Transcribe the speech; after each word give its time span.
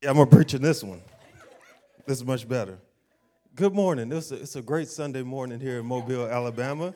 Yeah, 0.00 0.10
I'm 0.10 0.16
gonna 0.16 0.30
preach 0.30 0.54
in 0.54 0.62
this 0.62 0.84
one. 0.84 1.02
This 2.06 2.18
is 2.18 2.24
much 2.24 2.48
better. 2.48 2.78
Good 3.56 3.74
morning. 3.74 4.12
It's 4.12 4.30
a, 4.30 4.36
it's 4.36 4.54
a 4.54 4.62
great 4.62 4.86
Sunday 4.86 5.24
morning 5.24 5.58
here 5.58 5.80
in 5.80 5.86
Mobile, 5.86 6.28
Alabama. 6.28 6.94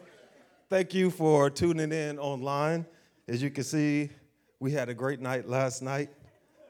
Thank 0.71 0.95
you 0.95 1.11
for 1.11 1.51
tuning 1.51 1.91
in 1.91 2.21
online. 2.21 2.87
As 3.27 3.43
you 3.43 3.51
can 3.51 3.65
see, 3.65 4.11
we 4.61 4.71
had 4.71 4.89
a 4.89 4.95
great 4.95 5.19
night 5.19 5.49
last 5.49 5.83
night. 5.83 6.11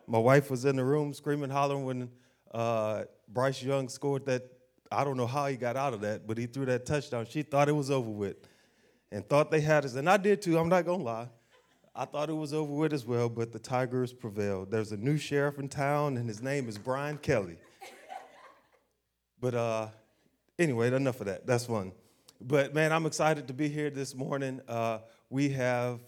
My 0.06 0.16
wife 0.16 0.50
was 0.50 0.64
in 0.64 0.76
the 0.76 0.84
room 0.84 1.12
screaming, 1.12 1.50
hollering 1.50 1.84
when 1.84 2.10
uh, 2.54 3.02
Bryce 3.28 3.62
Young 3.62 3.90
scored 3.90 4.24
that. 4.24 4.42
I 4.90 5.04
don't 5.04 5.18
know 5.18 5.26
how 5.26 5.48
he 5.48 5.56
got 5.56 5.76
out 5.76 5.92
of 5.92 6.00
that, 6.00 6.26
but 6.26 6.38
he 6.38 6.46
threw 6.46 6.64
that 6.64 6.86
touchdown. 6.86 7.26
She 7.28 7.42
thought 7.42 7.68
it 7.68 7.72
was 7.72 7.90
over 7.90 8.08
with 8.08 8.36
and 9.10 9.28
thought 9.28 9.50
they 9.50 9.60
had 9.60 9.84
us. 9.84 9.96
And 9.96 10.08
I 10.08 10.16
did 10.16 10.40
too, 10.40 10.56
I'm 10.56 10.70
not 10.70 10.86
gonna 10.86 11.02
lie. 11.02 11.28
I 11.94 12.06
thought 12.06 12.30
it 12.30 12.34
was 12.34 12.54
over 12.54 12.72
with 12.72 12.94
as 12.94 13.04
well, 13.04 13.28
but 13.28 13.52
the 13.52 13.58
Tigers 13.58 14.14
prevailed. 14.14 14.70
There's 14.70 14.92
a 14.92 14.96
new 14.96 15.18
sheriff 15.18 15.58
in 15.58 15.68
town, 15.68 16.16
and 16.16 16.26
his 16.26 16.40
name 16.40 16.66
is 16.66 16.78
Brian 16.78 17.18
Kelly. 17.18 17.58
but 19.38 19.54
uh, 19.54 19.88
anyway, 20.58 20.90
enough 20.90 21.20
of 21.20 21.26
that. 21.26 21.46
That's 21.46 21.66
fun. 21.66 21.92
But 22.40 22.74
man, 22.74 22.92
I'm 22.92 23.04
excited 23.04 23.46
to 23.48 23.52
be 23.52 23.68
here 23.68 23.90
this 23.90 24.14
morning. 24.14 24.62
Uh, 24.66 25.00
we 25.28 25.50
have 25.50 26.00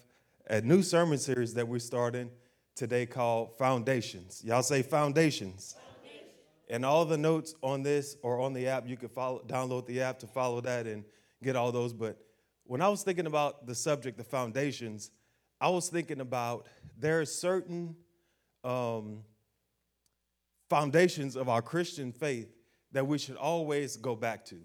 a 0.49 0.63
new 0.63 0.83
sermon 0.83 1.19
series 1.19 1.53
that 1.53 1.69
we're 1.69 1.79
starting 1.81 2.31
today 2.75 3.05
called 3.05 3.59
Foundations. 3.59 4.43
Y'all 4.43 4.63
say 4.63 4.81
Foundations. 4.81 5.77
And 6.71 6.87
all 6.87 7.05
the 7.05 7.19
notes 7.19 7.55
on 7.63 7.83
this 7.83 8.17
or 8.23 8.41
on 8.41 8.55
the 8.55 8.69
app, 8.69 8.89
you 8.89 8.97
can 8.97 9.11
follow, 9.11 9.43
download 9.47 9.85
the 9.85 10.01
app 10.01 10.19
to 10.21 10.27
follow 10.27 10.63
that 10.63 10.87
and 10.87 11.05
get 11.43 11.57
all 11.57 11.71
those. 11.73 11.93
But 11.93 12.17
when 12.65 12.81
I 12.81 12.89
was 12.89 13.03
thinking 13.03 13.27
about 13.27 13.67
the 13.67 13.75
subject, 13.75 14.17
the 14.17 14.25
foundations, 14.25 15.11
I 15.61 15.69
was 15.69 15.89
thinking 15.89 16.21
about 16.21 16.67
there 16.99 17.21
are 17.21 17.25
certain 17.25 17.97
um, 18.63 19.21
foundations 20.69 21.37
of 21.37 21.49
our 21.49 21.63
Christian 21.63 22.13
faith 22.13 22.55
that 22.93 23.07
we 23.07 23.19
should 23.19 23.37
always 23.37 23.97
go 23.97 24.15
back 24.15 24.45
to. 24.47 24.57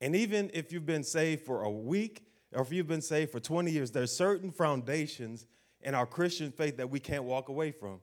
And 0.00 0.14
even 0.14 0.50
if 0.54 0.72
you've 0.72 0.86
been 0.86 1.04
saved 1.04 1.44
for 1.44 1.62
a 1.62 1.70
week 1.70 2.24
or 2.52 2.62
if 2.62 2.72
you've 2.72 2.86
been 2.86 3.02
saved 3.02 3.32
for 3.32 3.40
20 3.40 3.70
years, 3.70 3.90
there's 3.90 4.16
certain 4.16 4.50
foundations 4.50 5.46
in 5.80 5.94
our 5.94 6.06
Christian 6.06 6.50
faith 6.50 6.76
that 6.76 6.90
we 6.90 7.00
can't 7.00 7.24
walk 7.24 7.48
away 7.48 7.70
from. 7.70 8.00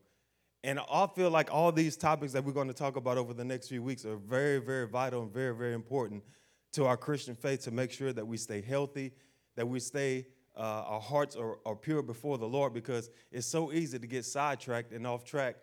And 0.63 0.79
I 0.91 1.07
feel 1.07 1.29
like 1.29 1.53
all 1.53 1.71
these 1.71 1.97
topics 1.97 2.31
that 2.33 2.43
we're 2.43 2.53
going 2.53 2.69
to 2.69 2.73
talk 2.73 2.95
about 2.95 3.17
over 3.17 3.33
the 3.33 3.43
next 3.43 3.67
few 3.67 3.83
weeks 3.83 4.05
are 4.05 4.15
very, 4.15 4.59
very 4.59 4.87
vital 4.87 5.21
and 5.23 5.31
very, 5.31 5.53
very 5.53 5.73
important 5.73 6.23
to 6.73 6.85
our 6.85 6.95
Christian 6.95 7.35
faith 7.35 7.63
to 7.63 7.71
make 7.71 7.91
sure 7.91 8.13
that 8.13 8.25
we 8.25 8.37
stay 8.37 8.61
healthy, 8.61 9.11
that 9.55 9.67
we 9.67 9.79
stay 9.79 10.25
uh, 10.55 10.83
our 10.85 11.01
hearts 11.01 11.35
are, 11.35 11.57
are 11.65 11.75
pure 11.75 12.01
before 12.01 12.37
the 12.37 12.47
Lord 12.47 12.73
because 12.73 13.09
it's 13.31 13.47
so 13.47 13.71
easy 13.71 13.97
to 13.97 14.07
get 14.07 14.25
sidetracked 14.25 14.91
and 14.91 15.07
off 15.07 15.23
track 15.23 15.55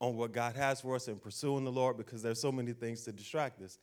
on 0.00 0.16
what 0.16 0.32
God 0.32 0.56
has 0.56 0.80
for 0.80 0.94
us 0.94 1.08
and 1.08 1.20
pursuing 1.20 1.64
the 1.64 1.72
Lord 1.72 1.96
because 1.96 2.22
there's 2.22 2.40
so 2.40 2.52
many 2.52 2.72
things 2.72 3.02
to 3.04 3.12
distract 3.12 3.60
us. 3.62 3.78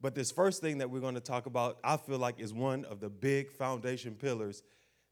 But 0.00 0.14
this 0.14 0.30
first 0.30 0.62
thing 0.62 0.78
that 0.78 0.88
we're 0.88 1.00
going 1.00 1.14
to 1.14 1.20
talk 1.20 1.46
about, 1.46 1.78
I 1.84 1.96
feel 1.96 2.18
like 2.18 2.40
is 2.40 2.54
one 2.54 2.84
of 2.86 3.00
the 3.00 3.10
big 3.10 3.50
foundation 3.50 4.14
pillars 4.14 4.62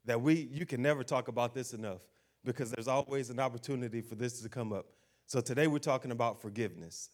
that 0.05 0.19
we 0.21 0.49
you 0.51 0.65
can 0.65 0.81
never 0.81 1.03
talk 1.03 1.27
about 1.27 1.53
this 1.53 1.73
enough 1.73 1.99
because 2.43 2.71
there's 2.71 2.87
always 2.87 3.29
an 3.29 3.39
opportunity 3.39 4.01
for 4.01 4.15
this 4.15 4.41
to 4.41 4.49
come 4.49 4.73
up. 4.73 4.87
So 5.27 5.41
today 5.41 5.67
we're 5.67 5.77
talking 5.77 6.11
about 6.11 6.41
forgiveness. 6.41 7.09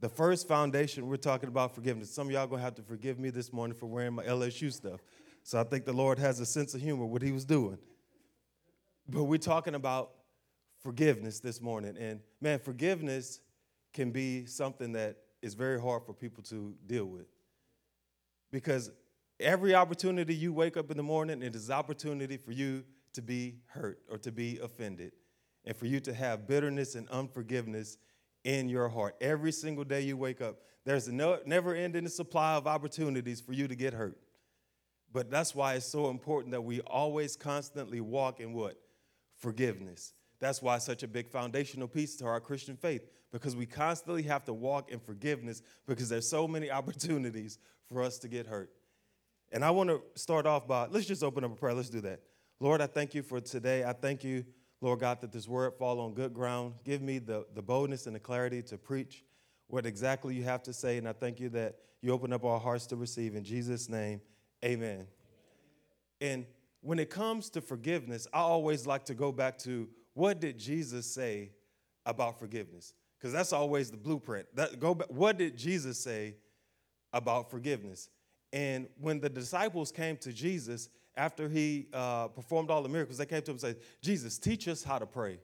The 0.00 0.08
first 0.08 0.48
foundation 0.48 1.06
we're 1.06 1.16
talking 1.16 1.48
about 1.48 1.74
forgiveness. 1.74 2.10
Some 2.10 2.26
of 2.26 2.32
y'all 2.32 2.46
gonna 2.46 2.60
have 2.60 2.74
to 2.74 2.82
forgive 2.82 3.18
me 3.18 3.30
this 3.30 3.52
morning 3.52 3.74
for 3.74 3.86
wearing 3.86 4.12
my 4.12 4.24
LSU 4.24 4.70
stuff 4.70 5.00
so 5.42 5.60
I 5.60 5.64
think 5.64 5.84
the 5.84 5.92
Lord 5.92 6.18
has 6.18 6.40
a 6.40 6.46
sense 6.46 6.74
of 6.74 6.80
humor 6.80 7.04
what 7.04 7.22
he 7.22 7.32
was 7.32 7.44
doing. 7.44 7.78
But 9.08 9.24
we're 9.24 9.38
talking 9.38 9.74
about 9.74 10.10
forgiveness 10.82 11.40
this 11.40 11.60
morning. 11.60 11.96
And 11.98 12.20
man, 12.40 12.58
forgiveness 12.58 13.40
can 13.92 14.10
be 14.10 14.46
something 14.46 14.92
that 14.92 15.16
is 15.42 15.54
very 15.54 15.80
hard 15.80 16.04
for 16.04 16.12
people 16.12 16.42
to 16.44 16.74
deal 16.86 17.06
with. 17.06 17.26
Because 18.50 18.90
every 19.40 19.74
opportunity 19.74 20.34
you 20.34 20.52
wake 20.52 20.76
up 20.76 20.90
in 20.90 20.96
the 20.96 21.02
morning, 21.02 21.42
it 21.42 21.54
is 21.56 21.70
opportunity 21.70 22.36
for 22.36 22.52
you 22.52 22.84
to 23.14 23.22
be 23.22 23.56
hurt 23.66 24.00
or 24.10 24.18
to 24.18 24.30
be 24.30 24.58
offended 24.58 25.12
and 25.64 25.76
for 25.76 25.86
you 25.86 26.00
to 26.00 26.14
have 26.14 26.46
bitterness 26.46 26.94
and 26.94 27.08
unforgiveness 27.10 27.98
in 28.44 28.68
your 28.68 28.88
heart. 28.88 29.16
Every 29.20 29.52
single 29.52 29.84
day 29.84 30.00
you 30.02 30.16
wake 30.16 30.40
up, 30.40 30.56
there's 30.84 31.08
a 31.08 31.12
no, 31.12 31.38
never 31.46 31.74
ending 31.74 32.08
supply 32.08 32.54
of 32.54 32.66
opportunities 32.66 33.40
for 33.40 33.52
you 33.52 33.68
to 33.68 33.74
get 33.74 33.94
hurt. 33.94 34.18
But 35.12 35.30
that's 35.30 35.54
why 35.54 35.74
it's 35.74 35.86
so 35.86 36.08
important 36.08 36.52
that 36.52 36.62
we 36.62 36.80
always 36.80 37.36
constantly 37.36 38.00
walk 38.00 38.40
in 38.40 38.52
what? 38.52 38.78
Forgiveness. 39.36 40.14
That's 40.40 40.62
why 40.62 40.78
such 40.78 41.02
a 41.02 41.08
big 41.08 41.28
foundational 41.28 41.86
piece 41.86 42.16
to 42.16 42.26
our 42.26 42.40
Christian 42.40 42.76
faith 42.76 43.02
because 43.32 43.54
we 43.54 43.66
constantly 43.66 44.22
have 44.24 44.44
to 44.44 44.52
walk 44.52 44.90
in 44.90 44.98
forgiveness 44.98 45.62
because 45.86 46.08
there's 46.08 46.28
so 46.28 46.48
many 46.48 46.70
opportunities 46.78 47.58
for 47.88 48.02
us 48.02 48.18
to 48.18 48.28
get 48.28 48.46
hurt. 48.46 48.70
And 49.52 49.64
I 49.64 49.70
want 49.70 49.90
to 49.90 50.02
start 50.14 50.46
off 50.46 50.66
by 50.66 50.86
let's 50.86 51.06
just 51.06 51.22
open 51.22 51.44
up 51.44 51.52
a 51.52 51.56
prayer. 51.56 51.74
Let's 51.74 51.90
do 51.90 52.00
that. 52.02 52.20
Lord, 52.58 52.80
I 52.80 52.86
thank 52.86 53.14
you 53.14 53.22
for 53.22 53.40
today. 53.40 53.84
I 53.84 53.92
thank 53.92 54.24
you, 54.24 54.44
Lord 54.80 55.00
God, 55.00 55.20
that 55.20 55.32
this 55.32 55.46
word 55.46 55.74
fall 55.78 56.00
on 56.00 56.14
good 56.14 56.32
ground. 56.32 56.74
Give 56.84 57.02
me 57.02 57.18
the, 57.18 57.44
the 57.54 57.62
boldness 57.62 58.06
and 58.06 58.16
the 58.16 58.20
clarity 58.20 58.62
to 58.62 58.78
preach 58.78 59.24
what 59.66 59.84
exactly 59.84 60.34
you 60.34 60.44
have 60.44 60.62
to 60.62 60.72
say. 60.72 60.96
And 60.96 61.08
I 61.08 61.12
thank 61.12 61.38
you 61.38 61.50
that 61.50 61.76
you 62.00 62.12
open 62.12 62.32
up 62.32 62.44
our 62.44 62.58
hearts 62.58 62.86
to 62.88 62.96
receive. 62.96 63.34
In 63.34 63.44
Jesus' 63.44 63.88
name, 63.88 64.20
Amen. 64.64 65.06
And 66.20 66.46
when 66.80 66.98
it 66.98 67.10
comes 67.10 67.50
to 67.50 67.60
forgiveness, 67.60 68.26
I 68.32 68.40
always 68.40 68.86
like 68.86 69.04
to 69.06 69.14
go 69.14 69.32
back 69.32 69.58
to 69.58 69.88
what 70.14 70.40
did 70.40 70.58
Jesus 70.58 71.06
say 71.06 71.50
about 72.06 72.38
forgiveness? 72.38 72.94
Because 73.18 73.32
that's 73.32 73.52
always 73.52 73.90
the 73.90 73.96
blueprint. 73.96 74.46
That, 74.54 74.78
go 74.80 74.94
back, 74.94 75.08
what 75.10 75.38
did 75.38 75.56
Jesus 75.56 75.98
say 75.98 76.34
about 77.12 77.50
forgiveness? 77.50 78.08
And 78.52 78.88
when 79.00 79.20
the 79.20 79.28
disciples 79.28 79.90
came 79.90 80.16
to 80.18 80.32
Jesus 80.32 80.90
after 81.16 81.48
he 81.48 81.86
uh, 81.92 82.28
performed 82.28 82.70
all 82.70 82.82
the 82.82 82.88
miracles, 82.88 83.18
they 83.18 83.26
came 83.26 83.42
to 83.42 83.50
him 83.50 83.54
and 83.54 83.60
said, 83.60 83.76
Jesus, 84.02 84.38
teach 84.38 84.68
us 84.68 84.82
how 84.82 84.98
to 84.98 85.06
pray. 85.06 85.38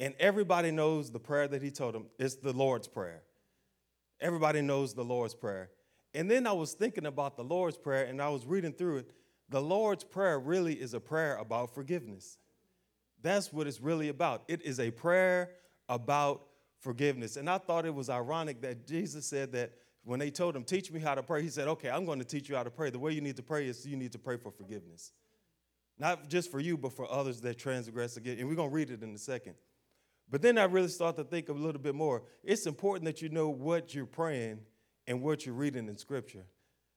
And 0.00 0.14
everybody 0.18 0.70
knows 0.70 1.10
the 1.10 1.20
prayer 1.20 1.46
that 1.48 1.62
he 1.62 1.70
told 1.70 1.94
them. 1.94 2.06
It's 2.18 2.34
the 2.34 2.52
Lord's 2.52 2.88
Prayer. 2.88 3.22
Everybody 4.20 4.62
knows 4.62 4.94
the 4.94 5.04
Lord's 5.04 5.34
Prayer. 5.34 5.70
And 6.14 6.30
then 6.30 6.46
I 6.46 6.52
was 6.52 6.74
thinking 6.74 7.06
about 7.06 7.36
the 7.36 7.44
Lord's 7.44 7.78
Prayer 7.78 8.04
and 8.04 8.20
I 8.20 8.28
was 8.28 8.46
reading 8.46 8.72
through 8.72 8.98
it. 8.98 9.10
The 9.48 9.60
Lord's 9.60 10.04
Prayer 10.04 10.38
really 10.38 10.74
is 10.74 10.94
a 10.94 11.00
prayer 11.00 11.36
about 11.36 11.74
forgiveness. 11.74 12.38
That's 13.22 13.52
what 13.52 13.66
it's 13.66 13.80
really 13.80 14.08
about. 14.08 14.42
It 14.48 14.62
is 14.62 14.80
a 14.80 14.90
prayer 14.90 15.50
about 15.88 16.42
forgiveness. 16.80 17.36
And 17.36 17.48
I 17.48 17.58
thought 17.58 17.86
it 17.86 17.94
was 17.94 18.10
ironic 18.10 18.60
that 18.62 18.86
Jesus 18.86 19.24
said 19.26 19.52
that 19.52 19.72
when 20.04 20.18
they 20.18 20.30
told 20.30 20.56
him, 20.56 20.64
Teach 20.64 20.90
me 20.90 21.00
how 21.00 21.14
to 21.14 21.22
pray, 21.22 21.42
he 21.42 21.48
said, 21.48 21.68
Okay, 21.68 21.88
I'm 21.88 22.04
going 22.04 22.18
to 22.18 22.24
teach 22.24 22.48
you 22.48 22.56
how 22.56 22.64
to 22.64 22.70
pray. 22.70 22.90
The 22.90 22.98
way 22.98 23.12
you 23.12 23.20
need 23.20 23.36
to 23.36 23.42
pray 23.42 23.68
is 23.68 23.86
you 23.86 23.96
need 23.96 24.12
to 24.12 24.18
pray 24.18 24.36
for 24.36 24.50
forgiveness. 24.50 25.12
Not 25.98 26.28
just 26.28 26.50
for 26.50 26.58
you, 26.58 26.76
but 26.76 26.92
for 26.92 27.10
others 27.10 27.40
that 27.42 27.58
transgress 27.58 28.16
again. 28.16 28.38
And 28.38 28.48
we're 28.48 28.56
going 28.56 28.70
to 28.70 28.74
read 28.74 28.90
it 28.90 29.02
in 29.02 29.14
a 29.14 29.18
second. 29.18 29.54
But 30.28 30.42
then 30.42 30.58
I 30.58 30.64
really 30.64 30.88
started 30.88 31.22
to 31.22 31.28
think 31.28 31.48
a 31.48 31.52
little 31.52 31.80
bit 31.80 31.94
more. 31.94 32.22
It's 32.42 32.66
important 32.66 33.04
that 33.04 33.22
you 33.22 33.28
know 33.28 33.50
what 33.50 33.94
you're 33.94 34.06
praying 34.06 34.60
and 35.06 35.22
what 35.22 35.44
you're 35.44 35.54
reading 35.54 35.88
in 35.88 35.96
Scripture. 35.96 36.44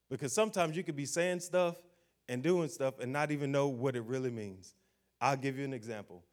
Because 0.10 0.34
sometimes 0.34 0.78
you 0.78 0.84
could 0.84 0.96
be 0.96 1.06
saying 1.06 1.40
stuff 1.40 1.76
and 2.28 2.44
doing 2.44 2.70
stuff 2.70 3.00
and 3.00 3.12
not 3.12 3.32
even 3.32 3.52
know 3.52 3.68
what 3.68 3.96
it 3.96 4.04
really 4.04 4.32
means. 4.32 4.76
I'll 5.20 5.38
give 5.38 5.58
you 5.58 5.66
an 5.66 5.74
example. 5.74 6.24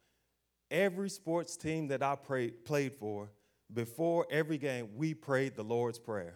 Every 0.69 1.09
sports 1.09 1.55
team 1.57 1.87
that 1.87 2.03
I 2.03 2.15
played 2.15 2.93
for, 2.93 3.29
before 3.73 4.27
every 4.29 4.57
game, 4.57 4.89
we 4.95 5.13
prayed 5.13 5.55
the 5.55 5.63
Lord's 5.63 5.99
Prayer. 5.99 6.35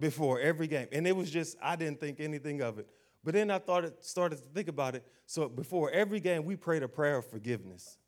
Before 0.00 0.40
every 0.40 0.68
game. 0.68 0.86
And 0.92 1.06
it 1.06 1.16
was 1.16 1.30
just, 1.30 1.56
I 1.60 1.74
didn't 1.74 1.98
think 2.00 2.20
anything 2.20 2.62
of 2.62 2.78
it. 2.78 2.88
But 3.24 3.34
then 3.34 3.50
I 3.50 3.58
thought, 3.58 3.84
it 3.84 4.04
started 4.04 4.36
to 4.36 4.44
think 4.54 4.68
about 4.68 4.94
it. 4.94 5.04
So 5.26 5.48
before 5.48 5.90
every 5.90 6.20
game, 6.20 6.44
we 6.44 6.54
prayed 6.54 6.84
a 6.84 6.88
prayer 6.88 7.16
of 7.18 7.26
forgiveness. 7.28 7.98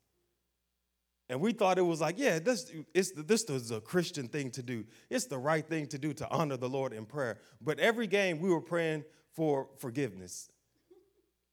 And 1.31 1.39
we 1.39 1.53
thought 1.53 1.77
it 1.77 1.83
was 1.83 2.01
like, 2.01 2.19
yeah, 2.19 2.39
this, 2.39 2.73
it's, 2.93 3.13
this 3.15 3.43
is 3.45 3.71
a 3.71 3.79
Christian 3.79 4.27
thing 4.27 4.51
to 4.51 4.61
do. 4.61 4.83
It's 5.09 5.27
the 5.27 5.37
right 5.37 5.65
thing 5.65 5.87
to 5.87 5.97
do 5.97 6.11
to 6.15 6.29
honor 6.29 6.57
the 6.57 6.67
Lord 6.67 6.91
in 6.91 7.05
prayer. 7.05 7.37
But 7.61 7.79
every 7.79 8.05
game 8.05 8.41
we 8.41 8.49
were 8.49 8.59
praying 8.59 9.05
for 9.33 9.69
forgiveness. 9.77 10.49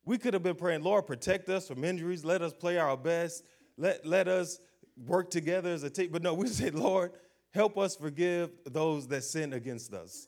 We 0.05 0.19
could 0.19 0.35
have 0.35 0.43
been 0.43 0.57
praying, 0.57 0.83
Lord, 0.83 1.07
protect 1.07 1.49
us 1.49 1.69
from 1.69 1.85
injuries. 1.85 2.25
Let 2.25 2.43
us 2.43 2.53
play 2.53 2.77
our 2.77 2.97
best. 2.97 3.45
Let, 3.77 4.05
let 4.05 4.27
us 4.27 4.59
work 5.07 5.31
together 5.31 5.71
as 5.71 5.85
a 5.85 5.91
team. 5.91 6.09
But 6.11 6.25
no, 6.25 6.35
we 6.35 6.49
said, 6.49 6.75
Lord, 6.75 7.13
help 7.55 7.79
us 7.79 7.95
forgive 7.95 8.51
those 8.65 9.07
that 9.07 9.23
sin 9.23 9.53
against 9.53 9.95
us. 9.95 10.27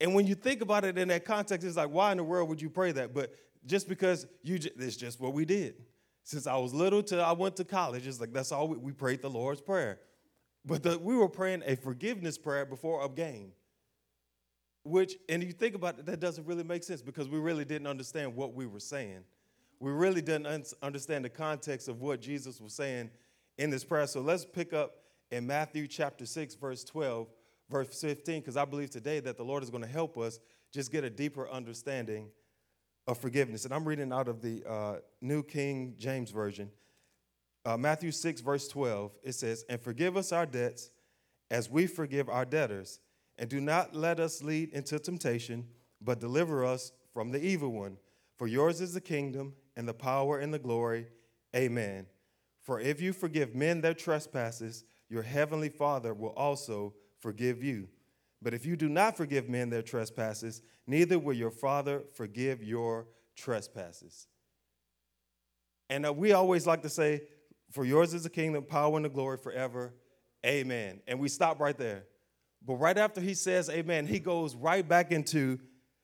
And 0.00 0.14
when 0.14 0.26
you 0.26 0.34
think 0.34 0.62
about 0.62 0.86
it 0.86 0.96
in 0.96 1.08
that 1.08 1.26
context, 1.26 1.66
it's 1.66 1.76
like, 1.76 1.90
why 1.90 2.12
in 2.12 2.16
the 2.16 2.24
world 2.24 2.48
would 2.48 2.62
you 2.62 2.70
pray 2.70 2.92
that? 2.92 3.12
But 3.12 3.34
just 3.66 3.86
because 3.86 4.26
you, 4.42 4.58
it's 4.78 4.96
just 4.96 5.20
what 5.20 5.34
we 5.34 5.44
did 5.44 5.74
since 6.26 6.48
I 6.48 6.56
was 6.56 6.74
little 6.74 7.04
till 7.04 7.24
I 7.24 7.30
went 7.30 7.54
to 7.56 7.64
college. 7.64 8.04
It's 8.04 8.18
like 8.18 8.32
that's 8.32 8.50
all 8.50 8.66
we, 8.66 8.76
we 8.76 8.90
prayed 8.90 9.22
the 9.22 9.30
Lord's 9.30 9.60
Prayer. 9.60 10.00
But 10.64 10.82
the, 10.82 10.98
we 10.98 11.14
were 11.14 11.28
praying 11.28 11.62
a 11.64 11.76
forgiveness 11.76 12.36
prayer 12.36 12.66
before 12.66 13.04
a 13.04 13.08
game. 13.08 13.52
Which, 14.82 15.14
and 15.28 15.40
you 15.40 15.52
think 15.52 15.76
about 15.76 16.00
it, 16.00 16.06
that 16.06 16.18
doesn't 16.18 16.44
really 16.44 16.64
make 16.64 16.82
sense 16.82 17.00
because 17.00 17.28
we 17.28 17.38
really 17.38 17.64
didn't 17.64 17.86
understand 17.86 18.34
what 18.34 18.54
we 18.54 18.66
were 18.66 18.80
saying. 18.80 19.20
We 19.78 19.92
really 19.92 20.20
didn't 20.20 20.46
un- 20.46 20.64
understand 20.82 21.24
the 21.24 21.28
context 21.28 21.86
of 21.86 22.00
what 22.00 22.20
Jesus 22.20 22.60
was 22.60 22.74
saying 22.74 23.10
in 23.56 23.70
this 23.70 23.84
prayer. 23.84 24.08
So 24.08 24.20
let's 24.20 24.44
pick 24.44 24.72
up 24.72 24.96
in 25.30 25.46
Matthew 25.46 25.86
chapter 25.86 26.26
6, 26.26 26.56
verse 26.56 26.82
12, 26.82 27.28
verse 27.70 28.00
15, 28.00 28.40
because 28.40 28.56
I 28.56 28.64
believe 28.64 28.90
today 28.90 29.20
that 29.20 29.36
the 29.36 29.44
Lord 29.44 29.62
is 29.62 29.70
going 29.70 29.84
to 29.84 29.88
help 29.88 30.18
us 30.18 30.40
just 30.72 30.90
get 30.90 31.04
a 31.04 31.10
deeper 31.10 31.48
understanding 31.48 32.30
of 33.06 33.18
forgiveness. 33.18 33.64
And 33.64 33.72
I'm 33.72 33.86
reading 33.86 34.12
out 34.12 34.28
of 34.28 34.40
the 34.42 34.62
uh, 34.68 34.96
New 35.20 35.42
King 35.42 35.94
James 35.98 36.30
Version. 36.30 36.70
Uh, 37.64 37.76
Matthew 37.76 38.12
6, 38.12 38.40
verse 38.40 38.68
12, 38.68 39.12
it 39.22 39.32
says, 39.32 39.64
And 39.68 39.80
forgive 39.80 40.16
us 40.16 40.32
our 40.32 40.46
debts 40.46 40.90
as 41.50 41.70
we 41.70 41.86
forgive 41.86 42.28
our 42.28 42.44
debtors. 42.44 43.00
And 43.38 43.50
do 43.50 43.60
not 43.60 43.94
let 43.94 44.20
us 44.20 44.42
lead 44.42 44.70
into 44.72 44.98
temptation, 44.98 45.66
but 46.00 46.20
deliver 46.20 46.64
us 46.64 46.92
from 47.12 47.30
the 47.30 47.44
evil 47.44 47.70
one. 47.70 47.96
For 48.36 48.46
yours 48.46 48.80
is 48.80 48.94
the 48.94 49.00
kingdom, 49.00 49.54
and 49.76 49.88
the 49.88 49.94
power, 49.94 50.38
and 50.38 50.52
the 50.52 50.58
glory. 50.58 51.06
Amen. 51.54 52.06
For 52.62 52.80
if 52.80 53.00
you 53.00 53.12
forgive 53.12 53.54
men 53.54 53.80
their 53.80 53.94
trespasses, 53.94 54.84
your 55.08 55.22
heavenly 55.22 55.68
Father 55.68 56.14
will 56.14 56.30
also 56.30 56.94
forgive 57.18 57.62
you. 57.62 57.88
But 58.42 58.54
if 58.54 58.66
you 58.66 58.76
do 58.76 58.88
not 58.88 59.16
forgive 59.16 59.48
men 59.48 59.70
their 59.70 59.82
trespasses, 59.82 60.62
neither 60.86 61.18
will 61.18 61.34
your 61.34 61.50
Father 61.50 62.02
forgive 62.14 62.62
your 62.62 63.06
trespasses. 63.36 64.26
And 65.88 66.06
uh, 66.06 66.12
we 66.12 66.32
always 66.32 66.66
like 66.66 66.82
to 66.82 66.88
say, 66.88 67.22
For 67.70 67.84
yours 67.84 68.14
is 68.14 68.24
the 68.24 68.30
kingdom, 68.30 68.64
power, 68.64 68.96
and 68.96 69.04
the 69.04 69.08
glory 69.08 69.38
forever. 69.38 69.94
Amen. 70.44 71.00
And 71.06 71.18
we 71.18 71.28
stop 71.28 71.60
right 71.60 71.76
there. 71.76 72.04
But 72.64 72.74
right 72.74 72.98
after 72.98 73.20
he 73.20 73.34
says 73.34 73.70
amen, 73.70 74.06
he 74.06 74.18
goes 74.18 74.54
right 74.54 74.86
back 74.86 75.12
into, 75.12 75.58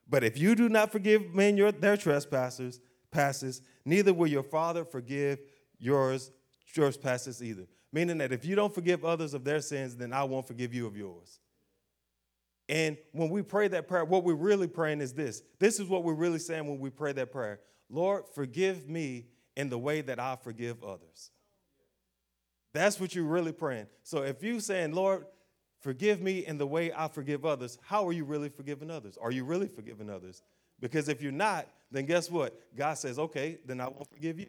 But 0.08 0.24
if 0.24 0.38
you 0.38 0.54
do 0.54 0.68
not 0.68 0.92
forgive 0.92 1.34
men 1.34 1.56
your, 1.56 1.72
their 1.72 1.96
trespasses, 1.96 2.80
passes, 3.10 3.62
neither 3.84 4.14
will 4.14 4.28
your 4.28 4.42
Father 4.42 4.84
forgive 4.84 5.38
yours 5.78 6.30
trespasses 6.72 7.42
either. 7.42 7.66
Meaning 7.92 8.18
that 8.18 8.32
if 8.32 8.44
you 8.44 8.54
don't 8.54 8.74
forgive 8.74 9.04
others 9.04 9.34
of 9.34 9.44
their 9.44 9.60
sins, 9.60 9.96
then 9.96 10.12
I 10.12 10.24
won't 10.24 10.46
forgive 10.46 10.72
you 10.72 10.86
of 10.86 10.96
yours. 10.96 11.40
And 12.72 12.96
when 13.12 13.28
we 13.28 13.42
pray 13.42 13.68
that 13.68 13.86
prayer, 13.86 14.02
what 14.06 14.24
we're 14.24 14.32
really 14.32 14.66
praying 14.66 15.02
is 15.02 15.12
this. 15.12 15.42
This 15.58 15.78
is 15.78 15.88
what 15.88 16.04
we're 16.04 16.14
really 16.14 16.38
saying 16.38 16.66
when 16.66 16.80
we 16.80 16.88
pray 16.88 17.12
that 17.12 17.30
prayer 17.30 17.60
Lord, 17.90 18.24
forgive 18.34 18.88
me 18.88 19.26
in 19.54 19.68
the 19.68 19.76
way 19.76 20.00
that 20.00 20.18
I 20.18 20.36
forgive 20.36 20.82
others. 20.82 21.30
That's 22.72 22.98
what 22.98 23.14
you're 23.14 23.26
really 23.26 23.52
praying. 23.52 23.88
So 24.02 24.22
if 24.22 24.42
you're 24.42 24.60
saying, 24.60 24.94
Lord, 24.94 25.26
forgive 25.80 26.22
me 26.22 26.46
in 26.46 26.56
the 26.56 26.66
way 26.66 26.90
I 26.90 27.08
forgive 27.08 27.44
others, 27.44 27.76
how 27.82 28.08
are 28.08 28.12
you 28.12 28.24
really 28.24 28.48
forgiving 28.48 28.90
others? 28.90 29.18
Are 29.20 29.30
you 29.30 29.44
really 29.44 29.68
forgiving 29.68 30.08
others? 30.08 30.42
Because 30.80 31.10
if 31.10 31.20
you're 31.20 31.30
not, 31.30 31.68
then 31.90 32.06
guess 32.06 32.30
what? 32.30 32.58
God 32.74 32.94
says, 32.94 33.18
okay, 33.18 33.58
then 33.66 33.82
I 33.82 33.88
won't 33.88 34.08
forgive 34.10 34.40
you. 34.40 34.46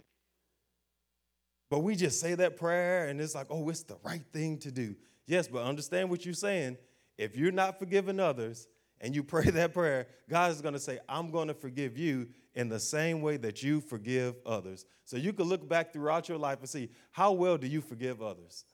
But 1.69 1.79
we 1.79 1.97
just 1.97 2.21
say 2.21 2.35
that 2.35 2.55
prayer 2.55 3.09
and 3.09 3.19
it's 3.19 3.35
like, 3.35 3.47
oh, 3.49 3.67
it's 3.67 3.83
the 3.83 3.97
right 4.01 4.23
thing 4.31 4.59
to 4.59 4.71
do. 4.71 4.95
Yes, 5.27 5.49
but 5.49 5.63
understand 5.63 6.09
what 6.09 6.23
you're 6.23 6.33
saying. 6.33 6.77
If 7.17 7.35
you're 7.35 7.51
not 7.51 7.79
forgiving 7.79 8.19
others 8.19 8.67
and 8.99 9.13
you 9.15 9.23
pray 9.23 9.49
that 9.49 9.73
prayer, 9.73 10.07
God 10.29 10.51
is 10.51 10.61
going 10.61 10.73
to 10.73 10.79
say, 10.79 10.99
I'm 11.07 11.31
going 11.31 11.47
to 11.47 11.53
forgive 11.53 11.97
you 11.97 12.29
in 12.55 12.69
the 12.69 12.79
same 12.79 13.21
way 13.21 13.37
that 13.37 13.63
you 13.63 13.81
forgive 13.81 14.35
others. 14.45 14.85
So 15.05 15.17
you 15.17 15.33
can 15.33 15.45
look 15.45 15.67
back 15.67 15.91
throughout 15.91 16.29
your 16.29 16.37
life 16.37 16.59
and 16.59 16.69
see 16.69 16.89
how 17.11 17.31
well 17.31 17.57
do 17.57 17.67
you 17.67 17.81
forgive 17.81 18.21
others? 18.21 18.65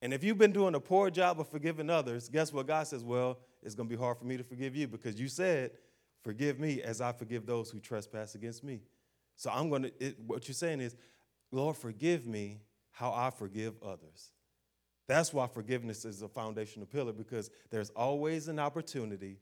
And 0.00 0.14
if 0.14 0.22
you've 0.22 0.38
been 0.38 0.52
doing 0.52 0.74
a 0.74 0.80
poor 0.80 1.10
job 1.10 1.40
of 1.40 1.48
forgiving 1.48 1.90
others, 1.90 2.28
guess 2.28 2.52
what? 2.52 2.66
God 2.66 2.86
says, 2.86 3.02
Well, 3.02 3.38
it's 3.62 3.74
going 3.74 3.88
to 3.88 3.96
be 3.96 4.00
hard 4.00 4.18
for 4.18 4.24
me 4.24 4.36
to 4.36 4.44
forgive 4.44 4.76
you 4.76 4.86
because 4.86 5.18
you 5.18 5.28
said, 5.28 5.72
Forgive 6.22 6.60
me 6.60 6.82
as 6.82 7.00
I 7.00 7.12
forgive 7.12 7.46
those 7.46 7.70
who 7.70 7.80
trespass 7.80 8.34
against 8.34 8.62
me. 8.62 8.82
So 9.36 9.50
I'm 9.50 9.68
going 9.70 9.82
to, 9.82 9.92
it, 9.98 10.16
what 10.20 10.46
you're 10.46 10.54
saying 10.54 10.80
is, 10.80 10.96
Lord, 11.50 11.76
forgive 11.76 12.26
me 12.26 12.60
how 12.90 13.12
I 13.12 13.30
forgive 13.30 13.74
others. 13.82 14.30
That's 15.08 15.32
why 15.32 15.46
forgiveness 15.46 16.04
is 16.04 16.20
a 16.22 16.28
foundational 16.28 16.86
pillar 16.86 17.12
because 17.12 17.50
there's 17.70 17.90
always 17.90 18.46
an 18.48 18.58
opportunity 18.58 19.38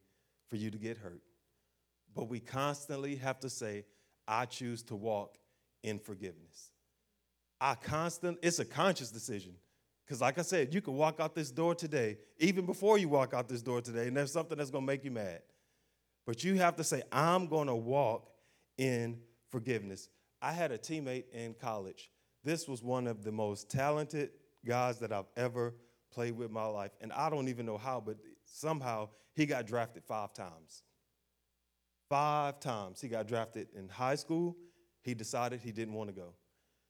for 0.48 0.56
you 0.56 0.70
to 0.70 0.78
get 0.78 0.96
hurt. 0.96 1.22
But 2.14 2.28
we 2.28 2.38
constantly 2.40 3.16
have 3.16 3.40
to 3.40 3.50
say, 3.50 3.84
I 4.28 4.46
choose 4.46 4.82
to 4.84 4.96
walk 4.96 5.36
in 5.82 5.98
forgiveness. 5.98 6.70
I 7.60 7.74
constant, 7.74 8.38
it's 8.42 8.60
a 8.60 8.64
conscious 8.64 9.10
decision. 9.10 9.54
Because, 10.04 10.20
like 10.20 10.38
I 10.38 10.42
said, 10.42 10.72
you 10.72 10.80
can 10.80 10.94
walk 10.94 11.18
out 11.18 11.34
this 11.34 11.50
door 11.50 11.74
today, 11.74 12.18
even 12.38 12.64
before 12.64 12.96
you 12.96 13.08
walk 13.08 13.34
out 13.34 13.48
this 13.48 13.60
door 13.60 13.80
today, 13.80 14.06
and 14.06 14.16
there's 14.16 14.32
something 14.32 14.56
that's 14.56 14.70
gonna 14.70 14.86
make 14.86 15.04
you 15.04 15.10
mad. 15.10 15.42
But 16.24 16.44
you 16.44 16.54
have 16.54 16.76
to 16.76 16.84
say, 16.84 17.02
I'm 17.10 17.48
gonna 17.48 17.74
walk 17.74 18.30
in 18.78 19.18
forgiveness. 19.50 20.08
I 20.40 20.52
had 20.52 20.70
a 20.70 20.78
teammate 20.78 21.24
in 21.32 21.54
college. 21.54 22.12
This 22.44 22.68
was 22.68 22.84
one 22.84 23.08
of 23.08 23.24
the 23.24 23.32
most 23.32 23.68
talented 23.68 24.30
guys 24.66 24.98
that 24.98 25.12
I've 25.12 25.28
ever 25.36 25.74
played 26.12 26.36
with 26.36 26.50
my 26.50 26.66
life. 26.66 26.92
And 27.00 27.12
I 27.12 27.30
don't 27.30 27.48
even 27.48 27.64
know 27.64 27.78
how, 27.78 28.02
but 28.04 28.16
somehow 28.44 29.08
he 29.34 29.46
got 29.46 29.66
drafted 29.66 30.04
five 30.04 30.32
times. 30.34 30.82
Five 32.08 32.60
times 32.60 33.00
he 33.00 33.08
got 33.08 33.26
drafted 33.26 33.68
in 33.74 33.88
high 33.88 34.14
school. 34.14 34.56
He 35.02 35.14
decided 35.14 35.60
he 35.60 35.72
didn't 35.72 35.94
want 35.94 36.10
to 36.10 36.14
go. 36.14 36.34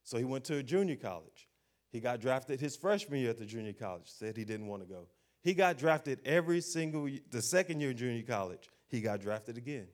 So 0.05 0.19
he 0.19 0.25
went 0.25 0.44
to 0.44 0.56
a 0.56 0.62
junior 0.62 0.96
college. 0.96 1.49
He 1.90 2.00
got 2.00 2.20
drafted 2.20 2.61
his 2.61 2.76
freshman 2.76 3.20
year 3.20 3.31
at 3.31 3.38
the 3.38 3.46
junior 3.46 3.73
college, 3.73 4.06
said 4.06 4.37
he 4.37 4.44
didn't 4.44 4.67
want 4.67 4.82
to 4.82 4.88
go. 4.88 5.08
He 5.43 5.55
got 5.55 5.78
drafted 5.78 6.20
every 6.25 6.61
single 6.61 7.08
the 7.31 7.43
second 7.43 7.81
year 7.81 7.90
in 7.90 7.96
junior 7.96 8.23
college. 8.23 8.69
He 8.88 9.00
got 9.00 9.20
drafted 9.20 9.56
again. 9.56 9.87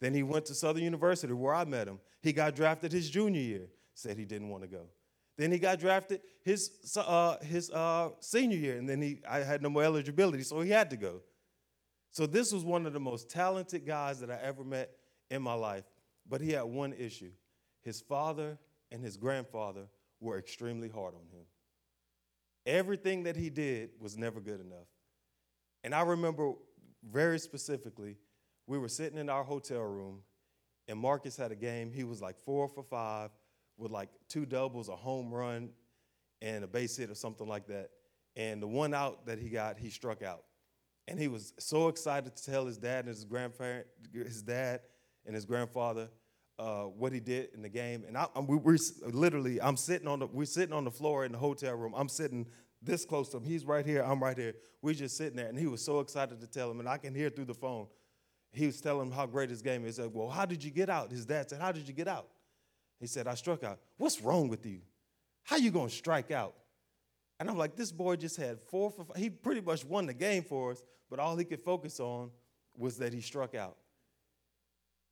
Then 0.00 0.14
he 0.14 0.22
went 0.22 0.46
to 0.46 0.54
Southern 0.54 0.82
University 0.82 1.32
where 1.32 1.54
I 1.54 1.64
met 1.64 1.88
him. 1.88 1.98
He 2.22 2.32
got 2.32 2.54
drafted 2.54 2.92
his 2.92 3.08
junior 3.10 3.40
year, 3.40 3.68
said 3.94 4.16
he 4.16 4.24
didn't 4.24 4.48
want 4.48 4.62
to 4.62 4.68
go. 4.68 4.86
Then 5.36 5.52
he 5.52 5.58
got 5.58 5.78
drafted 5.78 6.20
his, 6.44 6.96
uh, 6.96 7.36
his 7.42 7.70
uh, 7.70 8.10
senior 8.20 8.56
year, 8.56 8.78
and 8.78 8.88
then 8.88 9.02
he, 9.02 9.20
I 9.28 9.40
had 9.40 9.62
no 9.62 9.68
more 9.68 9.84
eligibility, 9.84 10.42
so 10.42 10.60
he 10.60 10.70
had 10.70 10.90
to 10.90 10.96
go. 10.96 11.20
So 12.10 12.24
this 12.26 12.52
was 12.52 12.64
one 12.64 12.86
of 12.86 12.94
the 12.94 13.00
most 13.00 13.28
talented 13.28 13.86
guys 13.86 14.20
that 14.20 14.30
I 14.30 14.38
ever 14.42 14.64
met 14.64 14.90
in 15.30 15.42
my 15.42 15.52
life, 15.52 15.84
but 16.26 16.40
he 16.40 16.52
had 16.52 16.62
one 16.62 16.94
issue. 16.94 17.32
His 17.82 18.00
father 18.00 18.58
and 18.90 19.02
his 19.02 19.18
grandfather 19.18 19.88
were 20.20 20.38
extremely 20.38 20.88
hard 20.88 21.14
on 21.14 21.20
him. 21.20 21.44
Everything 22.64 23.24
that 23.24 23.36
he 23.36 23.50
did 23.50 23.90
was 24.00 24.16
never 24.16 24.40
good 24.40 24.60
enough. 24.60 24.88
And 25.84 25.94
I 25.94 26.00
remember 26.00 26.54
very 27.04 27.38
specifically, 27.38 28.16
we 28.66 28.78
were 28.78 28.88
sitting 28.88 29.18
in 29.18 29.28
our 29.28 29.44
hotel 29.44 29.82
room, 29.82 30.22
and 30.88 30.98
Marcus 30.98 31.36
had 31.36 31.52
a 31.52 31.56
game. 31.56 31.92
He 31.92 32.04
was 32.04 32.22
like 32.22 32.38
four 32.38 32.66
for 32.68 32.82
five 32.82 33.30
with 33.76 33.90
like 33.90 34.08
two 34.28 34.46
doubles, 34.46 34.88
a 34.88 34.96
home 34.96 35.32
run, 35.32 35.70
and 36.42 36.64
a 36.64 36.66
base 36.66 36.96
hit 36.96 37.10
or 37.10 37.14
something 37.14 37.46
like 37.46 37.66
that. 37.68 37.90
And 38.36 38.62
the 38.62 38.66
one 38.66 38.92
out 38.94 39.26
that 39.26 39.38
he 39.38 39.48
got, 39.48 39.78
he 39.78 39.90
struck 39.90 40.22
out. 40.22 40.44
And 41.08 41.18
he 41.18 41.28
was 41.28 41.54
so 41.58 41.88
excited 41.88 42.36
to 42.36 42.44
tell 42.44 42.66
his 42.66 42.78
dad 42.78 43.00
and 43.00 43.08
his 43.08 43.24
grandparent, 43.24 43.86
his 44.12 44.42
dad 44.42 44.80
and 45.24 45.34
his 45.34 45.44
grandfather 45.44 46.08
uh, 46.58 46.84
what 46.84 47.12
he 47.12 47.20
did 47.20 47.50
in 47.54 47.62
the 47.62 47.68
game. 47.68 48.04
And 48.06 48.16
I, 48.16 48.26
we, 48.40 48.56
we're 48.56 48.78
literally, 49.06 49.60
I'm 49.60 49.76
sitting 49.76 50.08
on 50.08 50.20
the, 50.20 50.26
we're 50.26 50.46
sitting 50.46 50.74
on 50.74 50.84
the 50.84 50.90
floor 50.90 51.24
in 51.24 51.32
the 51.32 51.38
hotel 51.38 51.74
room. 51.74 51.94
I'm 51.96 52.08
sitting 52.08 52.46
this 52.82 53.04
close 53.04 53.28
to 53.30 53.38
him. 53.38 53.44
He's 53.44 53.64
right 53.64 53.86
here. 53.86 54.02
I'm 54.02 54.22
right 54.22 54.36
here. 54.36 54.54
We're 54.82 54.94
just 54.94 55.16
sitting 55.16 55.36
there, 55.36 55.48
and 55.48 55.58
he 55.58 55.66
was 55.66 55.82
so 55.82 56.00
excited 56.00 56.40
to 56.40 56.46
tell 56.46 56.70
him, 56.70 56.80
and 56.80 56.88
I 56.88 56.98
can 56.98 57.14
hear 57.14 57.30
through 57.30 57.46
the 57.46 57.54
phone. 57.54 57.86
He 58.52 58.66
was 58.66 58.80
telling 58.80 59.08
him 59.08 59.12
how 59.12 59.26
great 59.26 59.50
his 59.50 59.62
game 59.62 59.84
is. 59.84 59.96
Said, 59.96 60.10
"Well, 60.12 60.28
how 60.28 60.46
did 60.46 60.62
you 60.62 60.70
get 60.70 60.88
out?" 60.88 61.10
His 61.10 61.26
dad 61.26 61.50
said, 61.50 61.60
"How 61.60 61.72
did 61.72 61.88
you 61.88 61.94
get 61.94 62.08
out?" 62.08 62.28
He 63.00 63.06
said, 63.06 63.26
I 63.26 63.34
struck 63.34 63.62
out. 63.62 63.78
What's 63.98 64.20
wrong 64.20 64.48
with 64.48 64.64
you? 64.66 64.80
How 65.42 65.56
you 65.56 65.70
gonna 65.70 65.90
strike 65.90 66.30
out? 66.30 66.54
And 67.38 67.50
I'm 67.50 67.58
like, 67.58 67.76
this 67.76 67.92
boy 67.92 68.16
just 68.16 68.36
had 68.36 68.60
four 68.60 68.90
for 68.90 69.04
five. 69.04 69.16
He 69.16 69.28
pretty 69.28 69.60
much 69.60 69.84
won 69.84 70.06
the 70.06 70.14
game 70.14 70.42
for 70.42 70.72
us, 70.72 70.82
but 71.10 71.18
all 71.18 71.36
he 71.36 71.44
could 71.44 71.60
focus 71.60 72.00
on 72.00 72.30
was 72.76 72.96
that 72.98 73.12
he 73.12 73.20
struck 73.20 73.54
out. 73.54 73.76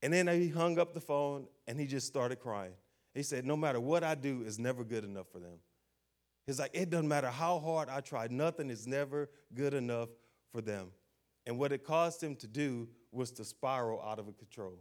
And 0.03 0.13
then 0.13 0.29
he 0.29 0.49
hung 0.49 0.79
up 0.79 0.95
the 0.95 1.01
phone 1.01 1.47
and 1.67 1.79
he 1.79 1.87
just 1.87 2.07
started 2.07 2.41
crying. 2.41 2.73
He 3.15 3.23
said, 3.23 3.45
No 3.45 3.57
matter 3.57 3.81
what 3.81 4.03
I 4.03 4.15
do, 4.15 4.43
it's 4.47 4.59
never 4.59 4.85
good 4.85 5.05
enough 5.05 5.27
for 5.31 5.39
them. 5.39 5.59
He's 6.47 6.59
like, 6.59 6.71
It 6.75 6.91
doesn't 6.91 7.09
matter 7.09 7.29
how 7.29 7.59
hard 7.59 7.89
I 7.89 8.01
try, 8.01 8.27
nothing 8.31 8.71
is 8.71 8.87
never 8.87 9.31
good 9.55 9.75
enough 9.75 10.09
for 10.53 10.61
them. 10.61 10.89
And 11.47 11.59
what 11.59 11.73
it 11.73 11.85
caused 11.85 12.23
him 12.23 12.37
to 12.37 12.47
do 12.47 12.89
was 13.13 13.31
to 13.33 13.45
spiral 13.45 14.03
out 14.03 14.19
of 14.19 14.27
control 14.39 14.79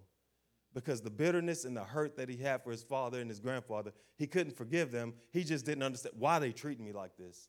because 0.74 1.01
the 1.01 1.10
bitterness 1.10 1.65
and 1.65 1.75
the 1.77 1.84
hurt 1.84 2.15
that 2.18 2.30
he 2.30 2.38
had 2.38 2.63
for 2.63 2.72
his 2.72 2.84
father 2.84 3.20
and 3.20 3.30
his 3.30 3.39
grandfather, 3.39 3.92
he 4.18 4.27
couldn't 4.27 4.58
forgive 4.58 4.92
them. 4.92 5.13
He 5.32 5.44
just 5.44 5.65
didn't 5.65 5.84
understand 5.84 6.15
why 6.18 6.39
they 6.39 6.51
treat 6.51 6.80
me 6.80 6.92
like 6.92 7.15
this. 7.18 7.48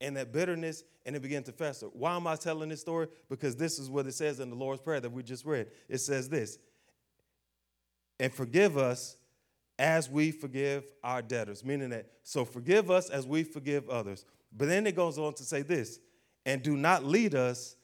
And 0.00 0.16
that 0.16 0.32
bitterness, 0.32 0.84
and 1.06 1.16
it 1.16 1.22
began 1.22 1.42
to 1.44 1.52
fester. 1.52 1.86
Why 1.86 2.14
am 2.14 2.26
I 2.26 2.36
telling 2.36 2.68
this 2.68 2.80
story? 2.80 3.08
Because 3.28 3.56
this 3.56 3.78
is 3.78 3.90
what 3.90 4.06
it 4.06 4.14
says 4.14 4.38
in 4.40 4.50
the 4.50 4.56
Lord's 4.56 4.80
Prayer 4.80 5.00
that 5.00 5.10
we 5.10 5.22
just 5.22 5.44
read. 5.44 5.68
It 5.88 5.98
says 5.98 6.28
this 6.28 6.58
And 8.20 8.32
forgive 8.32 8.78
us 8.78 9.16
as 9.78 10.10
we 10.10 10.30
forgive 10.30 10.84
our 11.02 11.22
debtors, 11.22 11.64
meaning 11.64 11.90
that, 11.90 12.06
so 12.22 12.44
forgive 12.44 12.90
us 12.90 13.10
as 13.10 13.26
we 13.26 13.42
forgive 13.42 13.88
others. 13.88 14.24
But 14.56 14.68
then 14.68 14.86
it 14.86 14.94
goes 14.96 15.18
on 15.18 15.34
to 15.34 15.44
say 15.44 15.62
this 15.62 16.00
and 16.46 16.62
do 16.62 16.76
not 16.76 17.04
lead 17.04 17.34
us 17.34 17.76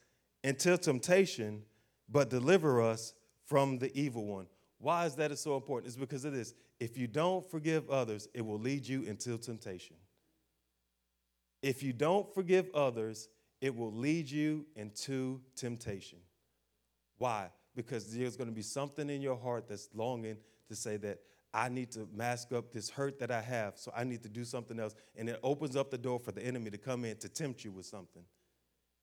into 0.42 0.76
temptation, 0.78 1.62
but 2.08 2.30
deliver 2.30 2.80
us 2.82 3.14
from 3.46 3.78
the 3.78 3.96
evil 3.98 4.24
one. 4.26 4.46
Why 4.78 5.06
is 5.06 5.14
that 5.16 5.36
so 5.38 5.56
important? 5.56 5.88
It's 5.88 5.96
because 5.96 6.24
of 6.24 6.32
this. 6.32 6.54
If 6.80 6.98
you 6.98 7.06
don't 7.06 7.48
forgive 7.50 7.88
others, 7.88 8.28
it 8.34 8.44
will 8.44 8.58
lead 8.58 8.86
you 8.86 9.02
into 9.04 9.38
temptation. 9.38 9.96
If 11.62 11.82
you 11.82 11.92
don't 11.92 12.32
forgive 12.34 12.68
others, 12.74 13.28
it 13.60 13.74
will 13.74 13.92
lead 13.92 14.30
you 14.30 14.66
into 14.76 15.40
temptation. 15.56 16.18
Why? 17.16 17.48
Because 17.74 18.14
there's 18.14 18.36
going 18.36 18.50
to 18.50 18.54
be 18.54 18.62
something 18.62 19.08
in 19.08 19.22
your 19.22 19.36
heart 19.36 19.68
that's 19.68 19.88
longing 19.94 20.36
to 20.68 20.74
say 20.74 20.96
that 20.98 21.20
I 21.54 21.68
need 21.68 21.92
to 21.92 22.08
mask 22.12 22.52
up 22.52 22.72
this 22.72 22.90
hurt 22.90 23.18
that 23.20 23.30
I 23.30 23.40
have, 23.40 23.78
so 23.78 23.92
I 23.96 24.04
need 24.04 24.22
to 24.24 24.28
do 24.28 24.44
something 24.44 24.78
else. 24.78 24.94
And 25.16 25.28
it 25.28 25.38
opens 25.42 25.76
up 25.76 25.90
the 25.90 25.96
door 25.96 26.18
for 26.18 26.32
the 26.32 26.42
enemy 26.42 26.70
to 26.70 26.78
come 26.78 27.04
in 27.04 27.16
to 27.18 27.28
tempt 27.28 27.64
you 27.64 27.70
with 27.70 27.86
something. 27.86 28.24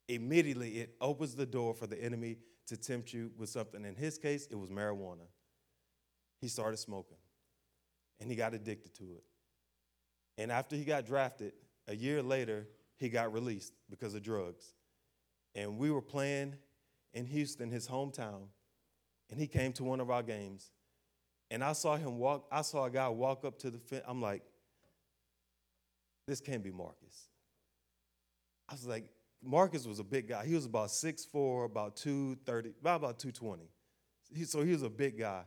Immediately, 0.09 0.79
it 0.79 0.95
opens 0.99 1.33
the 1.33 1.45
door 1.45 1.73
for 1.73 1.87
the 1.87 2.01
enemy 2.03 2.37
to 2.71 2.77
tempt 2.77 3.11
you 3.11 3.31
with 3.37 3.49
something. 3.49 3.83
In 3.83 3.95
his 3.95 4.17
case, 4.17 4.47
it 4.49 4.55
was 4.55 4.69
marijuana. 4.69 5.27
He 6.39 6.47
started 6.47 6.77
smoking, 6.77 7.17
and 8.21 8.29
he 8.29 8.37
got 8.37 8.53
addicted 8.53 8.95
to 8.95 9.03
it. 9.03 9.23
And 10.37 10.49
after 10.49 10.77
he 10.77 10.85
got 10.85 11.05
drafted, 11.05 11.51
a 11.89 11.93
year 11.93 12.23
later, 12.23 12.69
he 12.95 13.09
got 13.09 13.33
released 13.33 13.73
because 13.89 14.15
of 14.15 14.23
drugs. 14.23 14.73
And 15.53 15.77
we 15.77 15.91
were 15.91 16.01
playing 16.01 16.55
in 17.13 17.25
Houston, 17.25 17.69
his 17.69 17.89
hometown, 17.89 18.43
and 19.29 19.37
he 19.37 19.47
came 19.47 19.73
to 19.73 19.83
one 19.83 19.99
of 19.99 20.09
our 20.09 20.23
games. 20.23 20.71
And 21.49 21.65
I 21.65 21.73
saw 21.73 21.97
him 21.97 22.17
walk, 22.17 22.47
I 22.49 22.61
saw 22.61 22.85
a 22.85 22.89
guy 22.89 23.09
walk 23.09 23.43
up 23.43 23.59
to 23.59 23.69
the 23.69 23.79
fence. 23.79 24.03
I'm 24.07 24.21
like, 24.21 24.43
this 26.25 26.39
can't 26.39 26.63
be 26.63 26.71
Marcus. 26.71 27.27
I 28.69 28.75
was 28.75 28.87
like, 28.87 29.09
Marcus 29.43 29.87
was 29.87 29.99
a 29.99 30.03
big 30.03 30.27
guy. 30.27 30.45
He 30.45 30.53
was 30.53 30.65
about 30.65 30.89
6'4, 30.89 31.65
about 31.65 31.95
230, 31.95 32.73
about, 32.79 32.95
about 32.97 33.19
220. 33.19 33.63
He, 34.33 34.43
so 34.45 34.61
he 34.61 34.71
was 34.71 34.83
a 34.83 34.89
big 34.89 35.17
guy. 35.17 35.43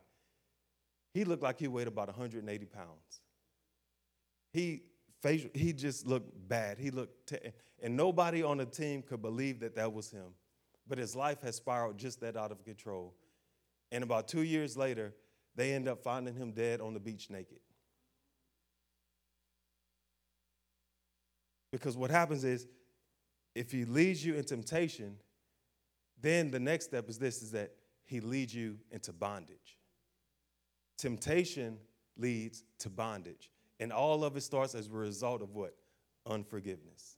He 1.12 1.24
looked 1.24 1.42
like 1.42 1.60
he 1.60 1.68
weighed 1.68 1.86
about 1.86 2.08
180 2.08 2.66
pounds. 2.66 3.20
He 4.52 4.82
facial, 5.22 5.50
he 5.54 5.72
just 5.72 6.06
looked 6.06 6.32
bad. 6.48 6.78
He 6.78 6.90
looked, 6.90 7.28
t- 7.28 7.38
and 7.82 7.96
nobody 7.96 8.42
on 8.42 8.58
the 8.58 8.66
team 8.66 9.02
could 9.02 9.22
believe 9.22 9.60
that 9.60 9.76
that 9.76 9.92
was 9.92 10.10
him. 10.10 10.34
But 10.86 10.98
his 10.98 11.14
life 11.16 11.40
has 11.42 11.56
spiraled 11.56 11.96
just 11.96 12.20
that 12.20 12.36
out 12.36 12.52
of 12.52 12.64
control. 12.64 13.14
And 13.90 14.02
about 14.02 14.28
two 14.28 14.42
years 14.42 14.76
later, 14.76 15.14
they 15.54 15.72
end 15.72 15.88
up 15.88 16.02
finding 16.02 16.34
him 16.34 16.52
dead 16.52 16.80
on 16.80 16.94
the 16.94 17.00
beach 17.00 17.30
naked. 17.30 17.60
Because 21.70 21.96
what 21.96 22.10
happens 22.10 22.44
is, 22.44 22.66
if 23.54 23.70
he 23.70 23.84
leads 23.84 24.24
you 24.24 24.34
in 24.34 24.44
temptation, 24.44 25.16
then 26.20 26.50
the 26.50 26.60
next 26.60 26.86
step 26.86 27.08
is 27.08 27.18
this 27.18 27.42
is 27.42 27.52
that 27.52 27.72
he 28.04 28.20
leads 28.20 28.54
you 28.54 28.78
into 28.90 29.12
bondage. 29.12 29.78
Temptation 30.98 31.78
leads 32.16 32.64
to 32.78 32.90
bondage. 32.90 33.50
And 33.80 33.92
all 33.92 34.24
of 34.24 34.36
it 34.36 34.42
starts 34.42 34.74
as 34.74 34.86
a 34.86 34.90
result 34.90 35.42
of 35.42 35.54
what? 35.54 35.74
Unforgiveness. 36.26 37.16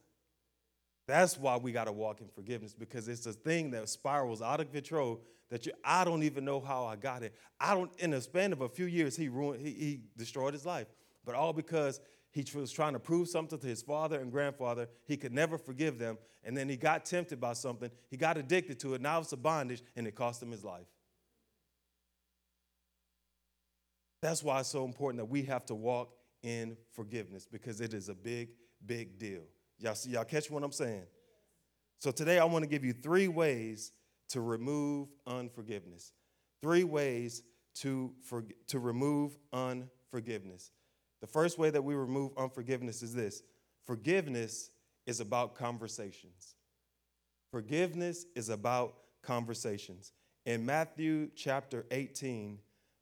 That's 1.07 1.38
why 1.38 1.57
we 1.57 1.71
got 1.71 1.85
to 1.85 1.93
walk 1.93 2.21
in 2.21 2.28
forgiveness 2.28 2.75
because 2.75 3.07
it's 3.09 3.26
a 3.26 3.33
thing 3.33 3.71
that 3.71 3.88
spirals 3.88 4.43
out 4.43 4.61
of 4.61 4.73
control 4.73 5.21
that 5.50 5.64
you, 5.64 5.73
I 5.85 6.05
don't 6.05 6.25
even 6.25 6.45
know 6.45 6.61
how 6.61 6.85
I 6.85 6.97
got 6.97 7.23
it. 7.23 7.35
I 7.61 7.75
don't, 7.75 7.93
in 8.00 8.12
a 8.14 8.21
span 8.21 8.52
of 8.52 8.62
a 8.62 8.69
few 8.69 8.87
years, 8.87 9.16
he 9.16 9.28
ruined, 9.28 9.64
he, 9.64 9.73
he 9.73 10.00
destroyed 10.16 10.52
his 10.52 10.66
life. 10.66 10.88
But 11.25 11.37
all 11.37 11.52
because 11.52 12.00
he 12.37 12.45
was 12.55 12.71
trying 12.71 12.93
to 12.93 12.99
prove 12.99 13.28
something 13.28 13.59
to 13.59 13.66
his 13.66 13.81
father 13.81 14.21
and 14.21 14.31
grandfather. 14.31 14.90
He 15.07 15.16
could 15.16 15.33
never 15.33 15.57
forgive 15.57 15.99
them. 15.99 16.19
And 16.45 16.55
then 16.55 16.69
he 16.69 16.76
got 16.76 17.07
tempted 17.07 17.40
by 17.40 17.55
something. 17.55 17.90
He 18.11 18.19
got 18.19 18.37
addicted 18.37 18.78
to 18.81 18.93
it. 18.93 19.00
Now 19.00 19.21
it's 19.21 19.33
a 19.33 19.38
bondage 19.38 19.83
and 19.97 20.07
it 20.07 20.14
cost 20.14 20.43
him 20.43 20.50
his 20.50 20.62
life. 20.62 20.85
That's 24.21 24.43
why 24.43 24.61
it's 24.61 24.69
so 24.69 24.85
important 24.85 25.19
that 25.19 25.31
we 25.31 25.45
have 25.45 25.64
to 25.66 25.75
walk 25.75 26.11
in 26.43 26.76
forgiveness 26.93 27.49
because 27.50 27.81
it 27.81 27.95
is 27.95 28.11
a 28.11 28.14
big, 28.14 28.50
big 28.85 29.19
deal. 29.19 29.45
Y'all 29.78 29.95
see, 29.95 30.11
y'all 30.11 30.25
catch 30.25 30.50
what 30.50 30.62
I'm 30.62 30.73
saying? 30.73 31.07
So 32.00 32.11
today 32.11 32.38
I 32.38 32.45
want 32.45 32.64
to 32.64 32.69
give 32.69 32.85
you 32.85 32.93
three 32.93 33.28
ways 33.28 33.93
to 34.28 34.43
remove 34.43 35.09
unforgiveness. 35.26 36.12
Three 36.61 36.85
ways 36.85 37.43
to, 37.76 38.12
for, 38.23 38.45
to 38.66 38.78
remove 38.78 39.38
unforgiveness. 39.55 40.71
The 41.20 41.26
first 41.26 41.58
way 41.58 41.70
that 41.70 41.82
we 41.82 41.94
remove 41.94 42.32
unforgiveness 42.37 43.02
is 43.02 43.14
this 43.14 43.42
forgiveness 43.85 44.70
is 45.06 45.20
about 45.20 45.54
conversations. 45.54 46.54
Forgiveness 47.50 48.26
is 48.35 48.49
about 48.49 48.94
conversations. 49.23 50.12
In 50.44 50.66
Matthew 50.66 51.30
chapter 51.35 51.87
18, 51.90 52.58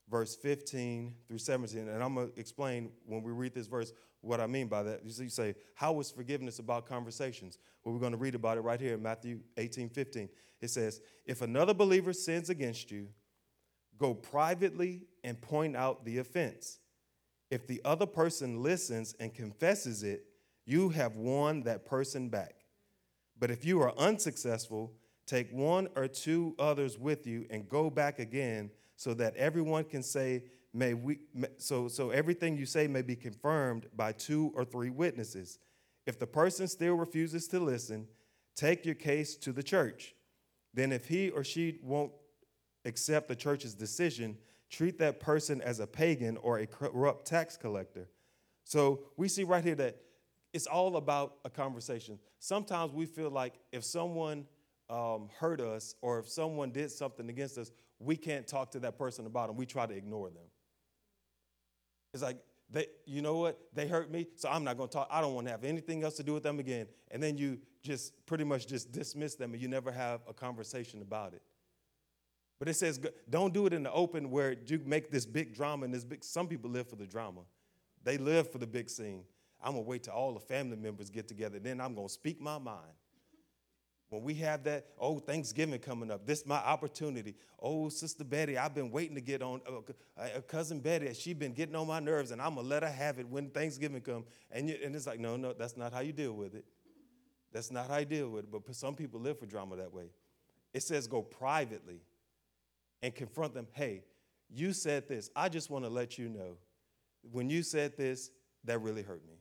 verse 0.08 0.36
15 0.36 1.14
through 1.26 1.38
17. 1.38 1.88
And 1.88 2.02
I'm 2.02 2.14
going 2.14 2.30
to 2.30 2.40
explain 2.40 2.90
when 3.06 3.22
we 3.22 3.32
read 3.32 3.54
this 3.54 3.66
verse 3.66 3.92
what 4.20 4.40
I 4.40 4.46
mean 4.46 4.68
by 4.68 4.82
that. 4.82 5.00
You 5.04 5.28
say, 5.28 5.54
how 5.74 5.98
is 6.00 6.10
forgiveness 6.10 6.58
about 6.58 6.86
conversations? 6.86 7.58
Well, 7.84 7.94
we're 7.94 8.00
going 8.00 8.12
to 8.12 8.18
read 8.18 8.34
about 8.34 8.56
it 8.56 8.62
right 8.62 8.80
here 8.80 8.94
in 8.94 9.02
Matthew 9.02 9.40
18 9.56 9.90
15. 9.90 10.28
It 10.60 10.68
says, 10.68 11.00
If 11.26 11.42
another 11.42 11.74
believer 11.74 12.12
sins 12.12 12.48
against 12.48 12.90
you, 12.90 13.08
go 13.98 14.14
privately 14.14 15.02
and 15.22 15.40
point 15.40 15.76
out 15.76 16.04
the 16.04 16.18
offense. 16.18 16.78
If 17.50 17.66
the 17.66 17.80
other 17.84 18.06
person 18.06 18.62
listens 18.62 19.14
and 19.20 19.32
confesses 19.32 20.02
it, 20.02 20.24
you 20.66 20.88
have 20.90 21.16
won 21.16 21.62
that 21.64 21.84
person 21.84 22.28
back. 22.28 22.54
But 23.38 23.50
if 23.50 23.64
you 23.64 23.80
are 23.82 23.96
unsuccessful, 23.98 24.92
take 25.26 25.50
one 25.52 25.88
or 25.96 26.08
two 26.08 26.54
others 26.58 26.98
with 26.98 27.26
you 27.26 27.46
and 27.50 27.68
go 27.68 27.90
back 27.90 28.18
again 28.18 28.70
so 28.96 29.14
that 29.14 29.36
everyone 29.36 29.84
can 29.84 30.02
say, 30.02 30.44
may 30.72 30.94
we, 30.94 31.18
so, 31.58 31.88
so 31.88 32.10
everything 32.10 32.56
you 32.56 32.66
say 32.66 32.86
may 32.86 33.02
be 33.02 33.16
confirmed 33.16 33.86
by 33.94 34.12
two 34.12 34.52
or 34.54 34.64
three 34.64 34.90
witnesses. 34.90 35.58
If 36.06 36.18
the 36.18 36.26
person 36.26 36.68
still 36.68 36.94
refuses 36.94 37.48
to 37.48 37.60
listen, 37.60 38.06
take 38.54 38.84
your 38.84 38.94
case 38.94 39.36
to 39.36 39.52
the 39.52 39.62
church. 39.62 40.14
Then, 40.72 40.92
if 40.92 41.06
he 41.06 41.30
or 41.30 41.44
she 41.44 41.78
won't 41.82 42.12
accept 42.84 43.28
the 43.28 43.36
church's 43.36 43.74
decision, 43.74 44.36
treat 44.74 44.98
that 44.98 45.20
person 45.20 45.60
as 45.60 45.80
a 45.80 45.86
pagan 45.86 46.36
or 46.38 46.58
a 46.58 46.66
corrupt 46.66 47.26
tax 47.26 47.56
collector. 47.56 48.08
So, 48.64 49.00
we 49.16 49.28
see 49.28 49.44
right 49.44 49.62
here 49.62 49.74
that 49.76 49.96
it's 50.52 50.66
all 50.66 50.96
about 50.96 51.36
a 51.44 51.50
conversation. 51.50 52.18
Sometimes 52.38 52.92
we 52.92 53.06
feel 53.06 53.30
like 53.30 53.54
if 53.72 53.84
someone 53.84 54.46
um, 54.88 55.28
hurt 55.38 55.60
us 55.60 55.94
or 56.00 56.20
if 56.20 56.28
someone 56.28 56.70
did 56.70 56.90
something 56.90 57.28
against 57.28 57.58
us, 57.58 57.72
we 57.98 58.16
can't 58.16 58.46
talk 58.46 58.70
to 58.72 58.80
that 58.80 58.96
person 58.96 59.26
about 59.26 59.48
them. 59.48 59.56
We 59.56 59.66
try 59.66 59.86
to 59.86 59.94
ignore 59.94 60.30
them. 60.30 60.44
It's 62.12 62.22
like, 62.22 62.38
they, 62.70 62.86
you 63.04 63.22
know 63.22 63.36
what? 63.38 63.58
They 63.74 63.86
hurt 63.86 64.10
me, 64.10 64.26
so 64.36 64.48
I'm 64.48 64.64
not 64.64 64.76
going 64.76 64.88
to 64.88 64.92
talk. 64.92 65.08
I 65.10 65.20
don't 65.20 65.34
want 65.34 65.46
to 65.46 65.50
have 65.50 65.64
anything 65.64 66.02
else 66.04 66.14
to 66.16 66.22
do 66.22 66.32
with 66.32 66.42
them 66.42 66.58
again. 66.58 66.86
And 67.10 67.22
then 67.22 67.36
you 67.36 67.58
just 67.82 68.24
pretty 68.26 68.44
much 68.44 68.66
just 68.66 68.92
dismiss 68.92 69.34
them 69.34 69.52
and 69.52 69.60
you 69.60 69.68
never 69.68 69.92
have 69.92 70.20
a 70.28 70.32
conversation 70.32 71.02
about 71.02 71.34
it. 71.34 71.42
But 72.58 72.68
it 72.68 72.74
says, 72.74 73.00
don't 73.28 73.52
do 73.52 73.66
it 73.66 73.72
in 73.72 73.82
the 73.82 73.92
open 73.92 74.30
where 74.30 74.54
you 74.66 74.80
make 74.84 75.10
this 75.10 75.26
big 75.26 75.54
drama 75.54 75.84
and 75.84 75.92
this 75.92 76.04
big. 76.04 76.24
Some 76.24 76.46
people 76.46 76.70
live 76.70 76.88
for 76.88 76.96
the 76.96 77.06
drama, 77.06 77.40
they 78.02 78.18
live 78.18 78.50
for 78.50 78.58
the 78.58 78.66
big 78.66 78.90
scene. 78.90 79.24
I'm 79.62 79.74
to 79.74 79.80
wait 79.80 80.04
till 80.04 80.12
all 80.12 80.34
the 80.34 80.40
family 80.40 80.76
members 80.76 81.08
get 81.08 81.26
together, 81.26 81.58
then 81.58 81.80
I'm 81.80 81.96
to 81.96 82.08
speak 82.08 82.40
my 82.40 82.58
mind. 82.58 82.92
When 84.10 84.22
we 84.22 84.34
have 84.34 84.62
that, 84.64 84.86
oh, 85.00 85.18
Thanksgiving 85.18 85.80
coming 85.80 86.10
up, 86.10 86.26
this 86.26 86.40
is 86.40 86.46
my 86.46 86.58
opportunity. 86.58 87.34
Oh, 87.58 87.88
Sister 87.88 88.22
Betty, 88.22 88.56
I've 88.56 88.74
been 88.74 88.90
waiting 88.90 89.16
to 89.16 89.20
get 89.20 89.42
on. 89.42 89.60
Uh, 89.66 90.20
uh, 90.20 90.40
cousin 90.42 90.78
Betty, 90.78 91.12
she's 91.14 91.34
been 91.34 91.52
getting 91.52 91.74
on 91.74 91.86
my 91.86 91.98
nerves, 91.98 92.30
and 92.30 92.40
I'm 92.40 92.54
gonna 92.54 92.68
let 92.68 92.82
her 92.82 92.90
have 92.90 93.18
it 93.18 93.28
when 93.28 93.50
Thanksgiving 93.50 94.02
comes. 94.02 94.26
And, 94.52 94.68
you, 94.68 94.76
and 94.84 94.94
it's 94.94 95.06
like, 95.06 95.18
no, 95.18 95.36
no, 95.36 95.52
that's 95.52 95.76
not 95.76 95.92
how 95.92 96.00
you 96.00 96.12
deal 96.12 96.34
with 96.34 96.54
it. 96.54 96.64
That's 97.52 97.70
not 97.72 97.88
how 97.88 97.96
you 97.96 98.04
deal 98.04 98.28
with 98.28 98.44
it. 98.44 98.50
But 98.52 98.74
some 98.76 98.94
people 98.94 99.18
live 99.18 99.38
for 99.38 99.46
drama 99.46 99.76
that 99.76 99.92
way. 99.92 100.10
It 100.72 100.82
says 100.82 101.06
go 101.08 101.22
privately 101.22 102.00
and 103.02 103.14
confront 103.14 103.54
them. 103.54 103.66
Hey, 103.72 104.04
you 104.50 104.72
said 104.72 105.08
this. 105.08 105.30
I 105.34 105.48
just 105.48 105.70
want 105.70 105.84
to 105.84 105.90
let 105.90 106.18
you 106.18 106.28
know. 106.28 106.56
When 107.30 107.50
you 107.50 107.62
said 107.62 107.96
this, 107.96 108.30
that 108.64 108.80
really 108.80 109.02
hurt 109.02 109.26
me. 109.26 109.34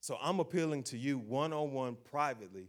So 0.00 0.18
I'm 0.22 0.40
appealing 0.40 0.84
to 0.84 0.98
you 0.98 1.18
one 1.18 1.52
on 1.52 1.72
one 1.72 1.96
privately 2.10 2.68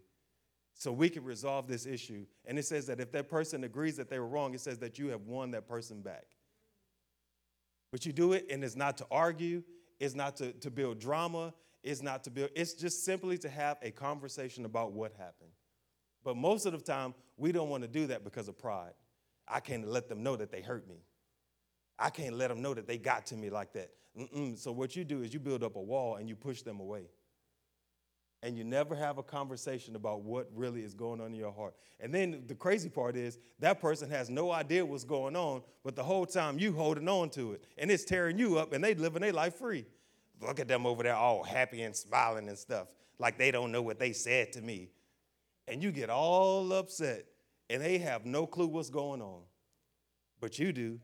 so 0.74 0.92
we 0.92 1.10
can 1.10 1.24
resolve 1.24 1.68
this 1.68 1.86
issue. 1.86 2.26
And 2.46 2.58
it 2.58 2.66
says 2.66 2.86
that 2.88 3.00
if 3.00 3.12
that 3.12 3.30
person 3.30 3.64
agrees 3.64 3.98
that 3.98 4.10
they 4.10 4.20
were 4.20 4.28
wrong, 4.28 4.54
it 4.54 4.62
says 4.62 4.78
that 4.80 4.98
you 5.00 5.08
have 5.10 5.22
won 5.22 5.52
that 5.52 5.68
person 5.68 6.02
back. 6.02 6.26
But 7.92 8.06
you 8.06 8.14
do 8.14 8.34
it, 8.34 8.48
and 8.50 8.64
it's 8.64 8.76
not 8.76 8.98
to 8.98 9.08
argue, 9.10 9.64
it's 10.00 10.14
not 10.14 10.36
to, 10.38 10.52
to 10.54 10.70
build 10.70 11.00
drama, 11.00 11.54
it's 11.84 12.02
not 12.02 12.24
to 12.26 12.30
build, 12.30 12.50
it's 12.56 12.74
just 12.74 13.06
simply 13.06 13.38
to 13.40 13.50
have 13.50 13.78
a 13.82 13.92
conversation 13.92 14.66
about 14.66 14.92
what 14.92 15.14
happened. 15.14 15.52
But 16.24 16.38
most 16.38 16.66
of 16.66 16.74
the 16.74 16.80
time, 16.80 17.14
we 17.38 17.52
don't 17.52 17.70
want 17.70 17.84
to 17.84 17.88
do 17.88 18.08
that 18.08 18.24
because 18.24 18.48
of 18.48 18.58
pride. 18.58 18.94
I 19.48 19.60
can't 19.60 19.88
let 19.88 20.10
them 20.10 20.24
know 20.24 20.36
that 20.36 20.51
they 20.51 20.62
hurt 20.62 20.88
me. 20.88 21.04
I 22.00 22.10
can't 22.10 22.36
let 22.36 22.50
them 22.50 22.62
know 22.62 22.74
that 22.74 22.88
they 22.88 22.98
got 22.98 23.25
to 23.27 23.36
me 23.36 23.50
like 23.50 23.74
that. 23.74 23.92
Mm-mm. 24.20 24.58
So 24.58 24.72
what 24.72 24.96
you 24.96 25.04
do 25.04 25.22
is 25.24 25.34
you 25.34 25.39
build 25.39 25.63
up 25.63 25.75
a 25.75 25.82
wall 25.82 26.16
and 26.16 26.27
you 26.27 26.36
push 26.36 26.62
them 26.62 26.80
away. 26.80 27.10
and 28.44 28.58
you 28.58 28.63
never 28.63 28.96
have 28.96 29.18
a 29.18 29.24
conversation 29.24 29.96
about 29.96 30.22
what 30.22 30.48
really 30.54 30.84
is 30.84 30.94
going 30.94 31.20
on 31.20 31.27
in 31.27 31.34
your 31.34 31.51
heart. 31.51 31.74
And 32.00 32.13
then 32.13 32.44
the 32.48 32.54
crazy 32.56 32.89
part 32.89 33.16
is 33.16 33.39
that 33.60 33.82
person 33.82 34.10
has 34.10 34.30
no 34.30 34.51
idea 34.51 34.86
what's 34.86 35.04
going 35.04 35.36
on, 35.36 35.63
but 35.84 35.96
the 35.96 36.04
whole 36.04 36.25
time 36.25 36.60
you 36.60 36.72
holding 36.74 37.10
on 37.10 37.30
to 37.32 37.54
it, 37.54 37.63
and 37.77 37.89
it's 37.89 38.06
tearing 38.06 38.38
you 38.38 38.60
up, 38.60 38.74
and 38.74 38.84
they 38.84 38.94
living 38.94 39.22
their 39.22 39.34
life 39.34 39.56
free. 39.56 39.86
Look 40.39 40.60
at 40.60 40.68
them 40.68 40.86
over 40.86 41.01
there 41.01 41.16
all 41.16 41.44
happy 41.44 41.82
and 41.82 41.96
smiling 41.96 42.48
and 42.48 42.58
stuff, 42.58 42.88
like 43.18 43.39
they 43.39 43.50
don't 43.50 43.72
know 43.72 43.82
what 43.82 43.98
they 43.98 44.13
said 44.13 44.54
to 44.54 44.62
me. 44.62 44.92
And 45.68 45.82
you 45.82 45.92
get 45.92 46.10
all 46.12 46.72
upset, 46.74 47.25
and 47.70 47.82
they 47.82 47.98
have 47.98 48.26
no 48.26 48.46
clue 48.46 48.68
what's 48.68 48.90
going 48.90 49.22
on. 49.22 49.42
But 50.40 50.60
you 50.60 50.72
do, 50.72 51.00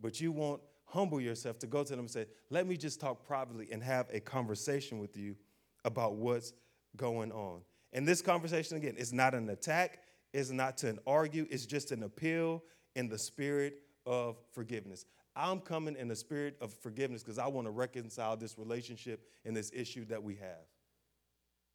but 0.00 0.20
you 0.20 0.32
won't 0.32 0.60
humble 0.84 1.20
yourself 1.20 1.58
to 1.60 1.66
go 1.66 1.82
to 1.82 1.90
them 1.90 2.00
and 2.00 2.10
say, 2.10 2.26
Let 2.50 2.66
me 2.66 2.76
just 2.76 3.00
talk 3.00 3.26
privately 3.26 3.68
and 3.72 3.82
have 3.82 4.06
a 4.12 4.20
conversation 4.20 4.98
with 4.98 5.16
you 5.16 5.36
about 5.84 6.14
what's 6.14 6.52
going 6.96 7.32
on. 7.32 7.60
And 7.92 8.06
this 8.06 8.22
conversation, 8.22 8.76
again, 8.76 8.96
is 8.96 9.12
not 9.12 9.34
an 9.34 9.48
attack, 9.50 10.00
it's 10.32 10.50
not 10.50 10.76
to 10.78 10.96
argue, 11.06 11.46
it's 11.50 11.66
just 11.66 11.92
an 11.92 12.02
appeal 12.02 12.62
in 12.94 13.08
the 13.08 13.18
spirit 13.18 13.82
of 14.04 14.36
forgiveness. 14.52 15.04
I'm 15.34 15.60
coming 15.60 15.96
in 15.96 16.08
the 16.08 16.16
spirit 16.16 16.56
of 16.60 16.72
forgiveness 16.72 17.22
because 17.22 17.38
I 17.38 17.46
want 17.46 17.66
to 17.66 17.70
reconcile 17.70 18.36
this 18.36 18.58
relationship 18.58 19.28
and 19.44 19.54
this 19.54 19.70
issue 19.74 20.06
that 20.06 20.22
we 20.22 20.36
have. 20.36 20.64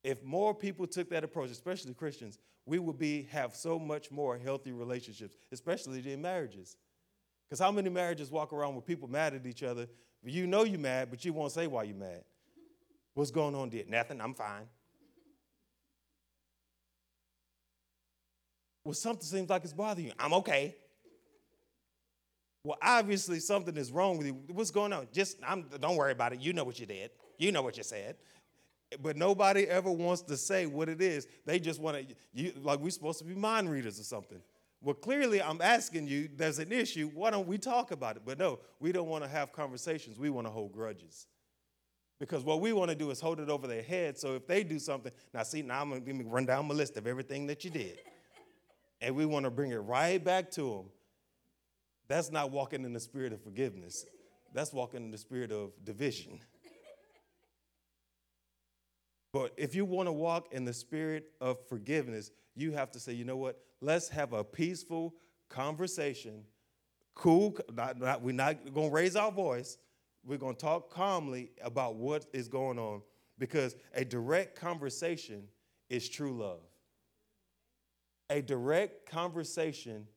If 0.03 0.23
more 0.23 0.53
people 0.53 0.87
took 0.87 1.09
that 1.09 1.23
approach, 1.23 1.51
especially 1.51 1.93
Christians, 1.93 2.39
we 2.65 2.79
would 2.79 2.97
be 2.97 3.27
have 3.31 3.55
so 3.55 3.77
much 3.77 4.11
more 4.11 4.37
healthy 4.37 4.71
relationships, 4.71 5.35
especially 5.51 6.11
in 6.11 6.21
marriages. 6.21 6.77
Because 7.47 7.59
how 7.59 7.71
many 7.71 7.89
marriages 7.89 8.31
walk 8.31 8.53
around 8.53 8.75
with 8.75 8.85
people 8.85 9.07
mad 9.07 9.33
at 9.33 9.45
each 9.45 9.63
other? 9.63 9.87
You 10.23 10.47
know 10.47 10.63
you're 10.63 10.79
mad, 10.79 11.09
but 11.09 11.25
you 11.25 11.33
won't 11.33 11.51
say 11.51 11.67
why 11.67 11.83
you're 11.83 11.95
mad. 11.95 12.23
What's 13.13 13.31
going 13.31 13.55
on, 13.55 13.69
dear? 13.69 13.83
Nothing, 13.87 14.21
I'm 14.21 14.33
fine. 14.33 14.67
Well, 18.85 18.93
something 18.93 19.25
seems 19.25 19.49
like 19.49 19.63
it's 19.63 19.73
bothering 19.73 20.07
you. 20.07 20.13
I'm 20.17 20.33
okay. 20.33 20.75
Well, 22.63 22.77
obviously 22.81 23.39
something 23.39 23.75
is 23.75 23.91
wrong 23.91 24.17
with 24.17 24.27
you. 24.27 24.33
What's 24.47 24.71
going 24.71 24.93
on? 24.93 25.07
Just 25.11 25.37
I'm, 25.45 25.65
don't 25.79 25.95
worry 25.95 26.11
about 26.11 26.33
it. 26.33 26.39
You 26.39 26.53
know 26.53 26.63
what 26.63 26.79
you 26.79 26.85
did. 26.85 27.11
You 27.37 27.51
know 27.51 27.61
what 27.61 27.77
you 27.77 27.83
said. 27.83 28.15
But 29.01 29.15
nobody 29.15 29.67
ever 29.67 29.91
wants 29.91 30.21
to 30.23 30.35
say 30.35 30.65
what 30.65 30.89
it 30.89 31.01
is. 31.01 31.27
They 31.45 31.59
just 31.59 31.79
want 31.79 32.05
to, 32.35 32.59
like 32.61 32.79
we're 32.79 32.89
supposed 32.89 33.19
to 33.19 33.25
be 33.25 33.35
mind 33.35 33.69
readers 33.69 33.99
or 33.99 34.03
something. 34.03 34.41
Well, 34.81 34.95
clearly 34.95 35.41
I'm 35.41 35.61
asking 35.61 36.07
you, 36.07 36.27
there's 36.35 36.59
an 36.59 36.71
issue. 36.71 37.09
Why 37.13 37.29
don't 37.29 37.47
we 37.47 37.57
talk 37.57 37.91
about 37.91 38.15
it? 38.17 38.23
But 38.25 38.39
no, 38.39 38.59
we 38.79 38.91
don't 38.91 39.07
want 39.07 39.23
to 39.23 39.29
have 39.29 39.51
conversations. 39.53 40.17
We 40.17 40.29
want 40.29 40.47
to 40.47 40.51
hold 40.51 40.73
grudges. 40.73 41.27
Because 42.19 42.43
what 42.43 42.61
we 42.61 42.73
want 42.73 42.89
to 42.89 42.95
do 42.95 43.09
is 43.11 43.19
hold 43.19 43.39
it 43.39 43.49
over 43.49 43.67
their 43.67 43.81
head. 43.81 44.17
So 44.17 44.35
if 44.35 44.47
they 44.47 44.63
do 44.63 44.79
something, 44.79 45.11
now 45.33 45.43
see, 45.43 45.61
now 45.61 45.81
I'm 45.81 45.89
going 45.89 46.19
to 46.19 46.23
run 46.25 46.45
down 46.45 46.67
my 46.67 46.73
list 46.73 46.97
of 46.97 47.07
everything 47.07 47.47
that 47.47 47.63
you 47.63 47.71
did. 47.71 47.99
and 49.01 49.15
we 49.15 49.25
want 49.25 49.45
to 49.45 49.51
bring 49.51 49.71
it 49.71 49.77
right 49.77 50.23
back 50.23 50.51
to 50.51 50.61
them. 50.61 50.85
That's 52.07 52.31
not 52.31 52.51
walking 52.51 52.83
in 52.83 52.93
the 52.93 52.99
spirit 52.99 53.33
of 53.33 53.41
forgiveness. 53.41 54.05
That's 54.53 54.73
walking 54.73 55.03
in 55.03 55.11
the 55.11 55.17
spirit 55.17 55.51
of 55.51 55.71
division. 55.83 56.39
But 59.33 59.53
if 59.57 59.75
you 59.75 59.85
want 59.85 60.07
to 60.07 60.11
walk 60.11 60.53
in 60.53 60.65
the 60.65 60.73
spirit 60.73 61.31
of 61.39 61.57
forgiveness, 61.67 62.31
you 62.55 62.73
have 62.73 62.91
to 62.91 62.99
say, 62.99 63.13
you 63.13 63.23
know 63.23 63.37
what? 63.37 63.59
Let's 63.79 64.09
have 64.09 64.33
a 64.33 64.43
peaceful 64.43 65.15
conversation. 65.49 66.43
Cool. 67.15 67.57
Not, 67.73 67.99
not, 67.99 68.21
we're 68.21 68.33
not 68.33 68.73
going 68.73 68.89
to 68.89 68.93
raise 68.93 69.15
our 69.15 69.31
voice. 69.31 69.77
We're 70.25 70.37
going 70.37 70.55
to 70.55 70.61
talk 70.61 70.91
calmly 70.91 71.51
about 71.63 71.95
what 71.95 72.25
is 72.33 72.47
going 72.47 72.77
on 72.77 73.01
because 73.39 73.75
a 73.95 74.05
direct 74.05 74.59
conversation 74.59 75.43
is 75.89 76.07
true 76.09 76.37
love. 76.37 76.61
A 78.29 78.41
direct 78.41 79.09
conversation 79.09 80.07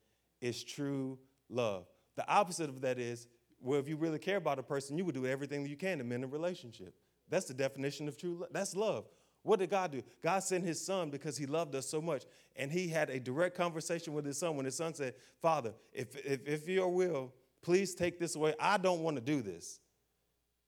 is 0.41 0.63
true 0.63 1.17
love. 1.49 1.85
The 2.17 2.29
opposite 2.29 2.69
of 2.69 2.81
that 2.81 2.99
is, 2.99 3.27
well, 3.59 3.79
if 3.79 3.89
you 3.89 3.97
really 3.97 4.19
care 4.19 4.37
about 4.37 4.59
a 4.59 4.63
person, 4.63 4.97
you 4.97 5.05
would 5.05 5.15
do 5.15 5.25
everything 5.25 5.65
you 5.65 5.75
can 5.75 5.97
to 5.97 6.03
mend 6.03 6.23
a 6.23 6.27
relationship. 6.27 6.93
That's 7.29 7.45
the 7.45 7.53
definition 7.53 8.07
of 8.07 8.17
true 8.17 8.37
love. 8.39 8.49
That's 8.51 8.75
love. 8.75 9.05
What 9.43 9.59
did 9.59 9.69
God 9.69 9.91
do? 9.91 10.01
God 10.23 10.39
sent 10.39 10.63
his 10.63 10.83
son 10.83 11.09
because 11.09 11.37
he 11.37 11.45
loved 11.45 11.75
us 11.75 11.87
so 11.87 12.01
much. 12.01 12.23
And 12.55 12.71
he 12.71 12.87
had 12.87 13.09
a 13.09 13.19
direct 13.19 13.55
conversation 13.55 14.13
with 14.13 14.25
his 14.25 14.37
son 14.37 14.55
when 14.55 14.65
his 14.65 14.75
son 14.75 14.93
said, 14.93 15.13
Father, 15.41 15.73
if, 15.93 16.15
if, 16.25 16.47
if 16.47 16.67
your 16.67 16.89
will, 16.89 17.33
please 17.61 17.93
take 17.93 18.19
this 18.19 18.35
away. 18.35 18.55
I 18.59 18.77
don't 18.77 19.01
want 19.01 19.17
to 19.17 19.21
do 19.21 19.41
this. 19.41 19.79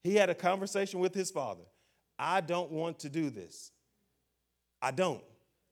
He 0.03 0.15
had 0.15 0.29
a 0.29 0.35
conversation 0.35 0.99
with 0.99 1.13
his 1.13 1.31
father. 1.31 1.63
I 2.19 2.41
don't 2.41 2.71
want 2.71 2.99
to 2.99 3.09
do 3.09 3.29
this. 3.29 3.71
I 4.81 4.91
don't. 4.91 5.23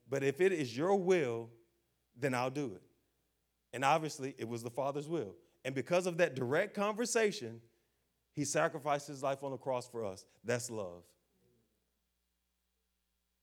But 0.10 0.24
if 0.24 0.42
it 0.42 0.52
is 0.52 0.76
your 0.76 0.96
will, 0.96 1.50
then 2.18 2.34
I'll 2.34 2.50
do 2.50 2.74
it. 2.76 2.82
And 3.74 3.84
obviously, 3.84 4.36
it 4.38 4.48
was 4.48 4.64
the 4.64 4.70
Father's 4.70 5.08
will. 5.08 5.36
And 5.64 5.76
because 5.76 6.06
of 6.06 6.18
that 6.18 6.36
direct 6.36 6.74
conversation, 6.76 7.62
he 8.36 8.44
sacrificed 8.44 9.08
his 9.08 9.24
life 9.24 9.44
on 9.44 9.52
the 9.52 9.58
cross 9.58 9.88
for 9.88 10.04
us. 10.06 10.26
That's 10.44 10.70
love. 10.70 11.04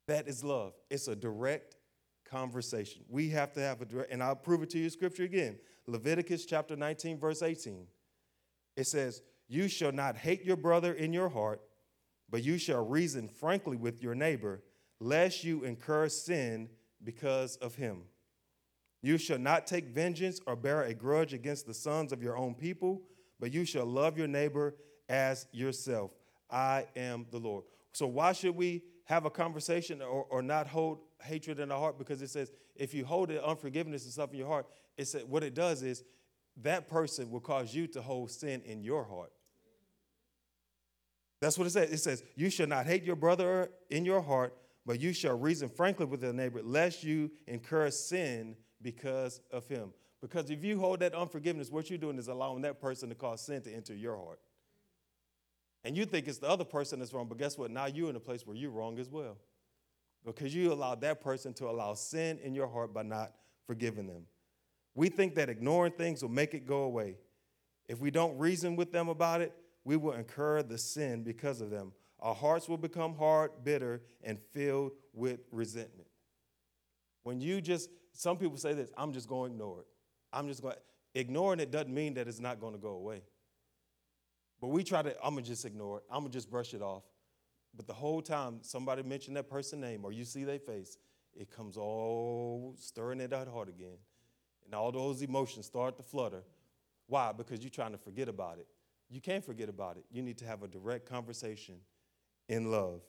That 0.07 0.29
is 0.29 0.45
love. 0.45 0.75
It's 0.91 1.09
a 1.09 1.17
direct 1.17 1.77
conversation. 2.25 3.03
We 3.09 3.31
have 3.31 3.53
to 3.55 3.61
have 3.61 3.81
a 3.81 3.87
direct, 3.87 4.13
and 4.13 4.23
I'll 4.23 4.37
prove 4.37 4.63
it 4.63 4.71
to 4.71 4.79
you 4.79 4.91
scripture 4.91 5.25
again. 5.25 5.59
Leviticus 5.87 6.45
chapter 6.45 6.77
19, 6.77 7.19
verse 7.19 7.43
18. 7.43 7.87
It 8.77 8.87
says, 8.87 9.23
You 9.49 9.69
shall 9.69 9.93
not 9.93 10.17
hate 10.17 10.45
your 10.45 10.57
brother 10.57 10.93
in 10.93 11.13
your 11.13 11.29
heart, 11.29 11.63
but 12.29 12.43
you 12.43 12.59
shall 12.59 12.85
reason 12.85 13.29
frankly 13.29 13.77
with 13.77 14.03
your 14.03 14.15
neighbor, 14.15 14.63
lest 15.01 15.45
you 15.45 15.65
incur 15.65 16.09
sin 16.09 16.69
because 17.03 17.57
of 17.57 17.75
him. 17.77 18.03
You 19.03 19.19
shall 19.19 19.39
not 19.39 19.67
take 19.67 19.89
vengeance 19.89 20.41
or 20.47 20.55
bear 20.55 20.83
a 20.83 20.95
grudge 20.95 21.35
against 21.35 21.67
the 21.67 21.75
sons 21.75 22.13
of 22.13 22.23
your 22.23 22.37
own 22.37 22.55
people, 22.55 23.03
but 23.43 23.53
you 23.53 23.65
shall 23.65 23.85
love 23.85 24.17
your 24.17 24.29
neighbor 24.29 24.77
as 25.09 25.49
yourself. 25.51 26.13
I 26.49 26.87
am 26.95 27.27
the 27.33 27.39
Lord. 27.39 27.65
So, 27.93 28.07
why 28.07 28.33
should 28.33 28.55
we 28.55 28.85
have 29.07 29.25
a 29.25 29.31
conversation 29.31 30.01
or, 30.01 30.27
or 30.31 30.43
not 30.43 30.69
hold 30.69 31.01
hatred 31.21 31.59
in 31.59 31.73
our 31.73 31.79
heart? 31.79 31.99
Because 31.99 32.23
it 32.23 32.31
says 32.31 32.53
if 32.77 32.95
you 32.95 33.05
hold 33.05 33.33
it, 33.33 33.43
unforgiveness 33.43 34.05
and 34.05 34.13
stuff 34.13 34.31
in 34.31 34.39
your 34.39 34.47
heart, 34.47 34.67
it 34.97 35.07
said 35.07 35.25
what 35.29 35.43
it 35.43 35.55
does 35.55 35.83
is 35.83 36.05
that 36.63 36.87
person 36.87 37.33
will 37.33 37.41
cause 37.41 37.75
you 37.75 37.89
to 37.89 38.01
hold 38.01 38.31
sin 38.31 38.63
in 38.65 38.85
your 38.85 39.03
heart. 39.03 39.33
That's 41.41 41.59
what 41.59 41.67
it 41.67 41.71
says. 41.71 41.91
It 41.91 41.99
says, 41.99 42.23
You 42.37 42.49
shall 42.49 42.69
not 42.69 42.87
hate 42.87 43.03
your 43.03 43.17
brother 43.17 43.73
in 43.91 44.05
your 44.05 44.21
heart, 44.21 44.57
but 44.87 45.01
you 45.01 45.13
shall 45.13 45.37
reason 45.37 45.69
frankly 45.69 46.07
with 46.07 46.23
your 46.23 46.33
neighbor, 46.33 46.61
lest 46.63 47.03
you 47.03 47.29
incur 47.49 47.91
sin 47.91 48.55
because 48.81 49.41
of 49.51 49.67
him. 49.67 49.93
Because 50.23 50.51
if 50.51 50.65
you 50.65 50.79
hold 50.79 51.01
that 51.01 51.15
unforgiveness, 51.15 51.71
what 51.71 51.91
you're 51.91 51.99
doing 51.99 52.17
is 52.17 52.29
allowing 52.29 52.63
that 52.63 52.81
person 52.81 53.09
to 53.09 53.15
cause 53.15 53.43
sin 53.43 53.61
to 53.63 53.75
enter 53.75 53.95
your 53.95 54.17
heart. 54.17 54.39
And 55.85 55.97
you 55.97 56.07
think 56.07 56.29
it's 56.29 56.39
the 56.39 56.49
other 56.49 56.65
person 56.65 57.01
that's 57.01 57.13
wrong, 57.13 57.27
but 57.29 57.39
guess 57.39 57.59
what? 57.59 57.73
Now 57.73 57.87
you're 57.87 58.09
in 58.09 58.15
a 58.15 58.21
place 58.21 58.47
where 58.47 58.57
you're 58.57 58.71
wrong 58.71 59.01
as 59.01 59.11
well. 59.11 59.37
Because 60.25 60.55
you 60.55 60.73
allowed 60.73 61.01
that 61.01 61.21
person 61.21 61.53
to 61.55 61.69
allow 61.69 61.95
sin 61.95 62.39
in 62.39 62.55
your 62.55 62.69
heart 62.69 62.95
by 62.95 63.03
not 63.03 63.33
forgiving 63.67 64.07
them. 64.07 64.23
We 64.95 65.09
think 65.09 65.35
that 65.35 65.49
ignoring 65.49 65.93
things 65.93 66.23
will 66.23 66.31
make 66.31 66.55
it 66.55 66.67
go 66.67 66.85
away. 66.85 67.17
If 67.89 67.99
we 67.99 68.13
don't 68.13 68.39
reason 68.39 68.77
with 68.77 68.93
them 68.93 69.09
about 69.09 69.41
it, 69.41 69.53
we 69.85 69.97
will 69.97 70.13
incur 70.13 70.63
the 70.63 70.79
sin 70.79 71.25
because 71.25 71.61
of 71.61 71.71
them. 71.71 71.93
Our 72.21 72.37
hearts 72.37 72.69
will 72.69 72.77
become 72.77 73.17
hard, 73.17 73.51
bitter, 73.65 74.03
and 74.23 74.39
filled 74.53 74.93
with 75.13 75.41
resentment. 75.51 76.07
When 77.25 77.41
you 77.41 77.61
just 77.61 77.91
some 78.13 78.37
people 78.37 78.59
say 78.59 78.75
this 78.75 78.91
I'm 78.97 79.13
just 79.13 79.29
going 79.29 79.51
to 79.51 79.55
ignore 79.55 79.81
it. 79.81 79.87
I'm 80.33 80.49
just 80.49 80.63
going 80.63 80.75
ignoring 81.15 81.61
it 81.61 81.71
doesn't 81.71 81.93
mean 81.93 82.15
that 82.15 82.29
it's 82.29 82.41
not 82.41 82.61
going 82.61 82.73
to 82.73 82.79
go 82.79 82.91
away. 82.91 83.23
But 84.61 84.69
we 84.69 84.85
try 84.85 85.03
to, 85.03 85.15
I'm 85.23 85.37
to 85.37 85.43
just 85.43 85.65
ignore 85.65 85.99
it. 85.99 86.05
I'm 86.11 86.25
to 86.25 86.31
just 86.31 86.51
brush 86.51 86.73
it 86.73 86.83
off. 86.83 87.03
But 87.75 87.87
the 87.87 87.93
whole 87.93 88.23
time 88.23 88.59
somebody 88.63 89.03
mentioned 89.03 89.37
that 89.37 89.49
person's 89.49 89.83
name 89.83 90.05
or 90.05 90.13
you 90.13 90.25
see 90.25 90.45
their 90.45 90.59
face, 90.59 90.99
it 91.35 91.51
comes 91.51 91.77
all 91.77 92.75
stirring 92.79 93.21
in 93.21 93.31
that 93.31 93.49
heart 93.49 93.69
again. 93.69 93.97
And 94.65 94.75
all 94.75 94.93
those 94.93 95.23
emotions 95.23 95.67
start 95.67 95.97
to 95.97 96.03
flutter. 96.03 96.43
Why? 97.07 97.33
Because 97.33 97.61
you're 97.61 97.71
trying 97.71 97.93
to 97.93 97.99
forget 97.99 98.29
about 98.29 98.59
it. 98.59 98.67
You 99.11 99.21
can't 99.21 99.45
forget 99.45 99.69
about 99.69 99.97
it. 99.97 100.05
You 100.11 100.23
need 100.23 100.39
to 100.39 100.47
have 100.47 100.63
a 100.63 100.69
direct 100.69 101.09
conversation 101.09 101.77
in 102.49 102.71
love. 102.71 103.01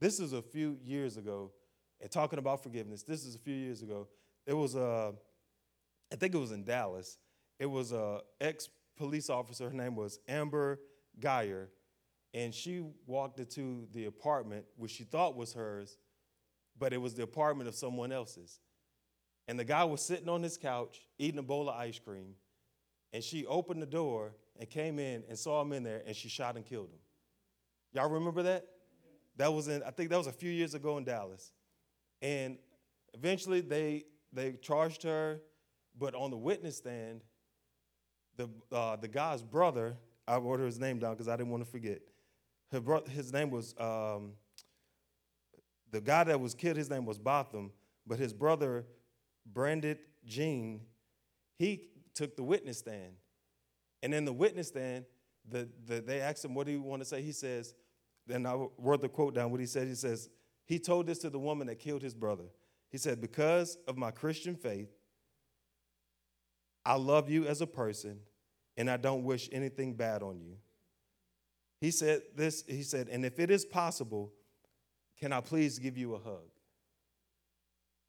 This 0.00 0.18
is 0.18 0.32
a 0.32 0.42
few 0.42 0.78
years 0.82 1.16
ago 1.16 1.52
and 2.00 2.10
talking 2.10 2.38
about 2.38 2.62
forgiveness. 2.62 3.02
This 3.02 3.24
is 3.24 3.34
a 3.34 3.38
few 3.38 3.54
years 3.54 3.82
ago. 3.82 4.08
It 4.46 4.54
was 4.54 4.74
a, 4.74 5.14
I 6.12 6.16
think 6.16 6.34
it 6.34 6.38
was 6.38 6.52
in 6.52 6.64
Dallas. 6.64 7.18
It 7.58 7.66
was 7.66 7.92
a 7.92 8.20
ex 8.40 8.68
police 8.96 9.30
officer. 9.30 9.68
Her 9.68 9.76
name 9.76 9.96
was 9.96 10.18
Amber 10.28 10.80
Guyger, 11.20 11.68
and 12.34 12.54
she 12.54 12.84
walked 13.06 13.40
into 13.40 13.88
the 13.92 14.06
apartment 14.06 14.64
which 14.76 14.92
she 14.92 15.04
thought 15.04 15.36
was 15.36 15.52
hers, 15.52 15.98
but 16.78 16.92
it 16.92 16.98
was 16.98 17.14
the 17.14 17.22
apartment 17.22 17.68
of 17.68 17.74
someone 17.74 18.12
else's. 18.12 18.60
And 19.48 19.58
the 19.58 19.64
guy 19.64 19.84
was 19.84 20.02
sitting 20.02 20.28
on 20.28 20.42
his 20.42 20.56
couch 20.56 21.00
eating 21.18 21.38
a 21.38 21.42
bowl 21.42 21.68
of 21.68 21.76
ice 21.76 21.98
cream, 21.98 22.34
and 23.12 23.22
she 23.22 23.46
opened 23.46 23.80
the 23.80 23.86
door 23.86 24.34
and 24.58 24.68
came 24.68 24.98
in 24.98 25.22
and 25.28 25.38
saw 25.38 25.60
him 25.62 25.72
in 25.72 25.82
there, 25.82 26.02
and 26.06 26.16
she 26.16 26.28
shot 26.28 26.56
and 26.56 26.64
killed 26.64 26.88
him. 26.88 26.98
Y'all 27.92 28.10
remember 28.10 28.42
that? 28.42 28.66
That 29.36 29.52
was 29.52 29.68
in, 29.68 29.82
I 29.82 29.90
think 29.90 30.10
that 30.10 30.18
was 30.18 30.26
a 30.26 30.32
few 30.32 30.50
years 30.50 30.74
ago 30.74 30.98
in 30.98 31.04
Dallas. 31.04 31.52
And 32.22 32.58
eventually 33.14 33.60
they 33.60 34.04
they 34.32 34.52
charged 34.52 35.02
her, 35.04 35.40
but 35.98 36.14
on 36.14 36.30
the 36.30 36.36
witness 36.36 36.76
stand, 36.76 37.22
the 38.36 38.48
uh, 38.70 38.96
the 38.96 39.08
guy's 39.08 39.42
brother, 39.42 39.96
I 40.26 40.36
wrote 40.38 40.60
his 40.60 40.78
name 40.78 40.98
down 40.98 41.14
because 41.14 41.28
I 41.28 41.36
didn't 41.36 41.50
want 41.50 41.64
to 41.64 41.70
forget. 41.70 42.00
Bro- 42.70 43.04
his 43.06 43.32
name 43.32 43.50
was 43.50 43.74
um, 43.78 44.32
the 45.90 46.00
guy 46.00 46.24
that 46.24 46.40
was 46.40 46.54
killed. 46.54 46.76
His 46.76 46.90
name 46.90 47.06
was 47.06 47.18
Botham, 47.18 47.72
but 48.06 48.18
his 48.18 48.32
brother, 48.32 48.84
Brandon 49.46 49.96
Jean, 50.26 50.80
he 51.58 51.82
took 52.14 52.36
the 52.36 52.42
witness 52.42 52.78
stand, 52.78 53.14
and 54.02 54.12
in 54.12 54.24
the 54.24 54.32
witness 54.32 54.68
stand, 54.68 55.04
the, 55.48 55.68
the 55.86 56.00
they 56.00 56.20
asked 56.20 56.44
him 56.44 56.54
what 56.54 56.66
do 56.66 56.72
you 56.72 56.82
want 56.82 57.00
to 57.02 57.06
say. 57.06 57.22
He 57.22 57.32
says, 57.32 57.74
then 58.26 58.44
I 58.46 58.56
wrote 58.78 59.00
the 59.00 59.08
quote 59.08 59.34
down. 59.34 59.50
What 59.50 59.60
he 59.60 59.66
said, 59.66 59.86
he 59.86 59.94
says, 59.94 60.28
he 60.64 60.78
told 60.78 61.06
this 61.06 61.18
to 61.20 61.30
the 61.30 61.38
woman 61.38 61.68
that 61.68 61.78
killed 61.78 62.02
his 62.02 62.14
brother. 62.14 62.46
He 62.90 62.98
said, 62.98 63.20
because 63.20 63.78
of 63.86 63.96
my 63.96 64.10
Christian 64.10 64.56
faith, 64.56 64.88
I 66.86 66.94
love 66.94 67.28
you 67.28 67.46
as 67.46 67.60
a 67.60 67.66
person, 67.66 68.20
and 68.76 68.88
I 68.88 68.96
don't 68.96 69.24
wish 69.24 69.48
anything 69.50 69.94
bad 69.94 70.22
on 70.22 70.40
you. 70.40 70.54
He 71.80 71.90
said 71.90 72.22
this, 72.36 72.62
he 72.68 72.84
said, 72.84 73.08
and 73.08 73.26
if 73.26 73.40
it 73.40 73.50
is 73.50 73.64
possible, 73.64 74.32
can 75.18 75.32
I 75.32 75.40
please 75.40 75.80
give 75.80 75.98
you 75.98 76.14
a 76.14 76.18
hug? 76.18 76.48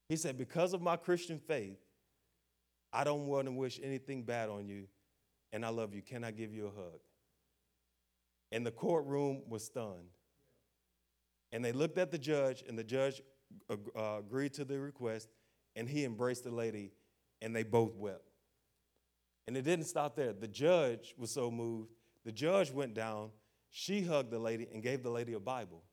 He 0.09 0.15
said, 0.15 0.37
because 0.37 0.73
of 0.73 0.81
my 0.81 0.95
Christian 0.95 1.39
faith, 1.39 1.79
I 2.93 3.03
don't 3.03 3.25
want 3.25 3.47
to 3.47 3.51
wish 3.51 3.79
anything 3.81 4.21
bad 4.21 4.47
on 4.49 4.67
you, 4.67 4.87
and 5.51 5.65
I 5.65 5.69
love 5.69 5.95
you. 5.95 6.03
Can 6.03 6.23
I 6.23 6.29
give 6.29 6.53
you 6.53 6.67
a 6.67 6.69
hug? 6.69 6.99
And 8.51 8.63
the 8.63 8.71
courtroom 8.71 9.41
was 9.49 9.65
stunned. 9.65 10.11
And 11.51 11.65
they 11.65 11.71
looked 11.71 11.97
at 11.97 12.11
the 12.11 12.19
judge, 12.19 12.63
and 12.69 12.77
the 12.77 12.83
judge 12.83 13.23
uh, 13.71 14.19
agreed 14.19 14.53
to 14.53 14.65
the 14.65 14.79
request, 14.79 15.29
and 15.75 15.89
he 15.89 16.05
embraced 16.05 16.43
the 16.43 16.51
lady, 16.51 16.91
and 17.41 17.55
they 17.55 17.63
both 17.63 17.95
wept. 17.95 18.21
And 19.47 19.55
it 19.55 19.63
didn't 19.63 19.85
stop 19.85 20.15
there. 20.15 20.33
The 20.33 20.47
judge 20.47 21.15
was 21.17 21.31
so 21.31 21.49
moved, 21.49 21.93
the 22.25 22.31
judge 22.31 22.71
went 22.71 22.93
down, 22.93 23.29
she 23.69 24.03
hugged 24.03 24.31
the 24.31 24.39
lady, 24.39 24.67
and 24.73 24.83
gave 24.83 25.03
the 25.03 25.09
lady 25.09 25.33
a 25.33 25.39
Bible. 25.39 25.83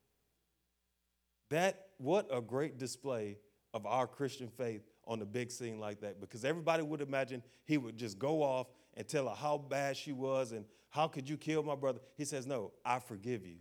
That, 1.51 1.89
what 1.99 2.27
a 2.33 2.41
great 2.41 2.79
display 2.79 3.39
of 3.73 3.87
our 3.87 4.07
Christian 4.07 4.49
faith 4.49 4.83
on 5.07 5.19
the 5.19 5.27
big 5.27 5.51
scene 5.51 5.79
like 5.79 6.01
that, 6.01 6.21
because 6.21 6.45
everybody 6.45 6.83
would 6.83 7.01
imagine 7.01 7.43
he 7.65 7.79
would 7.79 7.97
just 7.97 8.19
go 8.19 8.43
off 8.43 8.67
and 8.95 9.07
tell 9.07 9.29
her 9.29 9.35
how 9.35 9.59
bad 9.59 9.97
she 9.97 10.13
was 10.13 10.53
and 10.53 10.65
how 10.91 11.07
could 11.09 11.29
you 11.29 11.37
kill 11.37 11.63
my 11.63 11.75
brother. 11.75 12.01
He 12.17 12.25
says, 12.25 12.47
No, 12.47 12.73
I 12.85 12.99
forgive 12.99 13.47
you. 13.47 13.57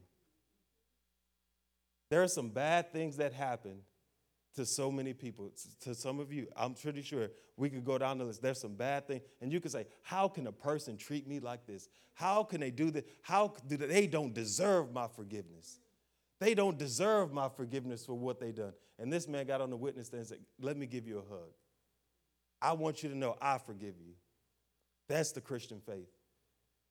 There 2.10 2.22
are 2.22 2.28
some 2.28 2.50
bad 2.50 2.94
things 2.94 3.18
that 3.18 3.34
happen 3.34 3.80
to 4.56 4.66
so 4.66 4.92
many 4.92 5.14
people, 5.14 5.52
to 5.82 5.96
some 5.96 6.20
of 6.20 6.32
you. 6.32 6.48
I'm 6.56 6.74
pretty 6.74 7.02
sure 7.02 7.30
we 7.58 7.70
could 7.70 7.84
go 7.84 7.98
down 7.98 8.18
the 8.18 8.26
list. 8.26 8.42
There's 8.42 8.60
some 8.60 8.76
bad 8.76 9.08
things. 9.08 9.24
And 9.42 9.52
you 9.52 9.60
could 9.60 9.72
say, 9.72 9.86
How 10.02 10.28
can 10.28 10.48
a 10.48 10.52
person 10.52 10.98
treat 10.98 11.28
me 11.28 11.40
like 11.40 11.66
this? 11.66 11.90
How 12.14 12.44
can 12.44 12.62
they 12.62 12.72
do 12.72 12.92
that? 12.92 13.08
How 13.22 13.54
do 13.68 13.78
they, 13.78 13.88
they 13.88 14.08
don't 14.08 14.34
deserve 14.34 14.94
my 14.94 15.08
forgiveness? 15.08 15.80
They 16.40 16.54
don't 16.54 16.78
deserve 16.78 17.32
my 17.32 17.50
forgiveness 17.50 18.06
for 18.06 18.14
what 18.14 18.40
they 18.40 18.52
done. 18.52 18.74
And 19.00 19.12
this 19.12 19.28
man 19.28 19.46
got 19.48 19.62
on 19.62 19.70
the 19.70 19.78
witness 19.78 20.08
stand 20.08 20.20
and 20.20 20.28
said, 20.28 20.40
Let 20.60 20.78
me 20.78 20.86
give 20.86 21.08
you 21.08 21.20
a 21.20 21.22
hug. 21.22 21.50
I 22.62 22.74
want 22.74 23.04
you 23.04 23.10
to 23.10 23.18
know 23.18 23.36
I 23.42 23.58
forgive 23.58 23.96
you. 24.00 24.14
That's 25.08 25.32
the 25.32 25.42
Christian 25.42 25.82
faith. 25.86 26.10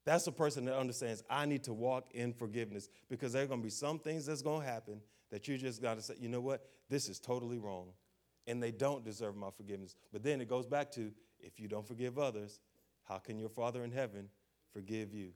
That's 0.05 0.27
a 0.27 0.33
person 0.33 0.65
that 0.65 0.77
understands 0.77 1.23
I 1.31 1.47
need 1.47 1.63
to 1.65 1.73
walk 1.73 2.09
in 2.13 2.33
forgiveness 2.33 2.89
because 3.09 3.33
there 3.33 3.45
are 3.45 3.47
going 3.47 3.61
to 3.61 3.65
be 3.65 3.71
some 3.71 3.99
things 3.99 4.27
that's 4.27 4.43
going 4.43 4.63
to 4.63 4.67
happen 4.67 5.01
that 5.33 5.49
you 5.49 5.59
just 5.59 5.83
got 5.83 5.97
to 5.97 6.03
say, 6.03 6.15
you 6.21 6.29
know 6.29 6.41
what? 6.41 6.65
This 6.89 7.09
is 7.09 7.19
totally 7.19 7.59
wrong. 7.59 7.89
And 8.47 8.63
they 8.63 8.71
don't 8.71 9.05
deserve 9.05 9.37
my 9.37 9.51
forgiveness. 9.51 9.97
But 10.13 10.23
then 10.23 10.41
it 10.41 10.49
goes 10.49 10.67
back 10.67 10.93
to 10.93 11.11
if 11.41 11.59
you 11.59 11.67
don't 11.67 11.87
forgive 11.87 12.19
others, 12.19 12.61
how 13.03 13.19
can 13.19 13.41
your 13.41 13.49
Father 13.49 13.83
in 13.83 13.91
heaven 13.91 14.29
forgive 14.73 15.13
you? 15.13 15.31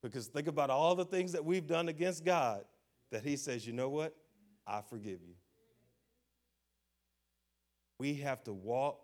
Because 0.00 0.28
think 0.28 0.46
about 0.46 0.70
all 0.70 0.94
the 0.94 1.04
things 1.04 1.32
that 1.32 1.44
we've 1.44 1.66
done 1.66 1.88
against 1.88 2.24
God 2.24 2.62
that 3.10 3.24
He 3.24 3.36
says, 3.36 3.66
you 3.66 3.72
know 3.72 3.88
what? 3.88 4.14
I 4.64 4.80
forgive 4.80 5.18
you. 5.26 5.34
We 7.98 8.14
have 8.14 8.44
to 8.44 8.52
walk 8.52 9.00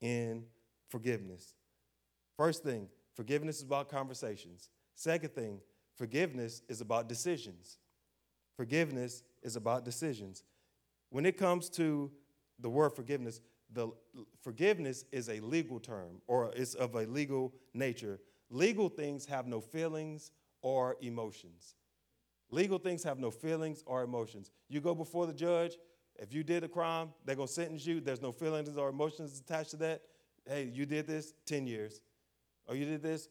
in 0.00 0.44
forgiveness. 0.88 1.54
First 2.38 2.62
thing, 2.62 2.88
Forgiveness 3.18 3.56
is 3.56 3.62
about 3.64 3.88
conversations. 3.88 4.70
Second 4.94 5.30
thing, 5.30 5.58
forgiveness 5.96 6.62
is 6.68 6.80
about 6.80 7.08
decisions. 7.08 7.78
Forgiveness 8.58 9.22
is 9.44 9.54
about 9.54 9.84
decisions. 9.84 10.42
When 11.10 11.24
it 11.24 11.38
comes 11.38 11.70
to 11.70 12.10
the 12.58 12.68
word 12.68 12.90
forgiveness, 12.90 13.40
the 13.72 13.88
forgiveness 14.42 15.04
is 15.12 15.28
a 15.28 15.38
legal 15.38 15.78
term 15.78 16.20
or 16.26 16.50
it's 16.56 16.74
of 16.74 16.96
a 16.96 17.06
legal 17.06 17.54
nature. 17.72 18.18
Legal 18.50 18.88
things 18.88 19.26
have 19.26 19.46
no 19.46 19.60
feelings 19.60 20.32
or 20.60 20.96
emotions. 21.00 21.76
Legal 22.50 22.80
things 22.80 23.04
have 23.04 23.20
no 23.20 23.30
feelings 23.30 23.84
or 23.86 24.02
emotions. 24.02 24.50
You 24.68 24.80
go 24.80 24.92
before 24.92 25.28
the 25.28 25.32
judge, 25.32 25.78
if 26.16 26.34
you 26.34 26.42
did 26.42 26.64
a 26.64 26.68
crime, 26.68 27.10
they're 27.24 27.36
going 27.36 27.46
to 27.46 27.54
sentence 27.54 27.86
you. 27.86 28.00
There's 28.00 28.20
no 28.20 28.32
feelings 28.32 28.76
or 28.76 28.88
emotions 28.88 29.38
attached 29.38 29.70
to 29.70 29.76
that. 29.76 30.02
Hey, 30.44 30.68
you 30.74 30.84
did 30.84 31.06
this, 31.06 31.32
10 31.46 31.68
years 31.68 32.00
or 32.66 32.74
you 32.74 32.84
did 32.84 33.02
this, 33.02 33.28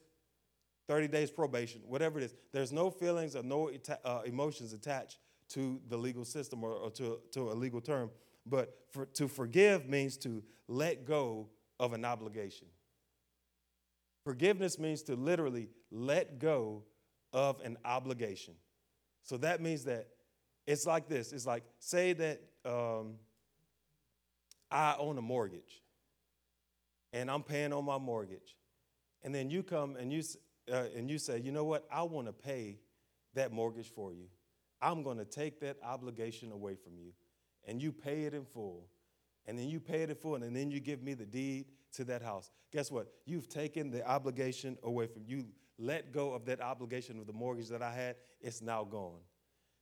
30 0.87 1.07
days 1.09 1.31
probation, 1.31 1.81
whatever 1.85 2.19
it 2.19 2.23
is. 2.23 2.33
There's 2.53 2.71
no 2.71 2.89
feelings 2.89 3.35
or 3.35 3.43
no 3.43 3.69
uh, 4.05 4.21
emotions 4.25 4.73
attached 4.73 5.17
to 5.49 5.79
the 5.89 5.97
legal 5.97 6.25
system 6.25 6.63
or, 6.63 6.71
or 6.71 6.91
to, 6.91 7.19
to 7.31 7.51
a 7.51 7.53
legal 7.53 7.81
term. 7.81 8.09
But 8.45 8.73
for, 8.91 9.05
to 9.05 9.27
forgive 9.27 9.87
means 9.87 10.17
to 10.17 10.43
let 10.67 11.05
go 11.05 11.49
of 11.79 11.93
an 11.93 12.05
obligation. 12.05 12.67
Forgiveness 14.23 14.79
means 14.79 15.03
to 15.03 15.15
literally 15.15 15.69
let 15.91 16.39
go 16.39 16.83
of 17.33 17.61
an 17.61 17.77
obligation. 17.85 18.55
So 19.23 19.37
that 19.37 19.61
means 19.61 19.83
that 19.85 20.07
it's 20.65 20.85
like 20.85 21.07
this 21.07 21.31
it's 21.33 21.45
like, 21.45 21.63
say 21.79 22.13
that 22.13 22.41
um, 22.65 23.15
I 24.69 24.95
own 24.97 25.17
a 25.17 25.21
mortgage 25.21 25.81
and 27.13 27.29
I'm 27.31 27.43
paying 27.43 27.73
on 27.73 27.85
my 27.85 27.97
mortgage 27.97 28.55
and 29.23 29.33
then 29.33 29.49
you 29.49 29.63
come 29.63 29.95
and 29.95 30.11
you, 30.11 30.23
uh, 30.71 30.85
and 30.95 31.09
you 31.09 31.17
say, 31.17 31.39
you 31.39 31.51
know 31.51 31.63
what, 31.63 31.85
I 31.91 32.03
want 32.03 32.27
to 32.27 32.33
pay 32.33 32.79
that 33.33 33.51
mortgage 33.51 33.91
for 33.93 34.13
you. 34.13 34.25
I'm 34.81 35.03
going 35.03 35.17
to 35.17 35.25
take 35.25 35.59
that 35.61 35.77
obligation 35.83 36.51
away 36.51 36.75
from 36.75 36.97
you. 36.97 37.13
And 37.65 37.81
you 37.81 37.91
pay 37.91 38.23
it 38.23 38.33
in 38.33 38.45
full. 38.45 38.87
And 39.45 39.57
then 39.57 39.69
you 39.69 39.79
pay 39.79 40.03
it 40.03 40.09
in 40.09 40.15
full, 40.15 40.35
and 40.35 40.55
then 40.55 40.71
you 40.71 40.79
give 40.79 41.01
me 41.01 41.13
the 41.13 41.25
deed 41.25 41.65
to 41.93 42.03
that 42.05 42.21
house. 42.21 42.51
Guess 42.73 42.91
what? 42.91 43.07
You've 43.25 43.47
taken 43.47 43.89
the 43.89 44.05
obligation 44.07 44.77
away 44.83 45.07
from 45.07 45.23
you. 45.25 45.45
Let 45.79 46.11
go 46.11 46.33
of 46.33 46.45
that 46.45 46.59
obligation 46.59 47.19
of 47.19 47.27
the 47.27 47.33
mortgage 47.33 47.69
that 47.69 47.81
I 47.81 47.93
had. 47.93 48.15
It's 48.41 48.61
now 48.61 48.83
gone. 48.83 49.19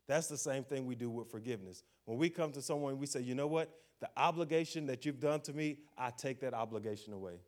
That's 0.08 0.28
the 0.28 0.38
same 0.38 0.64
thing 0.64 0.86
we 0.86 0.96
do 0.96 1.10
with 1.10 1.32
forgiveness. 1.32 1.84
When 2.06 2.18
we 2.18 2.30
come 2.30 2.52
to 2.52 2.62
someone, 2.62 3.00
we 3.00 3.08
say, 3.08 3.22
you 3.22 3.34
know 3.34 3.48
what? 3.48 3.72
The 4.02 4.10
obligation 4.18 4.86
that 4.88 5.06
you've 5.06 5.20
done 5.20 5.42
to 5.42 5.54
me, 5.54 5.80
I 5.98 6.12
take 6.12 6.42
that 6.42 6.54
obligation 6.54 7.14
away. 7.14 7.40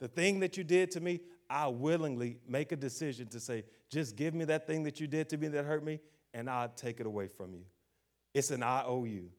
The 0.00 0.08
thing 0.08 0.40
that 0.40 0.56
you 0.56 0.64
did 0.64 0.90
to 0.92 1.00
me, 1.00 1.20
I 1.50 1.68
willingly 1.68 2.38
make 2.46 2.72
a 2.72 2.76
decision 2.76 3.28
to 3.28 3.40
say, 3.40 3.64
just 3.90 4.16
give 4.16 4.34
me 4.34 4.44
that 4.46 4.66
thing 4.66 4.82
that 4.84 5.00
you 5.00 5.06
did 5.06 5.28
to 5.30 5.38
me 5.38 5.48
that 5.48 5.64
hurt 5.64 5.84
me, 5.84 6.00
and 6.34 6.48
I'll 6.48 6.68
take 6.68 7.00
it 7.00 7.06
away 7.06 7.28
from 7.28 7.54
you. 7.54 7.64
It's 8.34 8.50
an 8.50 8.62
IOU. 8.62 9.30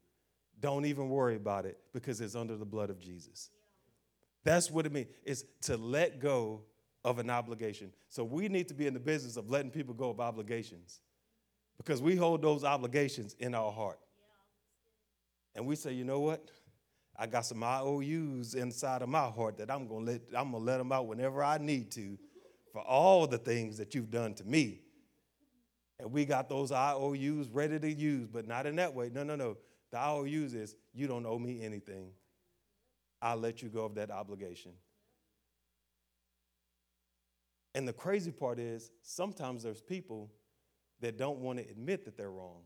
Don't 0.60 0.86
even 0.86 1.10
worry 1.10 1.36
about 1.36 1.66
it 1.66 1.78
because 1.94 2.20
it's 2.20 2.36
under 2.36 2.58
the 2.58 2.66
blood 2.66 2.90
of 2.90 3.00
Jesus. 3.00 3.50
That's 4.44 4.72
what 4.72 4.86
it 4.86 4.92
means. 4.92 5.08
It's 5.24 5.44
to 5.64 5.78
let 5.78 6.20
go 6.20 6.64
of 7.04 7.20
an 7.20 7.30
obligation. 7.30 7.92
So 8.10 8.24
we 8.24 8.50
need 8.50 8.68
to 8.70 8.74
be 8.74 8.88
in 8.88 8.94
the 8.94 9.00
business 9.00 9.38
of 9.38 9.50
letting 9.50 9.72
people 9.72 9.94
go 9.94 10.10
of 10.10 10.20
obligations 10.20 11.00
because 11.78 12.02
we 12.02 12.16
hold 12.16 12.42
those 12.42 12.64
obligations 12.64 13.36
in 13.40 13.56
our 13.56 13.72
heart. 13.72 14.00
And 15.56 15.66
we 15.66 15.76
say, 15.76 15.94
you 15.94 16.04
know 16.04 16.20
what? 16.20 16.50
I 17.22 17.28
got 17.28 17.46
some 17.46 17.62
IOUs 17.62 18.54
inside 18.56 19.02
of 19.02 19.10
my 19.10 19.28
heart 19.28 19.58
that 19.58 19.70
I'm 19.70 19.90
gonna 19.90 20.06
let 20.06 20.22
I'm 20.34 20.54
gonna 20.54 20.64
let 20.64 20.78
them 20.78 20.94
out 20.94 21.06
whenever 21.06 21.44
I 21.44 21.58
need 21.58 21.92
to 21.92 22.18
for 22.72 22.82
all 22.82 23.28
the 23.28 23.38
things 23.38 23.78
that 23.78 23.94
you've 23.94 24.10
done 24.10 24.34
to 24.36 24.46
me. 24.46 24.80
And 26.00 26.14
we 26.14 26.24
got 26.24 26.48
those 26.48 26.72
IOUs 26.72 27.50
ready 27.50 27.78
to 27.78 27.92
use, 27.92 28.30
but 28.30 28.48
not 28.48 28.66
in 28.66 28.78
that 28.78 28.94
way. 28.94 29.12
No, 29.14 29.24
no, 29.24 29.36
no. 29.36 29.58
The 29.92 29.98
IOUs 30.00 30.54
is 30.54 30.76
you 30.94 31.08
don't 31.08 31.26
owe 31.26 31.38
me 31.38 31.62
anything. 31.62 32.12
I'll 33.22 33.36
let 33.36 33.62
you 33.62 33.68
go 33.68 33.84
of 33.84 33.96
that 33.96 34.12
obligation. 34.12 34.72
And 37.76 37.86
the 37.86 37.92
crazy 37.92 38.32
part 38.32 38.60
is 38.60 38.92
sometimes 39.02 39.64
there's 39.64 39.82
people 39.82 40.32
that 41.02 41.18
don't 41.18 41.40
want 41.40 41.60
to 41.60 41.66
admit 41.70 42.06
that 42.06 42.16
they're 42.16 42.32
wrong. 42.32 42.62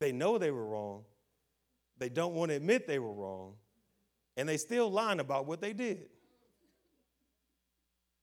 They 0.00 0.12
know 0.12 0.36
they 0.36 0.50
were 0.50 0.66
wrong, 0.66 1.04
they 1.98 2.08
don't 2.08 2.34
want 2.34 2.50
to 2.50 2.56
admit 2.56 2.86
they 2.86 2.98
were 2.98 3.12
wrong, 3.12 3.54
and 4.36 4.48
they 4.48 4.56
still 4.56 4.90
lying 4.90 5.20
about 5.20 5.46
what 5.46 5.60
they 5.60 5.72
did. 5.72 6.08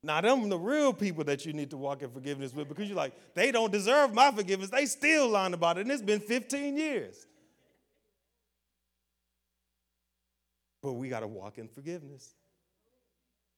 Now, 0.05 0.21
them 0.21 0.49
the 0.49 0.59
real 0.59 0.93
people 0.93 1.23
that 1.23 1.47
you 1.47 1.53
need 1.53 1.71
to 1.71 1.77
walk 1.77 2.03
in 2.03 2.11
forgiveness 2.11 2.53
with 2.53 2.69
because 2.69 2.87
you're 2.87 2.95
like, 2.95 3.13
they 3.33 3.51
don't 3.51 3.71
deserve 3.71 4.13
my 4.13 4.29
forgiveness. 4.29 4.69
They 4.69 4.85
still 4.85 5.29
lying 5.29 5.55
about 5.55 5.79
it, 5.79 5.81
and 5.81 5.91
it's 5.91 6.03
been 6.03 6.19
15 6.19 6.77
years. 6.77 7.25
But 10.83 10.93
we 10.93 11.09
got 11.09 11.21
to 11.21 11.27
walk 11.27 11.57
in 11.57 11.67
forgiveness. 11.67 12.35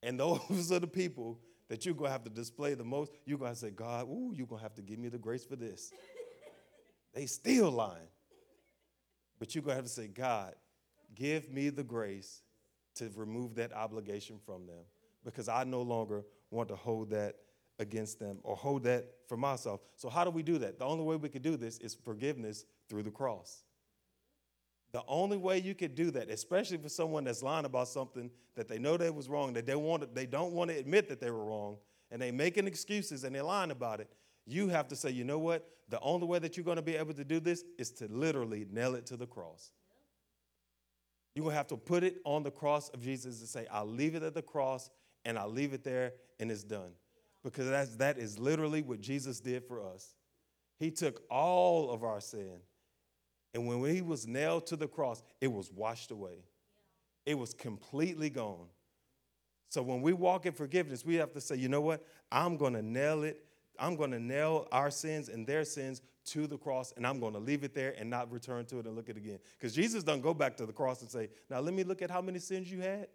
And 0.01 0.17
those 0.17 0.71
are 0.71 0.80
the 0.80 0.88
people 0.88 1.38
that 1.67 1.86
you're 1.86 1.95
going 1.95 2.08
to 2.08 2.13
have 2.13 2.23
to 2.23 2.30
display 2.30 2.73
the 2.75 2.86
most. 2.86 3.12
You're 3.25 3.38
going 3.38 3.51
to 3.51 3.60
say, 3.60 3.71
God, 3.71 4.08
ooh, 4.08 4.32
you're 4.34 4.47
going 4.47 4.60
to 4.60 4.63
have 4.63 4.75
to 4.75 4.82
give 4.82 4.99
me 4.99 5.10
the 5.10 5.17
grace 5.17 5.43
for 5.43 5.58
this. 5.58 5.91
they 7.13 7.25
still 7.25 7.71
lying. 7.71 8.08
But 9.39 9.54
you're 9.54 9.63
going 9.63 9.73
to 9.73 9.78
have 9.78 9.86
to 9.86 9.91
say, 9.91 10.08
God, 10.08 10.56
give 11.15 11.52
me 11.52 11.69
the 11.69 11.84
grace 11.84 12.41
to 12.95 13.10
remove 13.15 13.56
that 13.56 13.73
obligation 13.73 14.39
from 14.45 14.65
them 14.65 14.84
because 15.23 15.47
I 15.47 15.63
no 15.63 15.82
longer 15.82 16.23
want 16.52 16.69
to 16.69 16.76
hold 16.76 17.12
that 17.12 17.36
against 17.80 18.19
them 18.19 18.39
or 18.43 18.56
hold 18.56 18.84
that 18.84 19.06
for 19.28 19.38
myself. 19.38 19.82
So, 19.95 20.10
how 20.10 20.23
do 20.23 20.32
we 20.32 20.41
do 20.41 20.58
that? 20.60 20.80
The 20.80 20.86
only 20.86 21.04
way 21.04 21.15
we 21.15 21.30
could 21.30 21.43
do 21.43 21.58
this 21.58 21.78
is 21.78 21.93
forgiveness 21.93 22.65
through 22.89 23.04
the 23.04 23.12
cross. 23.12 23.63
The 24.93 25.04
only 25.08 25.38
way 25.38 25.60
you 25.60 25.76
could 25.76 25.95
do 25.95 26.12
that, 26.12 26.30
especially 26.30 26.78
for 26.78 26.89
someone 26.89 27.26
that's 27.26 27.43
lying 27.43 27.65
about 27.65 27.89
something 27.89 28.32
that 28.56 28.67
they 28.67 28.80
know 28.80 28.97
they 28.97 29.10
was 29.10 29.28
wrong, 29.28 29.54
that 29.54 29.65
they 29.65 29.76
want 29.76 30.02
to, 30.02 30.10
they 30.12 30.26
don't 30.26 30.54
want 30.54 30.71
to 30.71 30.78
admit 30.78 31.10
that 31.10 31.19
they 31.19 31.30
were 31.30 31.43
wrong, 31.45 31.78
and 32.10 32.21
they 32.21 32.32
making 32.32 32.67
excuses 32.67 33.23
and 33.23 33.36
they're 33.36 33.43
lying 33.43 33.71
about 33.71 34.00
it, 34.00 34.10
you 34.47 34.69
have 34.69 34.88
to 34.88 34.95
say, 34.95 35.12
you 35.12 35.23
know 35.23 35.39
what? 35.39 35.67
The 35.89 35.99
only 35.99 36.25
way 36.25 36.39
that 36.39 36.57
you're 36.57 36.63
going 36.63 36.77
to 36.77 36.81
be 36.81 36.95
able 36.95 37.13
to 37.13 37.23
do 37.23 37.39
this 37.39 37.63
is 37.77 37.91
to 37.91 38.07
literally 38.10 38.65
nail 38.71 38.95
it 38.95 39.05
to 39.07 39.17
the 39.17 39.27
cross. 39.27 39.71
You're 41.36 41.43
going 41.43 41.53
to 41.53 41.57
have 41.57 41.67
to 41.67 41.77
put 41.77 42.03
it 42.03 42.17
on 42.23 42.43
the 42.43 42.51
cross 42.51 42.89
of 42.89 43.01
Jesus 43.01 43.39
and 43.39 43.47
say, 43.47 43.67
I'll 43.71 43.86
leave 43.86 44.15
it 44.15 44.23
at 44.23 44.33
the 44.33 44.41
cross 44.41 44.89
and 45.23 45.38
I'll 45.38 45.51
leave 45.51 45.73
it 45.73 45.83
there 45.83 46.13
and 46.39 46.49
it's 46.49 46.63
done. 46.63 46.91
Because 47.43 47.69
that's, 47.69 47.95
that 47.97 48.17
is 48.17 48.39
literally 48.39 48.81
what 48.81 49.01
Jesus 49.01 49.39
did 49.39 49.63
for 49.63 49.81
us. 49.81 50.15
He 50.79 50.91
took 50.91 51.21
all 51.29 51.89
of 51.89 52.03
our 52.03 52.21
sin, 52.21 52.60
and 53.53 53.67
when 53.67 53.83
he 53.95 54.01
was 54.01 54.27
nailed 54.27 54.67
to 54.67 54.75
the 54.75 54.88
cross, 54.88 55.23
it 55.41 55.51
was 55.51 55.71
washed 55.71 56.12
away. 56.12 56.43
It 57.25 57.38
was 57.38 57.53
completely 57.53 58.29
gone. 58.29 58.67
So 59.69 59.81
when 59.81 60.01
we 60.01 60.13
walk 60.13 60.45
in 60.45 60.53
forgiveness, 60.53 61.03
we 61.03 61.15
have 61.15 61.31
to 61.33 61.41
say, 61.41 61.55
you 61.55 61.67
know 61.67 61.81
what? 61.81 62.05
I'm 62.31 62.57
going 62.57 62.73
to 62.73 62.81
nail 62.81 63.23
it. 63.23 63.43
I'm 63.79 63.95
going 63.95 64.11
to 64.11 64.19
nail 64.19 64.67
our 64.71 64.89
sins 64.89 65.29
and 65.29 65.45
their 65.45 65.63
sins 65.63 66.01
to 66.25 66.47
the 66.47 66.57
cross 66.57 66.93
and 66.97 67.05
I'm 67.07 67.19
going 67.19 67.33
to 67.33 67.39
leave 67.39 67.63
it 67.63 67.73
there 67.73 67.95
and 67.97 68.09
not 68.09 68.31
return 68.31 68.65
to 68.65 68.79
it 68.79 68.85
and 68.85 68.95
look 68.95 69.09
at 69.09 69.15
it 69.15 69.19
again. 69.19 69.39
Because 69.57 69.73
Jesus 69.73 70.03
doesn't 70.03 70.21
go 70.21 70.33
back 70.33 70.57
to 70.57 70.65
the 70.65 70.73
cross 70.73 71.01
and 71.01 71.09
say, 71.09 71.29
now 71.49 71.59
let 71.59 71.73
me 71.73 71.83
look 71.83 72.01
at 72.01 72.11
how 72.11 72.21
many 72.21 72.39
sins 72.39 72.71
you 72.71 72.81
had. 72.81 73.07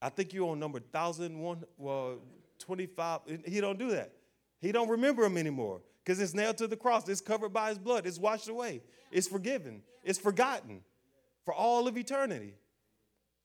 I 0.00 0.08
think 0.08 0.32
you're 0.32 0.48
on 0.48 0.60
number 0.60 0.78
1001, 0.78 1.64
well, 1.76 2.18
25. 2.60 3.20
He 3.46 3.60
don't 3.60 3.78
do 3.78 3.90
that. 3.90 4.12
He 4.60 4.72
don't 4.72 4.88
remember 4.88 5.22
them 5.22 5.36
anymore 5.36 5.80
because 6.04 6.20
it's 6.20 6.34
nailed 6.34 6.58
to 6.58 6.66
the 6.66 6.76
cross. 6.76 7.08
It's 7.08 7.20
covered 7.20 7.52
by 7.52 7.70
his 7.70 7.78
blood. 7.78 8.06
It's 8.06 8.18
washed 8.18 8.48
away. 8.48 8.82
It's 9.10 9.26
forgiven. 9.26 9.82
It's 10.04 10.18
forgotten 10.18 10.80
for 11.44 11.54
all 11.54 11.88
of 11.88 11.96
eternity. 11.96 12.54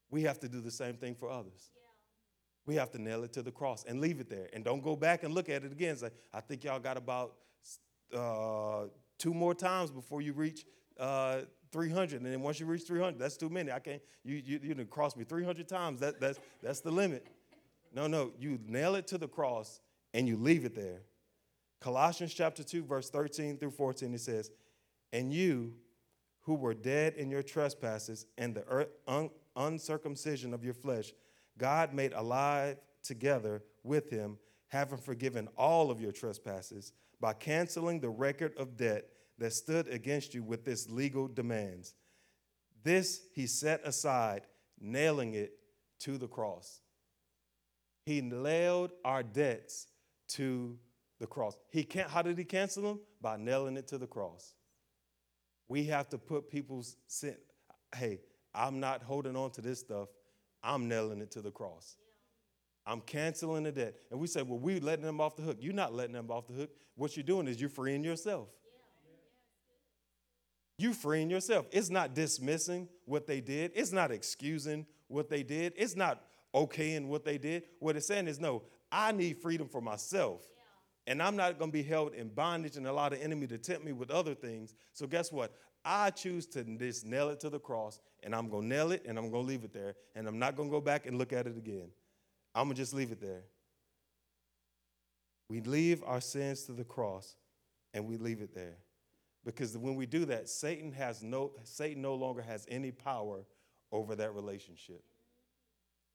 We 0.09 0.23
have 0.23 0.39
to 0.41 0.49
do 0.49 0.61
the 0.61 0.71
same 0.71 0.95
thing 0.95 1.15
for 1.15 1.29
others. 1.29 1.71
We 2.65 2.75
have 2.75 2.91
to 2.91 3.01
nail 3.01 3.23
it 3.23 3.33
to 3.33 3.41
the 3.41 3.51
cross 3.51 3.83
and 3.87 3.99
leave 3.99 4.19
it 4.19 4.29
there. 4.29 4.49
And 4.53 4.63
don't 4.63 4.81
go 4.81 4.95
back 4.95 5.23
and 5.23 5.33
look 5.33 5.49
at 5.49 5.63
it 5.63 5.71
again. 5.71 5.97
Say, 5.97 6.09
I 6.33 6.39
think 6.39 6.63
y'all 6.63 6.79
got 6.79 6.97
about 6.97 7.33
uh, 8.15 8.85
two 9.17 9.33
more 9.33 9.53
times 9.53 9.91
before 9.91 10.21
you 10.21 10.33
reach 10.33 10.65
uh, 10.99 11.41
300. 11.71 12.21
And 12.21 12.31
then 12.31 12.41
once 12.41 12.59
you 12.59 12.65
reach 12.65 12.83
300, 12.83 13.19
that's 13.19 13.35
too 13.35 13.49
many. 13.49 13.71
I 13.71 13.79
can't, 13.79 14.01
you, 14.23 14.41
you, 14.45 14.59
you 14.63 14.73
done 14.73 14.85
cross 14.85 15.15
me 15.15 15.25
300 15.25 15.67
times. 15.67 15.99
That, 15.99 16.19
that's, 16.19 16.39
that's 16.61 16.79
the 16.79 16.91
limit. 16.91 17.27
No, 17.93 18.07
no, 18.07 18.31
you 18.39 18.59
nail 18.67 18.95
it 18.95 19.07
to 19.07 19.17
the 19.17 19.27
cross 19.27 19.81
and 20.13 20.27
you 20.27 20.37
leave 20.37 20.65
it 20.65 20.75
there. 20.75 21.01
Colossians 21.81 22.33
chapter 22.33 22.63
2, 22.63 22.83
verse 22.83 23.09
13 23.09 23.57
through 23.57 23.71
14, 23.71 24.13
it 24.13 24.21
says, 24.21 24.51
And 25.11 25.33
you 25.33 25.73
who 26.41 26.55
were 26.55 26.73
dead 26.73 27.15
in 27.15 27.29
your 27.29 27.43
trespasses 27.43 28.25
and 28.37 28.55
the 28.55 28.87
un- 29.07 29.29
uncircumcision 29.55 30.53
of 30.53 30.63
your 30.63 30.73
flesh, 30.73 31.11
God 31.57 31.93
made 31.93 32.13
alive 32.13 32.77
together 33.03 33.63
with 33.83 34.09
him, 34.09 34.37
having 34.67 34.97
forgiven 34.97 35.47
all 35.57 35.91
of 35.91 36.01
your 36.01 36.11
trespasses 36.11 36.93
by 37.19 37.33
canceling 37.33 37.99
the 37.99 38.09
record 38.09 38.53
of 38.57 38.77
debt 38.77 39.05
that 39.37 39.53
stood 39.53 39.87
against 39.87 40.33
you 40.33 40.43
with 40.43 40.67
its 40.67 40.89
legal 40.89 41.27
demands. 41.27 41.93
This 42.83 43.21
he 43.33 43.47
set 43.47 43.81
aside, 43.85 44.41
nailing 44.79 45.33
it 45.33 45.53
to 45.99 46.17
the 46.17 46.27
cross. 46.27 46.81
He 48.05 48.21
nailed 48.21 48.91
our 49.05 49.23
debts 49.23 49.87
to 50.29 50.77
the 51.19 51.27
cross. 51.27 51.55
He 51.71 51.83
can't, 51.83 52.09
how 52.09 52.21
did 52.21 52.37
he 52.37 52.43
cancel 52.43 52.83
them? 52.83 52.99
By 53.21 53.37
nailing 53.37 53.77
it 53.77 53.87
to 53.89 53.97
the 53.97 54.07
cross. 54.07 54.53
We 55.69 55.85
have 55.85 56.09
to 56.09 56.17
put 56.17 56.49
people's 56.49 56.97
sin. 57.07 57.37
Hey, 57.95 58.19
I'm 58.53 58.79
not 58.79 59.03
holding 59.03 59.35
on 59.35 59.51
to 59.51 59.61
this 59.61 59.79
stuff. 59.79 60.09
I'm 60.63 60.87
nailing 60.87 61.21
it 61.21 61.31
to 61.31 61.41
the 61.41 61.51
cross. 61.51 61.97
I'm 62.85 63.01
canceling 63.01 63.63
the 63.63 63.71
debt. 63.71 63.95
And 64.11 64.19
we 64.19 64.27
say, 64.27 64.41
well, 64.41 64.59
we're 64.59 64.79
letting 64.79 65.05
them 65.05 65.21
off 65.21 65.35
the 65.35 65.43
hook. 65.43 65.57
You're 65.59 65.73
not 65.73 65.93
letting 65.93 66.13
them 66.13 66.29
off 66.29 66.47
the 66.47 66.53
hook. 66.53 66.71
What 66.95 67.15
you're 67.15 67.23
doing 67.23 67.47
is 67.47 67.59
you're 67.59 67.69
freeing 67.69 68.03
yourself. 68.03 68.49
You're 70.77 70.93
freeing 70.93 71.29
yourself. 71.29 71.67
It's 71.71 71.89
not 71.89 72.13
dismissing 72.13 72.89
what 73.05 73.27
they 73.27 73.41
did. 73.41 73.71
It's 73.75 73.91
not 73.91 74.11
excusing 74.11 74.85
what 75.07 75.29
they 75.29 75.43
did. 75.43 75.73
It's 75.77 75.95
not 75.95 76.21
okaying 76.53 77.07
what 77.07 77.23
they 77.23 77.37
did. 77.37 77.63
What 77.79 77.95
it's 77.95 78.07
saying 78.07 78.27
is, 78.27 78.39
no, 78.39 78.63
I 78.91 79.11
need 79.11 79.37
freedom 79.37 79.67
for 79.67 79.81
myself. 79.81 80.41
And 81.05 81.21
I'm 81.21 81.35
not 81.35 81.59
going 81.59 81.71
to 81.71 81.73
be 81.73 81.83
held 81.83 82.13
in 82.13 82.29
bondage 82.29 82.77
and 82.77 82.87
allow 82.87 83.09
the 83.09 83.21
enemy 83.21 83.45
to 83.47 83.57
tempt 83.57 83.85
me 83.85 83.91
with 83.91 84.09
other 84.09 84.33
things. 84.33 84.73
So 84.93 85.05
guess 85.05 85.31
what? 85.31 85.53
I 85.83 86.11
choose 86.11 86.45
to 86.47 86.63
just 86.63 87.05
nail 87.05 87.29
it 87.29 87.41
to 87.41 87.49
the 87.49 87.59
cross, 87.59 87.99
and 88.23 88.33
I'm 88.33 88.49
going 88.49 88.63
to 88.63 88.75
nail 88.75 88.91
it, 88.93 89.03
and 89.05 89.17
I'm 89.17 89.29
going 89.29 89.43
to 89.43 89.47
leave 89.49 89.65
it 89.65 89.73
there, 89.73 89.95
and 90.15 90.27
I'm 90.27 90.39
not 90.39 90.55
going 90.55 90.69
to 90.69 90.71
go 90.71 90.79
back 90.79 91.05
and 91.05 91.17
look 91.17 91.33
at 91.33 91.45
it 91.45 91.57
again. 91.57 91.89
I'm 92.55 92.65
going 92.65 92.75
to 92.75 92.81
just 92.81 92.93
leave 92.93 93.11
it 93.11 93.19
there. 93.19 93.43
We 95.49 95.61
leave 95.61 96.03
our 96.03 96.21
sins 96.21 96.63
to 96.63 96.71
the 96.71 96.83
cross 96.83 97.35
and 97.93 98.07
we 98.07 98.17
leave 98.17 98.41
it 98.41 98.55
there. 98.55 98.77
Because 99.45 99.77
when 99.77 99.95
we 99.95 100.05
do 100.05 100.25
that, 100.25 100.49
Satan 100.49 100.91
has 100.93 101.21
no 101.21 101.51
Satan 101.63 102.01
no 102.01 102.15
longer 102.15 102.41
has 102.41 102.65
any 102.69 102.91
power 102.91 103.45
over 103.91 104.15
that 104.15 104.33
relationship. 104.33 105.03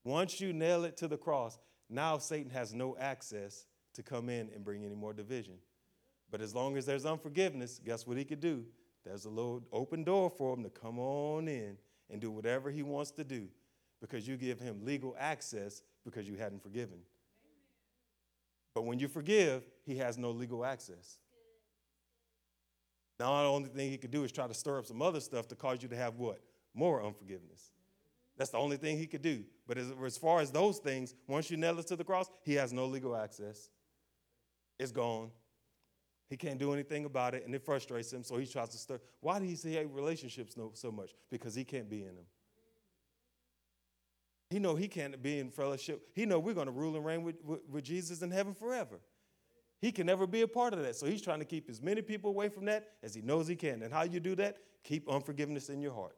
Once 0.03 0.41
you 0.41 0.51
nail 0.51 0.83
it 0.83 0.97
to 0.97 1.07
the 1.07 1.17
cross, 1.17 1.57
now 1.89 2.17
Satan 2.17 2.49
has 2.51 2.73
no 2.73 2.97
access 2.99 3.65
to 3.93 4.03
come 4.03 4.29
in 4.29 4.49
and 4.53 4.63
bring 4.63 4.85
any 4.85 4.95
more 4.95 5.13
division. 5.13 5.55
But 6.31 6.41
as 6.41 6.53
long 6.53 6.77
as 6.77 6.85
there's 6.85 7.05
unforgiveness, 7.05 7.79
guess 7.83 8.05
what 8.05 8.17
he 8.17 8.23
could 8.23 8.39
do? 8.39 8.65
There's 9.05 9.25
a 9.25 9.29
little 9.29 9.63
open 9.71 10.03
door 10.03 10.29
for 10.29 10.53
him 10.53 10.63
to 10.63 10.69
come 10.69 10.99
on 10.99 11.47
in 11.47 11.77
and 12.09 12.21
do 12.21 12.31
whatever 12.31 12.69
he 12.69 12.83
wants 12.83 13.11
to 13.11 13.23
do 13.23 13.47
because 14.01 14.27
you 14.27 14.37
give 14.37 14.59
him 14.59 14.85
legal 14.85 15.15
access 15.19 15.81
because 16.05 16.27
you 16.27 16.35
hadn't 16.35 16.61
forgiven. 16.61 16.99
But 18.73 18.83
when 18.85 18.99
you 18.99 19.07
forgive, 19.07 19.63
he 19.85 19.97
has 19.97 20.17
no 20.17 20.31
legal 20.31 20.63
access. 20.63 21.17
Now, 23.19 23.41
the 23.41 23.49
only 23.49 23.69
thing 23.69 23.89
he 23.89 23.97
could 23.97 24.11
do 24.11 24.23
is 24.23 24.31
try 24.31 24.47
to 24.47 24.53
stir 24.53 24.79
up 24.79 24.85
some 24.85 25.01
other 25.01 25.19
stuff 25.19 25.47
to 25.49 25.55
cause 25.55 25.83
you 25.83 25.89
to 25.89 25.95
have 25.95 26.15
what? 26.15 26.39
More 26.73 27.03
unforgiveness. 27.03 27.71
That's 28.37 28.51
the 28.51 28.57
only 28.57 28.77
thing 28.77 28.97
he 28.97 29.07
could 29.07 29.21
do. 29.21 29.43
But 29.67 29.77
as, 29.77 29.91
as 30.05 30.17
far 30.17 30.39
as 30.39 30.51
those 30.51 30.77
things, 30.77 31.13
once 31.27 31.51
you 31.51 31.57
nail 31.57 31.77
it 31.79 31.87
to 31.87 31.97
the 31.97 32.05
cross, 32.05 32.29
he 32.43 32.53
has 32.53 32.71
no 32.71 32.85
legal 32.85 33.17
access. 33.17 33.69
It's 34.79 34.91
gone. 34.91 35.31
He 36.29 36.37
can't 36.37 36.59
do 36.59 36.73
anything 36.73 37.05
about 37.05 37.33
it, 37.33 37.43
and 37.45 37.55
it 37.55 37.63
frustrates 37.63 38.13
him, 38.13 38.23
so 38.23 38.37
he 38.37 38.45
tries 38.45 38.69
to 38.69 38.77
stir. 38.77 38.99
Why 39.19 39.39
do 39.39 39.45
he 39.45 39.55
say 39.55 39.83
relationships 39.85 40.55
so 40.73 40.91
much? 40.91 41.11
Because 41.31 41.55
he 41.55 41.63
can't 41.63 41.89
be 41.89 42.01
in 42.01 42.15
them. 42.15 42.25
He 44.49 44.59
know 44.59 44.75
he 44.75 44.87
can't 44.87 45.21
be 45.21 45.39
in 45.39 45.49
fellowship. 45.49 46.07
He 46.13 46.25
know 46.25 46.39
we're 46.39 46.53
going 46.53 46.67
to 46.67 46.71
rule 46.71 46.95
and 46.95 47.05
reign 47.05 47.23
with, 47.23 47.43
with, 47.43 47.61
with, 47.69 47.83
Jesus 47.83 48.21
in 48.21 48.31
heaven 48.31 48.53
forever. 48.53 48.99
He 49.79 49.91
can 49.91 50.07
never 50.07 50.25
be 50.25 50.41
a 50.41 50.47
part 50.47 50.73
of 50.73 50.81
that. 50.81 50.95
So 50.95 51.05
he's 51.05 51.21
trying 51.21 51.39
to 51.39 51.45
keep 51.45 51.69
as 51.69 51.81
many 51.81 52.01
people 52.01 52.31
away 52.31 52.49
from 52.49 52.65
that 52.65 52.89
as 53.03 53.13
he 53.13 53.21
knows 53.21 53.47
he 53.47 53.55
can. 53.55 53.83
And 53.83 53.93
how 53.93 54.03
you 54.03 54.19
do 54.19 54.35
that? 54.35 54.57
Keep 54.83 55.07
unforgiveness 55.07 55.69
in 55.69 55.81
your 55.81 55.93
heart. 55.93 56.15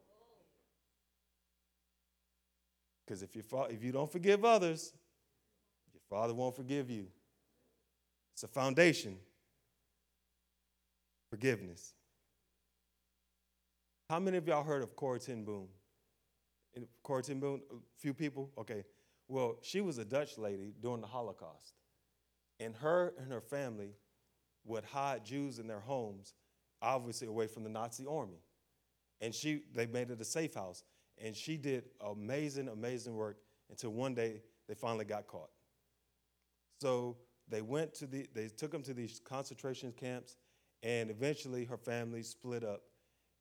Because 3.04 3.22
if 3.22 3.36
you, 3.36 3.42
if 3.70 3.84
you 3.84 3.92
don't 3.92 4.10
forgive 4.10 4.44
others, 4.44 4.92
your 5.92 6.00
father 6.08 6.32
won't 6.32 6.56
forgive 6.56 6.90
you. 6.90 7.08
It's 8.34 8.42
a 8.42 8.48
foundation. 8.48 9.16
Forgiveness. 11.30 11.94
How 14.08 14.20
many 14.20 14.36
of 14.36 14.46
y'all 14.46 14.62
heard 14.62 14.82
of 14.82 14.94
Corrie 14.96 15.20
ten 15.20 15.44
Boom? 15.44 15.68
Corrie 17.02 17.22
ten 17.22 17.40
Boom, 17.40 17.62
a 17.70 17.76
few 17.98 18.12
people? 18.12 18.50
Okay. 18.58 18.84
Well, 19.28 19.56
she 19.62 19.80
was 19.80 19.98
a 19.98 20.04
Dutch 20.04 20.36
lady 20.36 20.74
during 20.82 21.00
the 21.00 21.06
Holocaust. 21.06 21.74
And 22.60 22.74
her 22.76 23.14
and 23.18 23.32
her 23.32 23.40
family 23.40 23.94
would 24.64 24.84
hide 24.84 25.24
Jews 25.24 25.58
in 25.58 25.66
their 25.66 25.80
homes, 25.80 26.34
obviously 26.80 27.28
away 27.28 27.46
from 27.46 27.64
the 27.64 27.70
Nazi 27.70 28.04
army. 28.06 28.42
And 29.20 29.34
she, 29.34 29.62
they 29.74 29.86
made 29.86 30.10
it 30.10 30.20
a 30.20 30.24
safe 30.24 30.54
house. 30.54 30.84
And 31.18 31.34
she 31.34 31.56
did 31.56 31.84
amazing, 32.00 32.68
amazing 32.68 33.14
work 33.14 33.38
until 33.70 33.90
one 33.90 34.14
day 34.14 34.42
they 34.68 34.74
finally 34.74 35.04
got 35.04 35.26
caught. 35.26 35.50
So 36.80 37.16
they 37.48 37.62
went 37.62 37.94
to 37.94 38.06
the, 38.06 38.26
they 38.34 38.48
took 38.48 38.70
them 38.70 38.82
to 38.82 38.94
these 38.94 39.20
concentration 39.24 39.92
camps, 39.92 40.36
and 40.82 41.10
eventually 41.10 41.64
her 41.64 41.76
family 41.76 42.22
split 42.22 42.64
up, 42.64 42.82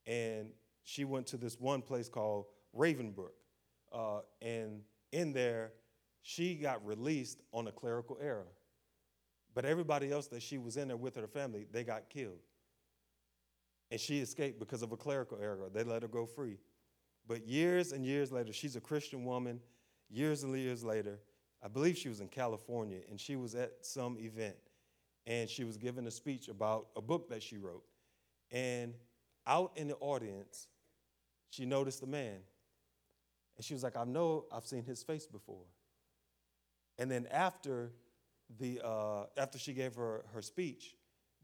and 0.05 0.49
she 0.83 1.05
went 1.05 1.27
to 1.27 1.37
this 1.37 1.59
one 1.59 1.81
place 1.81 2.09
called 2.09 2.45
Ravensbrück, 2.75 3.31
uh, 3.93 4.19
and 4.41 4.81
in 5.11 5.33
there, 5.33 5.73
she 6.21 6.55
got 6.55 6.85
released 6.85 7.41
on 7.51 7.67
a 7.67 7.71
clerical 7.71 8.17
error. 8.21 8.47
But 9.53 9.65
everybody 9.65 10.11
else 10.11 10.27
that 10.27 10.41
she 10.41 10.57
was 10.57 10.77
in 10.77 10.87
there 10.87 10.97
with 10.97 11.15
her 11.15 11.27
family, 11.27 11.65
they 11.71 11.83
got 11.83 12.09
killed. 12.09 12.39
And 13.89 13.99
she 13.99 14.19
escaped 14.19 14.59
because 14.59 14.81
of 14.81 14.93
a 14.93 14.97
clerical 14.97 15.37
error. 15.41 15.69
They 15.73 15.83
let 15.83 16.03
her 16.03 16.07
go 16.07 16.25
free. 16.25 16.57
But 17.27 17.45
years 17.45 17.91
and 17.91 18.05
years 18.05 18.31
later, 18.31 18.53
she's 18.53 18.77
a 18.77 18.81
Christian 18.81 19.25
woman. 19.25 19.59
Years 20.09 20.43
and 20.43 20.57
years 20.57 20.83
later, 20.83 21.19
I 21.63 21.67
believe 21.67 21.97
she 21.97 22.09
was 22.09 22.21
in 22.21 22.27
California, 22.27 22.99
and 23.09 23.19
she 23.19 23.35
was 23.35 23.53
at 23.55 23.85
some 23.85 24.17
event, 24.19 24.55
and 25.27 25.49
she 25.49 25.63
was 25.63 25.77
giving 25.77 26.07
a 26.07 26.11
speech 26.11 26.47
about 26.47 26.87
a 26.95 27.01
book 27.01 27.29
that 27.29 27.43
she 27.43 27.57
wrote. 27.57 27.83
And 28.51 28.95
out 29.45 29.71
in 29.75 29.87
the 29.87 29.95
audience, 29.95 30.67
she 31.49 31.65
noticed 31.65 32.01
a 32.01 32.07
man. 32.07 32.37
And 33.57 33.65
she 33.65 33.73
was 33.73 33.83
like, 33.83 33.95
I 33.95 34.05
know 34.05 34.45
I've 34.51 34.65
seen 34.65 34.83
his 34.83 35.03
face 35.03 35.27
before. 35.27 35.65
And 36.97 37.09
then 37.09 37.27
after 37.31 37.91
the 38.59 38.81
uh, 38.83 39.25
after 39.37 39.57
she 39.57 39.73
gave 39.73 39.95
her 39.95 40.25
her 40.33 40.41
speech, 40.41 40.95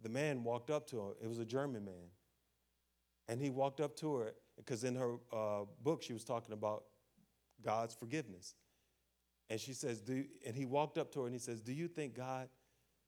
the 0.01 0.09
man 0.09 0.43
walked 0.43 0.69
up 0.69 0.87
to 0.89 0.99
her. 0.99 1.11
It 1.21 1.27
was 1.27 1.39
a 1.39 1.45
German 1.45 1.85
man, 1.85 2.11
and 3.27 3.41
he 3.41 3.49
walked 3.49 3.79
up 3.79 3.95
to 3.97 4.15
her 4.15 4.33
because 4.55 4.83
in 4.83 4.95
her 4.95 5.15
uh, 5.31 5.65
book 5.83 6.03
she 6.03 6.13
was 6.13 6.23
talking 6.23 6.53
about 6.53 6.83
God's 7.63 7.93
forgiveness, 7.93 8.55
and 9.49 9.59
she 9.59 9.73
says, 9.73 10.01
"Do," 10.01 10.25
and 10.45 10.55
he 10.55 10.65
walked 10.65 10.97
up 10.97 11.11
to 11.13 11.21
her 11.21 11.25
and 11.25 11.33
he 11.33 11.39
says, 11.39 11.61
"Do 11.61 11.73
you 11.73 11.87
think 11.87 12.15
God 12.15 12.49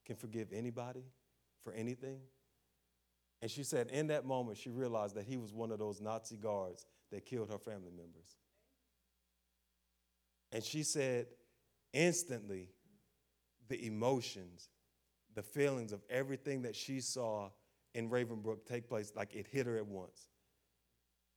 can 0.05 0.15
forgive 0.15 0.53
anybody 0.53 1.03
for 1.63 1.73
anything?" 1.73 2.19
And 3.41 3.49
she 3.49 3.63
said, 3.63 3.87
in 3.87 4.07
that 4.07 4.25
moment, 4.25 4.57
she 4.57 4.69
realized 4.69 5.15
that 5.15 5.25
he 5.25 5.37
was 5.37 5.53
one 5.53 5.71
of 5.71 5.79
those 5.79 6.01
Nazi 6.01 6.35
guards 6.35 6.85
that 7.11 7.25
killed 7.25 7.49
her 7.49 7.57
family 7.57 7.91
members. 7.91 8.35
And 10.51 10.63
she 10.63 10.83
said, 10.83 11.27
instantly, 11.93 12.69
the 13.69 13.85
emotions, 13.85 14.69
the 15.35 15.43
feelings 15.43 15.93
of 15.93 16.01
everything 16.09 16.63
that 16.63 16.75
she 16.75 16.99
saw 16.99 17.49
in 17.93 18.09
Ravensbrück 18.09 18.65
take 18.65 18.87
place, 18.87 19.13
like 19.15 19.35
it 19.35 19.47
hit 19.47 19.67
her 19.67 19.77
at 19.77 19.87
once. 19.87 20.27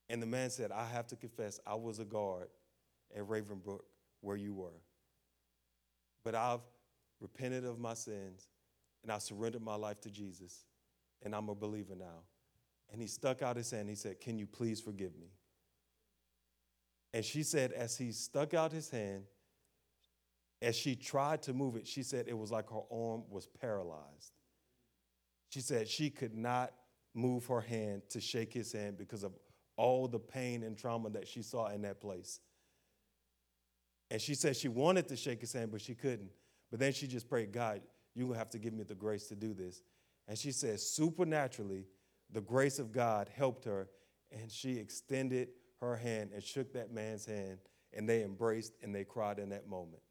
And 0.09 0.21
the 0.21 0.27
man 0.27 0.51
said, 0.51 0.73
I 0.73 0.87
have 0.87 1.07
to 1.09 1.17
confess, 1.17 1.61
I 1.67 1.75
was 1.75 1.99
a 1.99 2.05
guard 2.05 2.49
at 3.17 3.23
Ravensbrück 3.23 3.81
where 4.23 4.37
you 4.37 4.55
were. 4.55 4.81
But 6.25 6.35
I've 6.35 6.61
repented 7.21 7.65
of 7.65 7.79
my 7.79 7.95
sins 7.95 8.49
and 9.03 9.11
I 9.11 9.19
surrendered 9.19 9.63
my 9.63 9.75
life 9.75 10.01
to 10.03 10.11
Jesus, 10.11 10.65
and 11.23 11.35
I'm 11.35 11.49
a 11.49 11.55
believer 11.55 11.95
now. 11.97 12.23
And 12.93 13.01
he 13.01 13.09
stuck 13.09 13.43
out 13.43 13.57
his 13.57 13.71
hand. 13.71 13.89
He 13.89 13.95
said, 13.95 14.21
Can 14.21 14.39
you 14.39 14.47
please 14.47 14.81
forgive 14.81 15.17
me? 15.17 15.29
And 17.15 17.25
she 17.25 17.43
said, 17.43 17.73
as 17.73 17.97
he 17.97 18.13
stuck 18.13 18.55
out 18.55 18.73
his 18.73 18.89
hand, 18.89 19.25
as 20.63 20.77
she 20.77 20.95
tried 20.95 21.43
to 21.43 21.53
move 21.53 21.77
it, 21.77 21.87
she 21.87 22.03
said 22.03 22.27
it 22.29 22.39
was 22.39 22.51
like 22.51 22.71
her 22.71 22.83
arm 22.91 23.25
was 23.29 23.47
paralyzed. 23.47 24.33
She 25.51 25.61
said 25.61 25.89
she 25.89 26.09
could 26.09 26.35
not 26.35 26.73
move 27.15 27.47
her 27.47 27.61
hand 27.61 28.03
to 28.11 28.21
shake 28.21 28.53
his 28.53 28.73
hand 28.73 28.97
because 28.97 29.25
of 29.25 29.33
all 29.77 30.09
the 30.09 30.19
pain 30.19 30.63
and 30.63 30.79
trauma 30.79 31.11
that 31.11 31.29
she 31.29 31.43
saw 31.43 31.69
in 31.69 31.83
that 31.83 32.01
place. 32.01 32.41
And 34.13 34.21
she 34.21 34.35
said 34.35 34.59
she 34.59 34.69
wanted 34.69 35.09
to 35.09 35.17
shake 35.17 35.41
his 35.41 35.55
hand, 35.55 35.71
but 35.73 35.81
she 35.81 35.95
couldn't. 35.95 36.29
But 36.71 36.81
then 36.81 36.93
she 36.93 37.07
just 37.07 37.31
prayed, 37.31 37.51
God, 37.51 37.81
you're 38.15 38.27
going 38.27 38.35
to 38.35 38.39
have 38.39 38.51
to 38.51 38.59
give 38.59 38.75
me 38.75 38.85
the 38.85 38.95
grace 38.95 39.27
to 39.29 39.35
do 39.35 39.55
this. 39.55 39.81
And 40.29 40.37
she 40.37 40.53
said, 40.53 40.81
supernaturally, 40.81 41.87
the 42.31 42.43
grace 42.43 42.79
of 42.79 42.93
God 42.93 43.31
helped 43.35 43.65
her, 43.65 43.89
and 44.31 44.51
she 44.51 44.77
extended 44.77 45.49
her 45.81 45.97
hand 45.97 46.33
and 46.35 46.43
shook 46.43 46.75
that 46.75 46.93
man's 46.93 47.25
hand, 47.25 47.61
and 47.95 48.07
they 48.07 48.23
embraced 48.23 48.75
and 48.83 48.95
they 48.95 49.05
cried 49.05 49.39
in 49.39 49.49
that 49.49 49.67
moment 49.67 50.03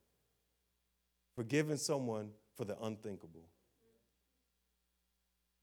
forgiving 1.36 1.78
someone 1.78 2.32
for 2.58 2.66
the 2.66 2.78
unthinkable. 2.82 3.46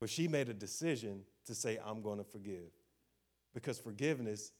But 0.01 0.11
she 0.11 0.29
made 0.29 0.49
a 0.49 0.55
decision 0.55 1.23
to 1.47 1.57
say, 1.57 1.79
I'm 1.85 2.03
going 2.03 2.19
to 2.19 2.25
forgive. 2.25 2.71
Because 3.53 3.79
forgiveness 3.79 4.53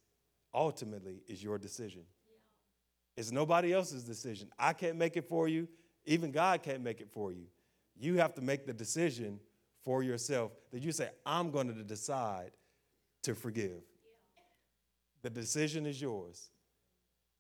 ultimately 0.53 1.23
is 1.29 1.43
your 1.43 1.59
decision. 1.59 2.03
It's 3.19 3.33
nobody 3.33 3.73
else's 3.73 4.05
decision. 4.05 4.49
I 4.61 4.73
can't 4.73 4.95
make 4.95 5.17
it 5.17 5.29
for 5.29 5.49
you. 5.49 5.67
Even 6.07 6.31
God 6.31 6.63
can't 6.63 6.85
make 6.85 7.01
it 7.01 7.11
for 7.11 7.33
you. 7.33 7.47
You 7.99 8.15
have 8.19 8.33
to 8.35 8.41
make 8.41 8.65
the 8.65 8.73
decision 8.73 9.41
for 9.83 10.05
yourself 10.05 10.53
that 10.71 10.85
you 10.85 10.93
say, 10.93 11.11
I'm 11.27 11.51
going 11.51 11.67
to 11.67 11.83
decide 11.83 12.53
to 13.25 13.35
forgive. 13.35 13.73
Yeah. 13.73 14.43
The 15.23 15.31
decision 15.31 15.85
is 15.85 16.01
yours. 16.01 16.51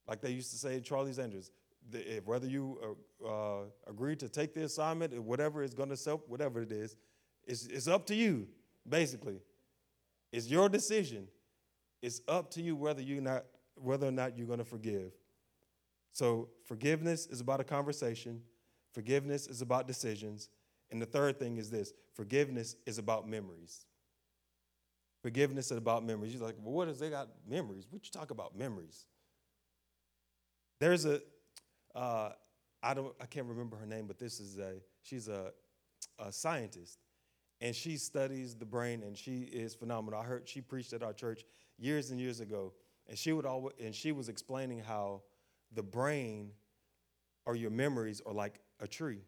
Like 0.09 0.21
they 0.21 0.33
used 0.33 0.51
to 0.51 0.57
say 0.57 0.75
in 0.75 0.83
Charlie's 0.83 1.21
Angels, 1.21 1.53
the, 1.89 2.23
whether 2.25 2.49
you 2.49 2.97
uh, 3.25 3.29
uh, 3.29 3.61
agree 3.87 4.17
to 4.17 4.29
take 4.29 4.55
the 4.55 4.65
assignment 4.65 5.15
or 5.15 5.23
whatever 5.23 5.63
is 5.63 5.75
going 5.75 5.91
to 5.91 5.97
self, 5.97 6.23
whatever 6.27 6.61
it 6.61 6.73
is, 6.73 6.97
it's, 7.47 7.67
it's 7.67 7.87
up 7.87 8.05
to 8.07 8.17
you, 8.17 8.49
basically. 8.89 9.39
It's 10.33 10.49
your 10.49 10.69
decision. 10.69 11.29
It's 12.03 12.21
up 12.27 12.51
to 12.53 12.63
you 12.63 12.75
whether 12.75 13.01
you 13.01 13.21
not 13.21 13.45
whether 13.77 14.09
or 14.09 14.13
not 14.13 14.37
you're 14.37 14.49
going 14.49 14.59
to 14.59 14.65
forgive. 14.65 15.13
So 16.19 16.49
forgiveness 16.65 17.29
is 17.29 17.41
about 17.41 17.61
a 17.61 17.65
conversation. 17.65 18.43
Forgiveness 18.93 19.47
is 19.47 19.63
about 19.63 19.87
decisions. 19.87 20.49
And 20.91 21.01
the 21.01 21.07
third 21.07 21.39
thing 21.39 21.59
is 21.59 21.71
this: 21.71 21.93
forgiveness 22.13 22.75
is 22.87 22.99
about 22.99 23.29
memories. 23.29 23.87
Forgiveness 25.23 25.71
is 25.71 25.77
about 25.77 26.05
memories. 26.05 26.35
You're 26.35 26.43
like, 26.43 26.57
well, 26.61 26.75
what 26.75 26.89
is 26.89 26.99
they 26.99 27.09
got 27.09 27.29
memories? 27.49 27.87
What 27.89 28.05
you 28.05 28.11
talk 28.11 28.33
about 28.33 28.59
memories? 28.59 29.07
There's 30.81 31.05
a 31.05 31.21
uh, 31.95 32.31
I 32.83 32.95
don't, 32.95 33.15
I 33.21 33.27
can't 33.27 33.47
remember 33.47 33.77
her 33.77 33.87
name, 33.87 34.09
but 34.09 34.19
this 34.19 34.41
is 34.41 34.59
a, 34.59 34.75
she's 35.03 35.29
a, 35.29 35.53
a 36.19 36.33
scientist, 36.33 36.99
and 37.61 37.77
she 37.77 37.97
studies 37.97 38.57
the 38.57 38.65
brain, 38.65 39.05
and 39.05 39.17
she 39.17 39.43
is 39.43 39.73
phenomenal. 39.73 40.19
I 40.19 40.25
heard 40.25 40.49
she 40.49 40.63
preached 40.63 40.93
at 40.95 41.05
our 41.05 41.13
church 41.13 41.45
years 41.79 42.11
and 42.11 42.19
years 42.19 42.41
ago, 42.41 42.73
and 43.07 43.17
she 43.17 43.33
would 43.33 43.47
always, 43.47 43.77
and 43.81 43.95
she 43.95 44.11
was 44.11 44.29
explaining 44.29 44.81
how 44.81 45.23
the 45.73 45.83
brain 45.83 46.51
or 47.47 47.57
your 47.57 47.71
memories 47.71 48.21
are 48.27 48.33
like 48.33 48.61
a 48.81 48.87
tree. 48.87 49.23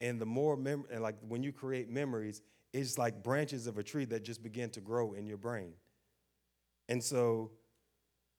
And 0.00 0.20
the 0.20 0.26
more 0.26 0.56
mem- 0.56 0.86
and 0.90 1.02
like 1.02 1.16
when 1.26 1.42
you 1.42 1.52
create 1.52 1.90
memories, 1.90 2.40
it's 2.72 2.98
like 2.98 3.22
branches 3.22 3.66
of 3.66 3.78
a 3.78 3.82
tree 3.82 4.04
that 4.06 4.22
just 4.22 4.42
begin 4.42 4.70
to 4.70 4.80
grow 4.80 5.12
in 5.12 5.26
your 5.26 5.38
brain. 5.38 5.72
And 6.88 7.02
so 7.02 7.50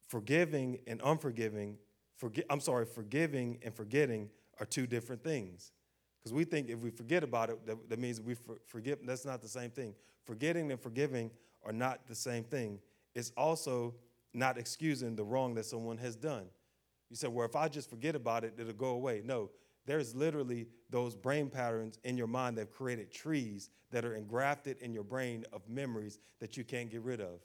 forgiving 0.08 0.80
and 0.88 1.02
unforgiving 1.04 1.78
Forgi- 2.19 2.43
I'm 2.50 2.60
sorry, 2.60 2.86
forgiving 2.86 3.60
and 3.63 3.74
forgetting 3.74 4.30
are 4.60 4.65
two 4.65 4.86
different 4.86 5.24
things. 5.24 5.72
Because 6.19 6.34
we 6.34 6.43
think 6.43 6.69
if 6.69 6.80
we 6.80 6.89
forget 6.89 7.24
about 7.24 7.50
it, 7.50 7.65
that, 7.65 7.89
that 7.89 8.00
means 8.00 8.19
we 8.19 8.34
for, 8.34 8.58
forgive. 8.65 9.00
That's 9.06 9.26
not 9.26 9.41
the 9.41 9.48
same 9.48 9.72
thing. 9.72 9.95
Forgetting 10.26 10.69
and 10.72 10.82
forgiving 10.82 11.32
are 11.63 11.72
not 11.72 12.08
the 12.08 12.15
same 12.15 12.43
thing. 12.43 12.80
It's 13.15 13.32
also 13.38 13.95
not 14.34 14.58
excusing 14.58 15.15
the 15.15 15.24
wrong 15.24 15.54
that 15.56 15.65
someone 15.65 15.98
has 15.98 16.15
done. 16.15 16.46
You 17.10 17.15
said, 17.15 17.32
well, 17.32 17.46
if 17.46 17.56
I 17.56 17.68
just 17.68 17.89
forget 17.89 18.15
about 18.15 18.44
it, 18.44 18.54
it'll 18.58 18.74
go 18.74 18.89
away. 18.89 19.22
No, 19.24 19.50
there's 19.86 20.15
literally 20.15 20.68
those 20.89 21.15
brain 21.15 21.50
patterns 21.50 21.98
in 22.04 22.18
your 22.18 22.28
mind 22.28 22.58
that 22.58 22.62
have 22.62 22.72
created 22.72 23.12
trees 23.12 23.70
that 23.92 24.06
are 24.06 24.15
engrafted 24.15 24.78
in 24.82 24.94
your 24.94 25.04
brain 25.04 25.46
of 25.52 25.68
memories 25.68 26.20
that 26.39 26.58
you 26.58 26.63
can't 26.63 26.92
get 26.92 27.02
rid 27.02 27.20
of. 27.20 27.39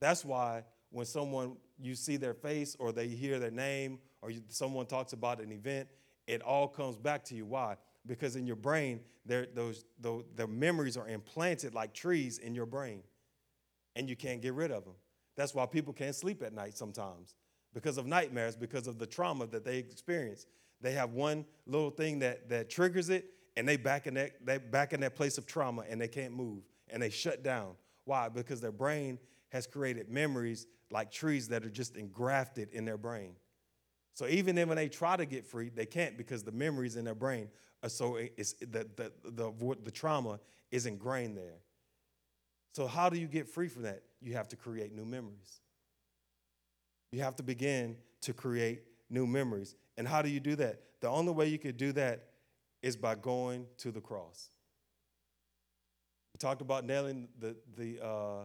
That's 0.00 0.24
why 0.24 0.64
when 0.90 1.06
someone 1.06 1.56
you 1.78 1.94
see 1.94 2.16
their 2.16 2.34
face 2.34 2.76
or 2.78 2.92
they 2.92 3.06
hear 3.08 3.38
their 3.38 3.50
name 3.50 3.98
or 4.22 4.30
you, 4.30 4.42
someone 4.48 4.86
talks 4.86 5.12
about 5.12 5.40
an 5.40 5.52
event, 5.52 5.88
it 6.26 6.42
all 6.42 6.66
comes 6.66 6.96
back 6.96 7.24
to 7.26 7.34
you. 7.34 7.46
Why? 7.46 7.76
Because 8.06 8.36
in 8.36 8.46
your 8.46 8.56
brain, 8.56 9.00
those, 9.26 9.84
those, 10.00 10.24
the 10.34 10.46
memories 10.46 10.96
are 10.96 11.08
implanted 11.08 11.74
like 11.74 11.94
trees 11.94 12.38
in 12.38 12.54
your 12.54 12.66
brain, 12.66 13.02
and 13.96 14.08
you 14.08 14.16
can't 14.16 14.42
get 14.42 14.54
rid 14.54 14.70
of 14.70 14.84
them. 14.84 14.94
That's 15.36 15.54
why 15.54 15.66
people 15.66 15.92
can't 15.92 16.14
sleep 16.14 16.42
at 16.42 16.52
night 16.52 16.76
sometimes 16.76 17.34
because 17.72 17.98
of 17.98 18.06
nightmares, 18.06 18.56
because 18.56 18.86
of 18.86 18.98
the 18.98 19.06
trauma 19.06 19.46
that 19.48 19.64
they 19.64 19.78
experience. 19.78 20.46
They 20.80 20.92
have 20.92 21.12
one 21.12 21.44
little 21.66 21.90
thing 21.90 22.20
that, 22.20 22.48
that 22.48 22.70
triggers 22.70 23.10
it, 23.10 23.26
and 23.56 23.68
they 23.68 23.76
back 23.76 24.06
in 24.06 24.14
that 24.14 24.44
they 24.44 24.58
back 24.58 24.92
in 24.92 25.00
that 25.00 25.14
place 25.14 25.38
of 25.38 25.46
trauma, 25.46 25.84
and 25.88 26.00
they 26.00 26.08
can't 26.08 26.34
move, 26.34 26.62
and 26.88 27.02
they 27.02 27.10
shut 27.10 27.42
down. 27.42 27.74
Why? 28.04 28.28
Because 28.28 28.60
their 28.60 28.72
brain 28.72 29.18
has 29.50 29.66
created 29.66 30.08
memories 30.08 30.66
like 30.90 31.10
trees 31.10 31.48
that 31.48 31.64
are 31.64 31.70
just 31.70 31.96
engrafted 31.96 32.70
in 32.72 32.84
their 32.84 32.98
brain. 32.98 33.34
So 34.14 34.26
even 34.28 34.56
when 34.68 34.76
they 34.76 34.88
try 34.88 35.16
to 35.16 35.26
get 35.26 35.44
free, 35.44 35.70
they 35.70 35.86
can't 35.86 36.16
because 36.16 36.44
the 36.44 36.52
memories 36.52 36.96
in 36.96 37.04
their 37.04 37.14
brain 37.14 37.48
are 37.82 37.88
so 37.88 38.16
it's 38.16 38.52
the, 38.54 38.88
the, 38.96 39.12
the, 39.24 39.76
the 39.82 39.90
trauma 39.90 40.38
is 40.70 40.86
ingrained 40.86 41.36
there. 41.36 41.58
So 42.74 42.86
how 42.86 43.08
do 43.08 43.18
you 43.18 43.28
get 43.28 43.48
free 43.48 43.68
from 43.68 43.82
that? 43.82 44.02
You 44.20 44.34
have 44.34 44.48
to 44.48 44.56
create 44.56 44.92
new 44.92 45.04
memories. 45.04 45.60
You 47.12 47.20
have 47.20 47.36
to 47.36 47.42
begin 47.42 47.96
to 48.22 48.32
create 48.32 48.82
new 49.08 49.26
memories. 49.26 49.76
And 49.96 50.08
how 50.08 50.22
do 50.22 50.28
you 50.28 50.40
do 50.40 50.56
that? 50.56 50.80
the 51.04 51.10
only 51.10 51.32
way 51.32 51.46
you 51.46 51.58
could 51.58 51.76
do 51.76 51.92
that 51.92 52.30
is 52.80 52.96
by 52.96 53.14
going 53.14 53.66
to 53.76 53.90
the 53.90 54.00
cross. 54.00 54.48
We 56.32 56.38
talked 56.38 56.62
about 56.62 56.86
nailing 56.86 57.28
the, 57.38 57.56
the, 57.76 58.02
uh, 58.02 58.44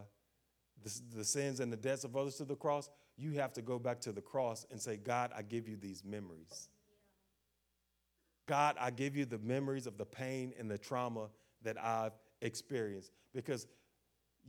the, 0.82 1.00
the 1.16 1.24
sins 1.24 1.60
and 1.60 1.72
the 1.72 1.78
debts 1.78 2.04
of 2.04 2.18
others 2.18 2.34
to 2.34 2.44
the 2.44 2.56
cross. 2.56 2.90
You 3.16 3.30
have 3.32 3.54
to 3.54 3.62
go 3.62 3.78
back 3.78 3.98
to 4.02 4.12
the 4.12 4.20
cross 4.20 4.66
and 4.70 4.78
say, 4.78 4.98
God, 4.98 5.30
I 5.34 5.40
give 5.40 5.68
you 5.68 5.78
these 5.78 6.04
memories. 6.04 6.68
God, 8.46 8.76
I 8.78 8.90
give 8.90 9.16
you 9.16 9.24
the 9.24 9.38
memories 9.38 9.86
of 9.86 9.96
the 9.96 10.04
pain 10.04 10.52
and 10.58 10.70
the 10.70 10.76
trauma 10.76 11.28
that 11.62 11.82
I've 11.82 12.12
experienced. 12.42 13.10
Because 13.32 13.66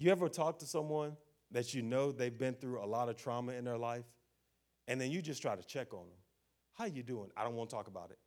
you 0.01 0.11
ever 0.11 0.29
talk 0.29 0.59
to 0.59 0.65
someone 0.65 1.15
that 1.51 1.73
you 1.73 1.81
know 1.81 2.11
they've 2.11 2.37
been 2.37 2.53
through 2.53 2.83
a 2.83 2.85
lot 2.85 3.09
of 3.09 3.17
trauma 3.17 3.53
in 3.53 3.65
their 3.65 3.77
life, 3.77 4.05
and 4.87 4.99
then 4.99 5.11
you 5.11 5.21
just 5.21 5.41
try 5.41 5.55
to 5.55 5.63
check 5.63 5.93
on 5.93 5.99
them. 5.99 6.17
How 6.73 6.85
you 6.85 7.03
doing? 7.03 7.29
I 7.35 7.43
don't 7.43 7.55
want 7.55 7.69
to 7.69 7.75
talk 7.75 7.87
about 7.87 8.11
it. 8.11 8.19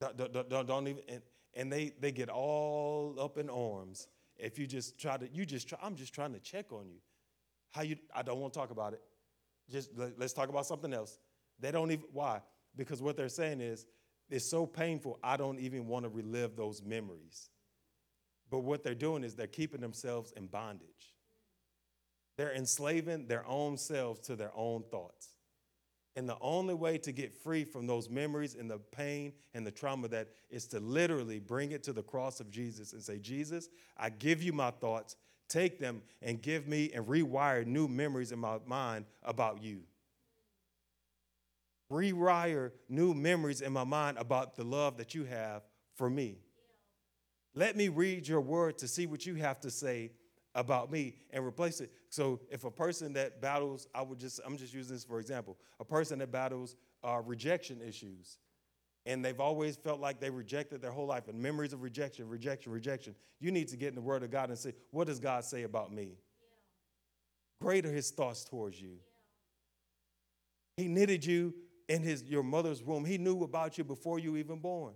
Don't, 0.00 0.48
don't, 0.48 0.66
don't, 0.66 0.88
even, 0.88 1.02
and, 1.08 1.22
and 1.54 1.72
they, 1.72 1.92
they 2.00 2.12
get 2.12 2.28
all 2.28 3.16
up 3.18 3.36
in 3.36 3.50
arms 3.50 4.06
if 4.38 4.58
you 4.58 4.66
just 4.66 4.98
try 4.98 5.16
to, 5.16 5.28
you 5.32 5.44
just 5.44 5.68
try, 5.68 5.78
I'm 5.82 5.96
just 5.96 6.14
trying 6.14 6.32
to 6.32 6.38
check 6.38 6.72
on 6.72 6.88
you. 6.88 6.98
How 7.70 7.82
you, 7.82 7.96
I 8.14 8.22
don't 8.22 8.38
want 8.38 8.52
to 8.52 8.58
talk 8.58 8.70
about 8.70 8.92
it. 8.92 9.02
Just 9.68 9.90
let, 9.96 10.18
let's 10.18 10.32
talk 10.32 10.48
about 10.48 10.66
something 10.66 10.94
else. 10.94 11.18
They 11.58 11.72
don't 11.72 11.90
even, 11.90 12.04
why? 12.12 12.40
Because 12.76 13.02
what 13.02 13.16
they're 13.16 13.28
saying 13.28 13.60
is, 13.60 13.86
it's 14.30 14.48
so 14.48 14.66
painful, 14.66 15.18
I 15.22 15.36
don't 15.36 15.58
even 15.58 15.86
want 15.86 16.04
to 16.04 16.10
relive 16.10 16.54
those 16.54 16.82
memories. 16.82 17.50
But 18.50 18.60
what 18.60 18.82
they're 18.82 18.94
doing 18.94 19.24
is 19.24 19.34
they're 19.34 19.46
keeping 19.46 19.80
themselves 19.80 20.32
in 20.36 20.46
bondage. 20.46 21.14
They're 22.36 22.54
enslaving 22.54 23.26
their 23.26 23.46
own 23.46 23.76
selves 23.76 24.20
to 24.20 24.36
their 24.36 24.52
own 24.54 24.84
thoughts. 24.90 25.34
And 26.16 26.28
the 26.28 26.36
only 26.40 26.74
way 26.74 26.98
to 26.98 27.12
get 27.12 27.32
free 27.32 27.64
from 27.64 27.86
those 27.86 28.08
memories 28.08 28.54
and 28.54 28.70
the 28.70 28.78
pain 28.78 29.32
and 29.54 29.66
the 29.66 29.70
trauma 29.70 30.08
that 30.08 30.28
is 30.50 30.66
to 30.68 30.80
literally 30.80 31.38
bring 31.38 31.72
it 31.72 31.82
to 31.84 31.92
the 31.92 32.02
cross 32.02 32.40
of 32.40 32.50
Jesus 32.50 32.92
and 32.92 33.02
say, 33.02 33.18
Jesus, 33.18 33.68
I 33.96 34.10
give 34.10 34.42
you 34.42 34.52
my 34.52 34.70
thoughts, 34.70 35.16
take 35.48 35.78
them 35.78 36.02
and 36.22 36.42
give 36.42 36.66
me 36.66 36.90
and 36.92 37.06
rewire 37.06 37.66
new 37.66 37.86
memories 37.86 38.32
in 38.32 38.38
my 38.38 38.58
mind 38.66 39.04
about 39.22 39.62
you. 39.62 39.82
Rewire 41.90 42.72
new 42.88 43.14
memories 43.14 43.60
in 43.60 43.72
my 43.72 43.84
mind 43.84 44.18
about 44.18 44.56
the 44.56 44.64
love 44.64 44.96
that 44.96 45.14
you 45.14 45.24
have 45.24 45.62
for 45.94 46.10
me. 46.10 46.38
Let 47.58 47.74
me 47.74 47.88
read 47.88 48.28
your 48.28 48.40
word 48.40 48.78
to 48.78 48.86
see 48.86 49.06
what 49.06 49.26
you 49.26 49.34
have 49.34 49.58
to 49.62 49.70
say 49.72 50.12
about 50.54 50.92
me 50.92 51.16
and 51.32 51.44
replace 51.44 51.80
it. 51.80 51.90
So 52.08 52.38
if 52.52 52.62
a 52.62 52.70
person 52.70 53.12
that 53.14 53.40
battles, 53.40 53.88
I 53.92 54.02
would 54.02 54.20
just, 54.20 54.40
I'm 54.46 54.56
just 54.56 54.72
using 54.72 54.94
this 54.94 55.02
for 55.02 55.18
example, 55.18 55.56
a 55.80 55.84
person 55.84 56.20
that 56.20 56.30
battles 56.30 56.76
uh, 57.02 57.20
rejection 57.26 57.80
issues, 57.82 58.38
and 59.06 59.24
they've 59.24 59.40
always 59.40 59.74
felt 59.74 59.98
like 59.98 60.20
they 60.20 60.30
rejected 60.30 60.80
their 60.80 60.92
whole 60.92 61.06
life 61.06 61.26
and 61.26 61.36
memories 61.36 61.72
of 61.72 61.82
rejection, 61.82 62.28
rejection, 62.28 62.70
rejection. 62.70 63.16
You 63.40 63.50
need 63.50 63.66
to 63.68 63.76
get 63.76 63.88
in 63.88 63.96
the 63.96 64.02
Word 64.02 64.22
of 64.22 64.30
God 64.30 64.50
and 64.50 64.58
say, 64.58 64.74
what 64.92 65.08
does 65.08 65.18
God 65.18 65.44
say 65.44 65.64
about 65.64 65.92
me? 65.92 66.04
Yeah. 66.04 67.66
Great 67.66 67.86
are 67.86 67.92
His 67.92 68.12
thoughts 68.12 68.44
towards 68.44 68.80
you. 68.80 68.90
Yeah. 70.76 70.84
He 70.84 70.88
knitted 70.88 71.26
you 71.26 71.54
in 71.88 72.04
his, 72.04 72.22
your 72.22 72.44
mother's 72.44 72.84
womb. 72.84 73.04
He 73.04 73.18
knew 73.18 73.42
about 73.42 73.78
you 73.78 73.82
before 73.82 74.20
you 74.20 74.36
even 74.36 74.60
born. 74.60 74.94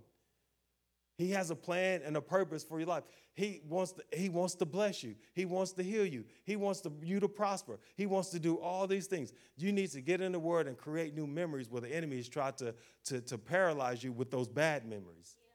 He 1.15 1.29
has 1.31 1.51
a 1.51 1.55
plan 1.55 2.01
and 2.03 2.17
a 2.17 2.21
purpose 2.21 2.63
for 2.63 2.79
your 2.79 2.87
life. 2.87 3.03
He 3.35 3.61
wants 3.67 3.91
to, 3.93 4.03
he 4.11 4.29
wants 4.29 4.55
to 4.55 4.65
bless 4.65 5.03
you. 5.03 5.15
He 5.33 5.45
wants 5.45 5.71
to 5.73 5.83
heal 5.83 6.05
you. 6.05 6.25
He 6.43 6.55
wants 6.55 6.81
to, 6.81 6.91
you 7.03 7.19
to 7.19 7.27
prosper. 7.27 7.79
He 7.95 8.05
wants 8.05 8.29
to 8.29 8.39
do 8.39 8.55
all 8.55 8.87
these 8.87 9.05
things. 9.05 9.31
You 9.55 9.71
need 9.71 9.91
to 9.91 10.01
get 10.01 10.21
in 10.21 10.31
the 10.31 10.39
word 10.39 10.67
and 10.67 10.77
create 10.77 11.15
new 11.15 11.27
memories 11.27 11.69
where 11.69 11.81
the 11.81 11.95
enemy 11.95 12.17
has 12.17 12.27
tried 12.27 12.57
to, 12.59 12.73
to, 13.05 13.21
to 13.21 13.37
paralyze 13.37 14.03
you 14.03 14.11
with 14.11 14.31
those 14.31 14.47
bad 14.47 14.85
memories. 14.85 15.35
Yeah. 15.37 15.49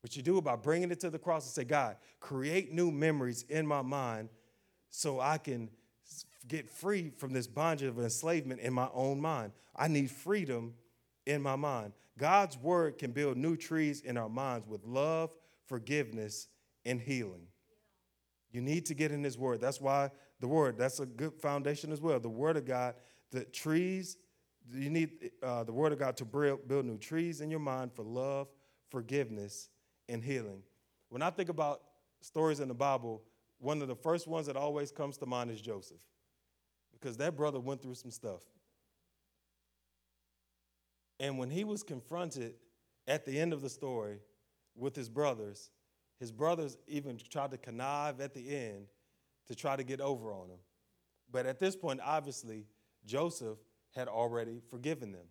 What 0.00 0.16
you 0.16 0.22
do 0.22 0.38
about 0.38 0.62
bringing 0.62 0.90
it 0.90 1.00
to 1.00 1.10
the 1.10 1.18
cross 1.18 1.44
and 1.44 1.52
say, 1.52 1.64
God, 1.64 1.96
create 2.18 2.72
new 2.72 2.90
memories 2.90 3.44
in 3.48 3.66
my 3.66 3.82
mind 3.82 4.28
so 4.90 5.20
I 5.20 5.38
can 5.38 5.70
get 6.48 6.68
free 6.68 7.10
from 7.16 7.32
this 7.32 7.46
bondage 7.46 7.88
of 7.88 7.98
enslavement 7.98 8.60
in 8.60 8.72
my 8.72 8.88
own 8.94 9.20
mind. 9.20 9.52
I 9.74 9.88
need 9.88 10.10
freedom 10.10 10.74
in 11.26 11.42
my 11.42 11.56
mind. 11.56 11.92
God's 12.18 12.56
word 12.56 12.98
can 12.98 13.10
build 13.10 13.36
new 13.36 13.56
trees 13.56 14.00
in 14.00 14.16
our 14.16 14.28
minds 14.28 14.66
with 14.66 14.84
love, 14.84 15.30
forgiveness, 15.66 16.48
and 16.84 17.00
healing. 17.00 17.46
You 18.52 18.62
need 18.62 18.86
to 18.86 18.94
get 18.94 19.12
in 19.12 19.22
His 19.22 19.36
word. 19.36 19.60
That's 19.60 19.80
why 19.80 20.10
the 20.40 20.48
word, 20.48 20.78
that's 20.78 21.00
a 21.00 21.06
good 21.06 21.34
foundation 21.34 21.92
as 21.92 22.00
well. 22.00 22.18
The 22.20 22.28
word 22.28 22.56
of 22.56 22.64
God, 22.64 22.94
the 23.30 23.44
trees, 23.44 24.16
you 24.72 24.90
need 24.90 25.30
uh, 25.42 25.64
the 25.64 25.72
word 25.72 25.92
of 25.92 25.98
God 25.98 26.16
to 26.18 26.24
build, 26.24 26.66
build 26.66 26.86
new 26.86 26.98
trees 26.98 27.40
in 27.40 27.50
your 27.50 27.60
mind 27.60 27.92
for 27.92 28.02
love, 28.02 28.48
forgiveness, 28.90 29.68
and 30.08 30.22
healing. 30.22 30.62
When 31.08 31.22
I 31.22 31.30
think 31.30 31.48
about 31.48 31.82
stories 32.20 32.60
in 32.60 32.68
the 32.68 32.74
Bible, 32.74 33.22
one 33.58 33.82
of 33.82 33.88
the 33.88 33.94
first 33.94 34.26
ones 34.26 34.46
that 34.46 34.56
always 34.56 34.90
comes 34.90 35.16
to 35.18 35.26
mind 35.26 35.50
is 35.50 35.60
Joseph, 35.60 36.00
because 36.92 37.16
that 37.18 37.36
brother 37.36 37.60
went 37.60 37.82
through 37.82 37.94
some 37.94 38.10
stuff. 38.10 38.40
And 41.18 41.38
when 41.38 41.50
he 41.50 41.64
was 41.64 41.82
confronted 41.82 42.54
at 43.06 43.24
the 43.24 43.38
end 43.38 43.52
of 43.52 43.62
the 43.62 43.70
story 43.70 44.18
with 44.74 44.94
his 44.94 45.08
brothers, 45.08 45.70
his 46.18 46.32
brothers 46.32 46.76
even 46.86 47.18
tried 47.30 47.50
to 47.52 47.58
connive 47.58 48.20
at 48.20 48.34
the 48.34 48.54
end 48.54 48.86
to 49.48 49.54
try 49.54 49.76
to 49.76 49.84
get 49.84 50.00
over 50.00 50.32
on 50.32 50.50
him. 50.50 50.58
But 51.30 51.46
at 51.46 51.58
this 51.58 51.76
point, 51.76 52.00
obviously, 52.04 52.66
Joseph 53.04 53.58
had 53.94 54.08
already 54.08 54.60
forgiven 54.70 55.12
them, 55.12 55.26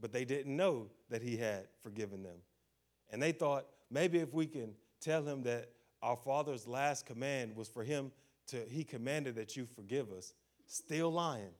but 0.00 0.12
they 0.12 0.24
didn't 0.24 0.56
know 0.56 0.90
that 1.10 1.22
he 1.22 1.36
had 1.36 1.66
forgiven 1.82 2.22
them. 2.22 2.38
And 3.10 3.22
they 3.22 3.32
thought 3.32 3.66
maybe 3.90 4.18
if 4.18 4.32
we 4.32 4.46
can 4.46 4.74
tell 5.00 5.22
him 5.22 5.42
that 5.42 5.70
our 6.02 6.16
father's 6.16 6.66
last 6.66 7.06
command 7.06 7.56
was 7.56 7.68
for 7.68 7.84
him 7.84 8.12
to, 8.48 8.62
he 8.68 8.84
commanded 8.84 9.34
that 9.36 9.56
you 9.56 9.66
forgive 9.66 10.12
us, 10.12 10.34
still 10.66 11.10
lying. 11.10 11.52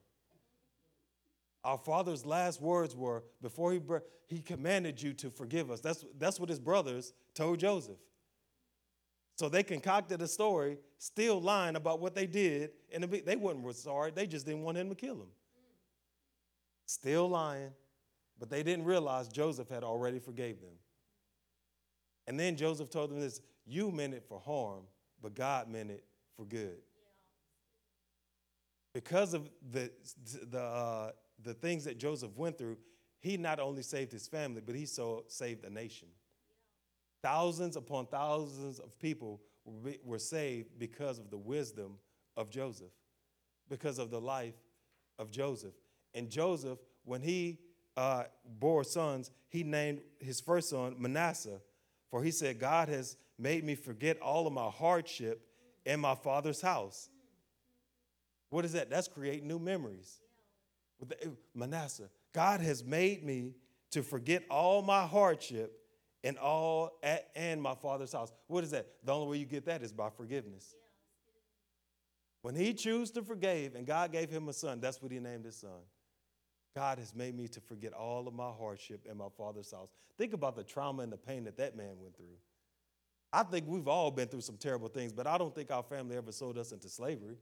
Our 1.67 1.77
father's 1.77 2.25
last 2.25 2.61
words 2.61 2.95
were 2.95 3.25
before 3.41 3.73
he, 3.73 3.81
he 4.27 4.39
commanded 4.41 5.01
you 5.01 5.11
to 5.15 5.29
forgive 5.29 5.69
us. 5.69 5.81
That's, 5.81 6.05
that's 6.17 6.39
what 6.39 6.47
his 6.47 6.61
brothers 6.61 7.11
told 7.35 7.59
Joseph. 7.59 7.97
So 9.35 9.49
they 9.49 9.63
concocted 9.63 10.21
a 10.21 10.29
story, 10.29 10.77
still 10.97 11.41
lying 11.41 11.75
about 11.75 11.99
what 11.99 12.15
they 12.15 12.25
did, 12.25 12.71
and 12.93 13.03
they 13.03 13.35
weren't 13.35 13.75
sorry. 13.75 14.11
They 14.15 14.27
just 14.27 14.45
didn't 14.45 14.63
want 14.63 14.77
him 14.77 14.87
to 14.87 14.95
kill 14.95 15.15
him. 15.15 15.27
Still 16.85 17.27
lying, 17.27 17.71
but 18.39 18.49
they 18.49 18.63
didn't 18.63 18.85
realize 18.85 19.27
Joseph 19.27 19.67
had 19.67 19.83
already 19.83 20.19
forgave 20.19 20.61
them. 20.61 20.75
And 22.27 22.39
then 22.39 22.55
Joseph 22.55 22.89
told 22.89 23.11
them 23.11 23.19
this: 23.19 23.41
"You 23.65 23.91
meant 23.91 24.13
it 24.13 24.23
for 24.23 24.39
harm, 24.39 24.83
but 25.21 25.35
God 25.35 25.67
meant 25.67 25.91
it 25.91 26.05
for 26.37 26.45
good." 26.45 26.77
Because 28.93 29.33
of 29.33 29.49
the 29.69 29.91
the 30.49 30.61
uh, 30.61 31.11
the 31.43 31.53
things 31.53 31.85
that 31.85 31.97
Joseph 31.97 32.35
went 32.35 32.57
through, 32.57 32.77
he 33.19 33.37
not 33.37 33.59
only 33.59 33.81
saved 33.81 34.11
his 34.11 34.27
family, 34.27 34.61
but 34.65 34.75
he 34.75 34.85
so 34.85 35.23
saved 35.27 35.63
the 35.63 35.69
nation. 35.69 36.07
Thousands 37.21 37.75
upon 37.75 38.07
thousands 38.07 38.79
of 38.79 38.97
people 38.99 39.41
were 40.03 40.19
saved 40.19 40.79
because 40.79 41.19
of 41.19 41.29
the 41.29 41.37
wisdom 41.37 41.97
of 42.35 42.49
Joseph, 42.49 42.91
because 43.69 43.99
of 43.99 44.11
the 44.11 44.21
life 44.21 44.55
of 45.19 45.31
Joseph. 45.31 45.73
And 46.13 46.29
Joseph, 46.29 46.79
when 47.03 47.21
he 47.21 47.59
uh, 47.95 48.25
bore 48.59 48.83
sons, 48.83 49.31
he 49.49 49.63
named 49.63 50.01
his 50.19 50.39
first 50.39 50.69
son 50.69 50.95
Manasseh, 50.97 51.59
for 52.09 52.23
he 52.23 52.31
said, 52.31 52.59
God 52.59 52.87
has 52.89 53.17
made 53.37 53.63
me 53.63 53.75
forget 53.75 54.19
all 54.21 54.47
of 54.47 54.53
my 54.53 54.69
hardship 54.69 55.41
in 55.85 55.99
my 55.99 56.15
father's 56.15 56.61
house. 56.61 57.09
What 58.49 58.63
is 58.63 58.73
that? 58.73 58.89
That's 58.89 59.07
creating 59.07 59.47
new 59.47 59.59
memories. 59.59 60.19
Manasseh, 61.53 62.09
God 62.33 62.61
has 62.61 62.83
made 62.83 63.23
me 63.23 63.53
to 63.91 64.03
forget 64.03 64.43
all 64.49 64.81
my 64.81 65.05
hardship 65.05 65.79
and 66.23 66.37
all 66.37 66.97
at, 67.03 67.29
and 67.35 67.61
my 67.61 67.75
father's 67.75 68.13
house. 68.13 68.31
What 68.47 68.63
is 68.63 68.71
that? 68.71 68.87
The 69.03 69.13
only 69.13 69.27
way 69.27 69.37
you 69.37 69.45
get 69.45 69.65
that 69.65 69.81
is 69.81 69.91
by 69.91 70.09
forgiveness. 70.09 70.75
When 72.41 72.55
he 72.55 72.73
chose 72.73 73.11
to 73.11 73.21
forgive 73.21 73.75
and 73.75 73.85
God 73.85 74.11
gave 74.11 74.29
him 74.29 74.47
a 74.49 74.53
son, 74.53 74.79
that's 74.79 75.01
what 75.01 75.11
he 75.11 75.19
named 75.19 75.45
his 75.45 75.57
son. 75.57 75.81
God 76.75 76.99
has 76.99 77.15
made 77.15 77.35
me 77.35 77.47
to 77.47 77.59
forget 77.59 77.93
all 77.93 78.27
of 78.27 78.33
my 78.33 78.51
hardship 78.51 79.07
in 79.09 79.17
my 79.17 79.29
father's 79.35 79.71
house. 79.71 79.89
Think 80.17 80.33
about 80.33 80.55
the 80.55 80.63
trauma 80.63 81.03
and 81.03 81.11
the 81.11 81.17
pain 81.17 81.43
that 81.45 81.57
that 81.57 81.75
man 81.75 81.95
went 81.99 82.15
through. 82.15 82.37
I 83.33 83.43
think 83.43 83.65
we've 83.67 83.87
all 83.87 84.11
been 84.11 84.27
through 84.27 84.41
some 84.41 84.57
terrible 84.57 84.87
things, 84.87 85.11
but 85.11 85.27
I 85.27 85.37
don't 85.37 85.53
think 85.53 85.71
our 85.71 85.83
family 85.83 86.15
ever 86.15 86.31
sold 86.31 86.57
us 86.57 86.71
into 86.71 86.87
slavery. 86.87 87.37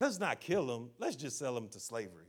Let's 0.00 0.18
not 0.18 0.40
kill 0.40 0.66
them. 0.66 0.90
Let's 0.98 1.16
just 1.16 1.38
sell 1.38 1.54
them 1.54 1.68
to 1.68 1.80
slavery. 1.80 2.26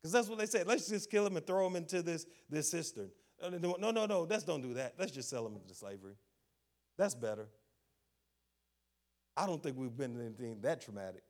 Because 0.00 0.12
that's 0.12 0.28
what 0.28 0.38
they 0.38 0.46
said. 0.46 0.66
Let's 0.66 0.88
just 0.88 1.10
kill 1.10 1.24
them 1.24 1.36
and 1.36 1.46
throw 1.46 1.64
them 1.64 1.76
into 1.76 2.02
this, 2.02 2.26
this 2.50 2.70
cistern. 2.70 3.10
Uh, 3.40 3.50
no, 3.50 3.76
no, 3.78 4.06
no, 4.06 4.26
let's 4.28 4.42
don't 4.44 4.62
do 4.62 4.74
that. 4.74 4.94
Let's 4.98 5.12
just 5.12 5.30
sell 5.30 5.44
them 5.44 5.56
into 5.56 5.74
slavery. 5.74 6.14
That's 6.96 7.14
better. 7.14 7.48
I 9.36 9.46
don't 9.46 9.62
think 9.62 9.76
we've 9.78 9.96
been 9.96 10.20
anything 10.20 10.60
that 10.62 10.80
traumatic. 10.80 11.22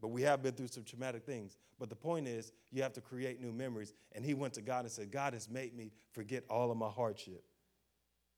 but 0.00 0.08
we 0.08 0.22
have 0.22 0.42
been 0.42 0.54
through 0.54 0.68
some 0.68 0.84
traumatic 0.84 1.24
things. 1.24 1.58
But 1.78 1.90
the 1.90 1.96
point 1.96 2.26
is, 2.28 2.52
you 2.70 2.82
have 2.82 2.92
to 2.94 3.00
create 3.00 3.40
new 3.40 3.52
memories. 3.52 3.92
And 4.12 4.24
he 4.24 4.34
went 4.34 4.54
to 4.54 4.62
God 4.62 4.84
and 4.84 4.90
said, 4.90 5.10
God 5.10 5.34
has 5.34 5.48
made 5.48 5.76
me 5.76 5.92
forget 6.12 6.44
all 6.48 6.70
of 6.70 6.76
my 6.76 6.88
hardship. 6.88 7.42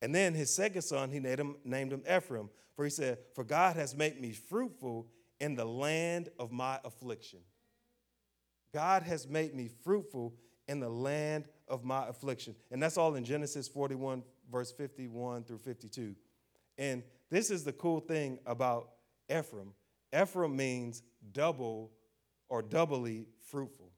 And 0.01 0.15
then 0.15 0.35
his 0.35 0.53
second 0.55 0.83
son, 0.83 1.11
he 1.11 1.21
named 1.21 1.39
him, 1.39 1.57
named 1.65 1.93
him 1.93 2.03
Ephraim, 2.11 2.51
for 2.75 2.85
he 2.85 2.91
said, 2.91 3.19
For 3.35 3.45
God 3.45 3.77
has 3.77 3.95
made 3.95 4.21
me 4.21 4.33
fruitful 4.33 5.07
in 5.43 5.57
the 5.57 5.65
land 5.65 6.29
of 6.39 6.53
my 6.53 6.79
affliction. 6.85 7.41
God 8.73 9.03
has 9.03 9.29
made 9.29 9.55
me 9.55 9.69
fruitful 9.83 10.35
in 10.69 10.79
the 10.79 10.89
land 10.89 11.47
of 11.67 11.85
my 11.85 12.09
affliction. 12.09 12.55
And 12.71 12.81
that's 12.81 12.97
all 12.97 13.17
in 13.17 13.25
Genesis 13.25 13.67
41, 13.67 14.23
verse 14.51 14.71
51 14.71 15.43
through 15.43 15.59
52. 15.59 16.15
And 16.79 17.03
this 17.29 17.51
is 17.51 17.65
the 17.65 17.73
cool 17.73 17.99
thing 17.99 18.39
about 18.47 18.91
Ephraim. 19.29 19.75
Ephraim 20.17 20.57
means 20.57 21.03
double 21.33 21.91
or 22.49 22.63
doubly 22.63 23.27
fruitful. 23.51 23.91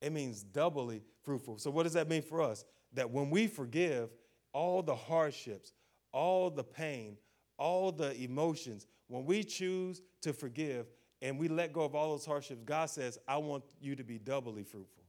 It 0.00 0.10
means 0.10 0.42
doubly 0.42 1.02
fruitful. 1.22 1.58
So, 1.58 1.70
what 1.70 1.82
does 1.82 1.92
that 1.92 2.08
mean 2.08 2.22
for 2.22 2.40
us? 2.40 2.64
That 2.94 3.10
when 3.10 3.28
we 3.28 3.46
forgive, 3.46 4.08
all 4.54 4.82
the 4.82 4.96
hardships, 4.96 5.72
all 6.12 6.48
the 6.48 6.64
pain, 6.64 7.18
all 7.58 7.92
the 7.92 8.16
emotions, 8.16 8.86
when 9.10 9.24
we 9.24 9.42
choose 9.42 10.00
to 10.22 10.32
forgive 10.32 10.86
and 11.20 11.38
we 11.38 11.48
let 11.48 11.72
go 11.72 11.82
of 11.82 11.94
all 11.96 12.12
those 12.12 12.24
hardships, 12.24 12.62
God 12.64 12.88
says, 12.88 13.18
I 13.26 13.38
want 13.38 13.64
you 13.80 13.96
to 13.96 14.04
be 14.04 14.18
doubly 14.18 14.62
fruitful. 14.62 15.02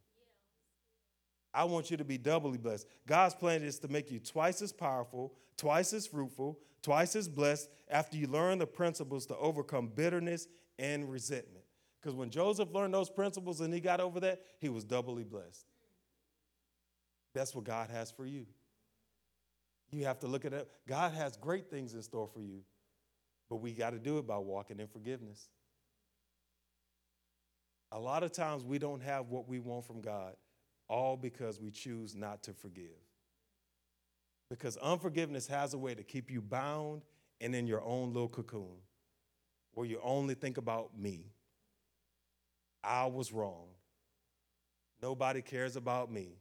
I 1.54 1.66
want 1.66 1.92
you 1.92 1.98
to 1.98 2.04
be 2.04 2.18
doubly 2.18 2.58
blessed. 2.58 2.88
God's 3.06 3.36
plan 3.36 3.62
is 3.62 3.78
to 3.80 3.88
make 3.88 4.10
you 4.10 4.20
twice 4.20 4.62
as 4.62 4.74
powerful, 4.74 5.34
twice 5.56 5.94
as 5.94 6.08
fruitful, 6.08 6.58
twice 6.82 7.16
as 7.16 7.28
blessed 7.28 7.70
after 7.90 8.18
you 8.18 8.26
learn 8.26 8.58
the 8.58 8.66
principles 8.66 9.28
to 9.28 9.38
overcome 9.38 9.92
bitterness 9.94 10.48
and 10.80 11.10
resentment. 11.12 11.64
Because 12.02 12.16
when 12.16 12.32
Joseph 12.32 12.74
learned 12.74 12.96
those 12.96 13.10
principles 13.12 13.62
and 13.62 13.72
he 13.72 13.80
got 13.80 14.00
over 14.00 14.20
that, 14.22 14.42
he 14.60 14.70
was 14.70 14.84
doubly 14.84 15.24
blessed. 15.24 15.68
That's 17.36 17.54
what 17.54 17.66
God 17.66 17.92
has 17.92 18.10
for 18.10 18.26
you. 18.26 18.48
You 19.92 20.06
have 20.06 20.20
to 20.20 20.28
look 20.28 20.46
at 20.46 20.54
it. 20.54 20.68
God 20.88 21.14
has 21.14 21.38
great 21.38 21.70
things 21.70 21.94
in 21.94 22.02
store 22.02 22.28
for 22.34 22.42
you, 22.42 22.62
but 23.52 23.58
we 23.58 23.74
got 23.74 23.90
to 23.90 24.00
do 24.00 24.18
it 24.18 24.26
by 24.26 24.38
walking 24.38 24.80
in 24.80 24.88
forgiveness. 24.88 25.50
A 27.92 28.00
lot 28.00 28.24
of 28.24 28.32
times 28.32 28.64
we 28.64 28.80
don't 28.80 29.02
have 29.02 29.28
what 29.28 29.46
we 29.46 29.60
want 29.60 29.86
from 29.86 30.00
God, 30.00 30.36
all 30.88 31.18
because 31.18 31.60
we 31.60 31.70
choose 31.70 32.16
not 32.16 32.44
to 32.44 32.54
forgive. 32.54 32.96
Because 34.50 34.78
unforgiveness 34.78 35.48
has 35.48 35.74
a 35.74 35.78
way 35.78 35.94
to 35.94 36.02
keep 36.02 36.32
you 36.32 36.40
bound 36.42 37.02
and 37.42 37.54
in 37.54 37.68
your 37.68 37.84
own 37.84 38.14
little 38.14 38.30
cocoon 38.30 38.78
where 39.74 39.86
you 39.86 40.00
only 40.02 40.34
think 40.34 40.58
about 40.58 40.98
me. 40.98 41.26
I 42.82 43.06
was 43.08 43.34
wrong. 43.34 43.68
Nobody 45.02 45.42
cares 45.42 45.76
about 45.76 46.10
me. 46.10 46.38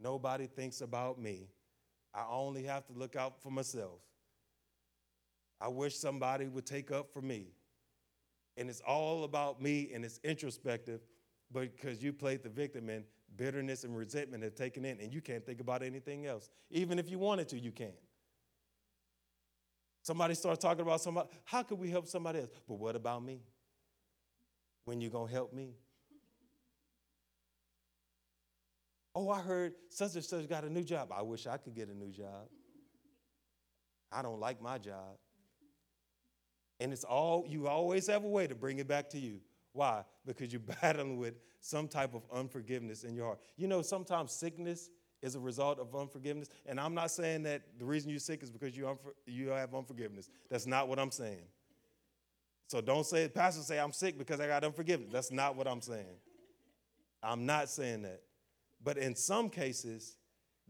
Nobody 0.00 0.46
thinks 0.46 0.82
about 0.82 1.20
me. 1.20 1.48
I 2.14 2.24
only 2.30 2.62
have 2.62 2.86
to 2.86 2.92
look 2.92 3.16
out 3.16 3.42
for 3.42 3.50
myself. 3.50 3.98
I 5.60 5.68
wish 5.68 5.96
somebody 5.96 6.48
would 6.48 6.66
take 6.66 6.90
up 6.90 7.12
for 7.12 7.22
me. 7.22 7.48
And 8.56 8.68
it's 8.68 8.80
all 8.80 9.24
about 9.24 9.60
me 9.60 9.90
and 9.94 10.04
it's 10.04 10.20
introspective 10.22 11.00
because 11.52 12.02
you 12.02 12.12
played 12.12 12.42
the 12.42 12.48
victim 12.48 12.88
and 12.88 13.04
bitterness 13.36 13.84
and 13.84 13.96
resentment 13.96 14.42
have 14.42 14.54
taken 14.54 14.84
in 14.84 15.00
and 15.00 15.12
you 15.12 15.20
can't 15.20 15.44
think 15.44 15.60
about 15.60 15.82
anything 15.82 16.26
else. 16.26 16.50
Even 16.70 16.98
if 16.98 17.10
you 17.10 17.18
wanted 17.18 17.48
to, 17.48 17.58
you 17.58 17.72
can't. 17.72 17.94
Somebody 20.02 20.34
starts 20.34 20.60
talking 20.60 20.82
about 20.82 21.00
somebody, 21.00 21.28
how 21.44 21.62
could 21.62 21.78
we 21.78 21.90
help 21.90 22.06
somebody 22.06 22.40
else? 22.40 22.50
But 22.68 22.74
what 22.74 22.94
about 22.94 23.24
me? 23.24 23.40
When 24.84 25.00
you 25.00 25.08
gonna 25.08 25.32
help 25.32 25.52
me? 25.52 25.74
Oh, 29.14 29.30
I 29.30 29.40
heard 29.40 29.72
such 29.88 30.14
and 30.14 30.24
such 30.24 30.48
got 30.48 30.64
a 30.64 30.70
new 30.70 30.82
job. 30.82 31.10
I 31.10 31.22
wish 31.22 31.46
I 31.46 31.56
could 31.56 31.74
get 31.74 31.88
a 31.88 31.94
new 31.94 32.10
job. 32.10 32.48
I 34.12 34.22
don't 34.22 34.40
like 34.40 34.60
my 34.60 34.76
job. 34.76 35.16
And 36.80 36.92
it's 36.92 37.04
all, 37.04 37.44
you 37.48 37.68
always 37.68 38.06
have 38.08 38.24
a 38.24 38.28
way 38.28 38.46
to 38.46 38.54
bring 38.54 38.78
it 38.78 38.88
back 38.88 39.08
to 39.10 39.18
you. 39.18 39.40
Why? 39.72 40.04
Because 40.26 40.52
you're 40.52 40.60
battling 40.82 41.18
with 41.18 41.34
some 41.60 41.88
type 41.88 42.14
of 42.14 42.22
unforgiveness 42.32 43.04
in 43.04 43.14
your 43.14 43.26
heart. 43.26 43.40
You 43.56 43.68
know, 43.68 43.82
sometimes 43.82 44.32
sickness 44.32 44.90
is 45.22 45.34
a 45.34 45.40
result 45.40 45.78
of 45.78 45.94
unforgiveness. 45.94 46.48
And 46.66 46.78
I'm 46.78 46.94
not 46.94 47.10
saying 47.10 47.44
that 47.44 47.62
the 47.78 47.84
reason 47.84 48.10
you're 48.10 48.18
sick 48.18 48.42
is 48.42 48.50
because 48.50 48.76
you, 48.76 48.84
unfor- 48.84 49.14
you 49.26 49.48
have 49.48 49.74
unforgiveness. 49.74 50.28
That's 50.50 50.66
not 50.66 50.88
what 50.88 50.98
I'm 50.98 51.10
saying. 51.10 51.46
So 52.66 52.80
don't 52.80 53.06
say, 53.06 53.28
Pastor 53.28 53.62
say 53.62 53.78
I'm 53.78 53.92
sick 53.92 54.18
because 54.18 54.40
I 54.40 54.46
got 54.46 54.64
unforgiveness. 54.64 55.10
That's 55.12 55.32
not 55.32 55.56
what 55.56 55.66
I'm 55.66 55.80
saying. 55.80 56.16
I'm 57.22 57.46
not 57.46 57.68
saying 57.68 58.02
that. 58.02 58.20
But 58.82 58.98
in 58.98 59.14
some 59.14 59.48
cases, 59.48 60.18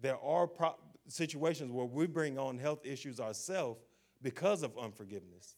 there 0.00 0.18
are 0.18 0.46
pro- 0.46 0.76
situations 1.08 1.72
where 1.72 1.86
we 1.86 2.06
bring 2.06 2.38
on 2.38 2.58
health 2.58 2.84
issues 2.84 3.20
ourselves 3.20 3.80
because 4.22 4.62
of 4.62 4.76
unforgiveness. 4.78 5.56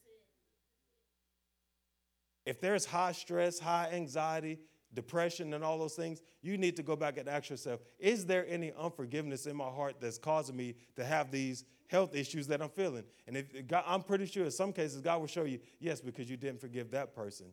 If 2.47 2.61
there's 2.61 2.85
high 2.85 3.11
stress, 3.11 3.59
high 3.59 3.89
anxiety, 3.91 4.59
depression, 4.93 5.53
and 5.53 5.65
all 5.65 5.77
those 5.77 5.95
things, 5.95 6.21
you 6.41 6.57
need 6.57 6.77
to 6.77 6.81
go 6.81 6.95
back 6.95 7.17
and 7.17 7.27
ask 7.27 7.49
yourself 7.49 7.81
is 7.99 8.25
there 8.25 8.45
any 8.47 8.71
unforgiveness 8.79 9.47
in 9.47 9.57
my 9.57 9.65
heart 9.65 9.95
that's 9.99 10.17
causing 10.17 10.55
me 10.55 10.75
to 10.95 11.03
have 11.03 11.29
these 11.29 11.65
health 11.87 12.15
issues 12.15 12.47
that 12.47 12.61
I'm 12.61 12.69
feeling? 12.69 13.03
And 13.27 13.35
if 13.35 13.67
God, 13.67 13.83
I'm 13.85 14.01
pretty 14.01 14.27
sure 14.27 14.45
in 14.45 14.51
some 14.51 14.71
cases, 14.71 15.01
God 15.01 15.19
will 15.19 15.27
show 15.27 15.43
you, 15.43 15.59
yes, 15.81 15.99
because 15.99 16.29
you 16.29 16.37
didn't 16.37 16.61
forgive 16.61 16.89
that 16.91 17.13
person. 17.13 17.47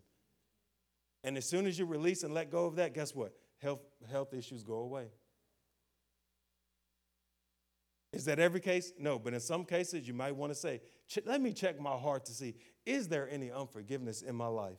And 1.24 1.36
as 1.36 1.44
soon 1.44 1.66
as 1.66 1.76
you 1.76 1.86
release 1.86 2.22
and 2.22 2.32
let 2.32 2.48
go 2.48 2.66
of 2.66 2.76
that, 2.76 2.94
guess 2.94 3.16
what? 3.16 3.32
Health, 3.60 3.80
health 4.08 4.32
issues 4.32 4.62
go 4.62 4.74
away. 4.76 5.08
Is 8.14 8.26
that 8.26 8.38
every 8.38 8.60
case? 8.60 8.92
No, 8.98 9.18
but 9.18 9.34
in 9.34 9.40
some 9.40 9.64
cases, 9.64 10.06
you 10.06 10.14
might 10.14 10.36
want 10.36 10.52
to 10.52 10.58
say, 10.58 10.80
let 11.24 11.40
me 11.40 11.52
check 11.52 11.80
my 11.80 11.96
heart 11.96 12.24
to 12.26 12.32
see, 12.32 12.54
is 12.86 13.08
there 13.08 13.28
any 13.28 13.50
unforgiveness 13.50 14.22
in 14.22 14.36
my 14.36 14.46
life? 14.46 14.78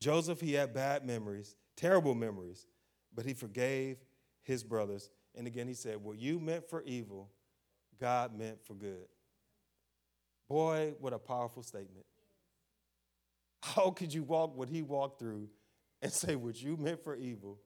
Joseph, 0.00 0.40
he 0.40 0.54
had 0.54 0.74
bad 0.74 1.06
memories, 1.06 1.54
terrible 1.76 2.14
memories, 2.14 2.66
but 3.14 3.24
he 3.24 3.34
forgave 3.34 3.98
his 4.42 4.64
brothers. 4.64 5.10
And 5.36 5.46
again, 5.46 5.68
he 5.68 5.74
said, 5.74 5.96
What 5.98 6.18
you 6.18 6.40
meant 6.40 6.68
for 6.68 6.82
evil, 6.82 7.30
God 8.00 8.36
meant 8.36 8.64
for 8.64 8.74
good. 8.74 9.06
Boy, 10.48 10.94
what 11.00 11.12
a 11.12 11.18
powerful 11.18 11.62
statement. 11.62 12.06
How 13.62 13.90
could 13.90 14.12
you 14.12 14.22
walk 14.22 14.56
what 14.56 14.68
he 14.68 14.82
walked 14.82 15.20
through 15.20 15.48
and 16.02 16.12
say, 16.12 16.34
What 16.34 16.60
you 16.60 16.76
meant 16.76 17.02
for 17.02 17.16
evil, 17.16 17.58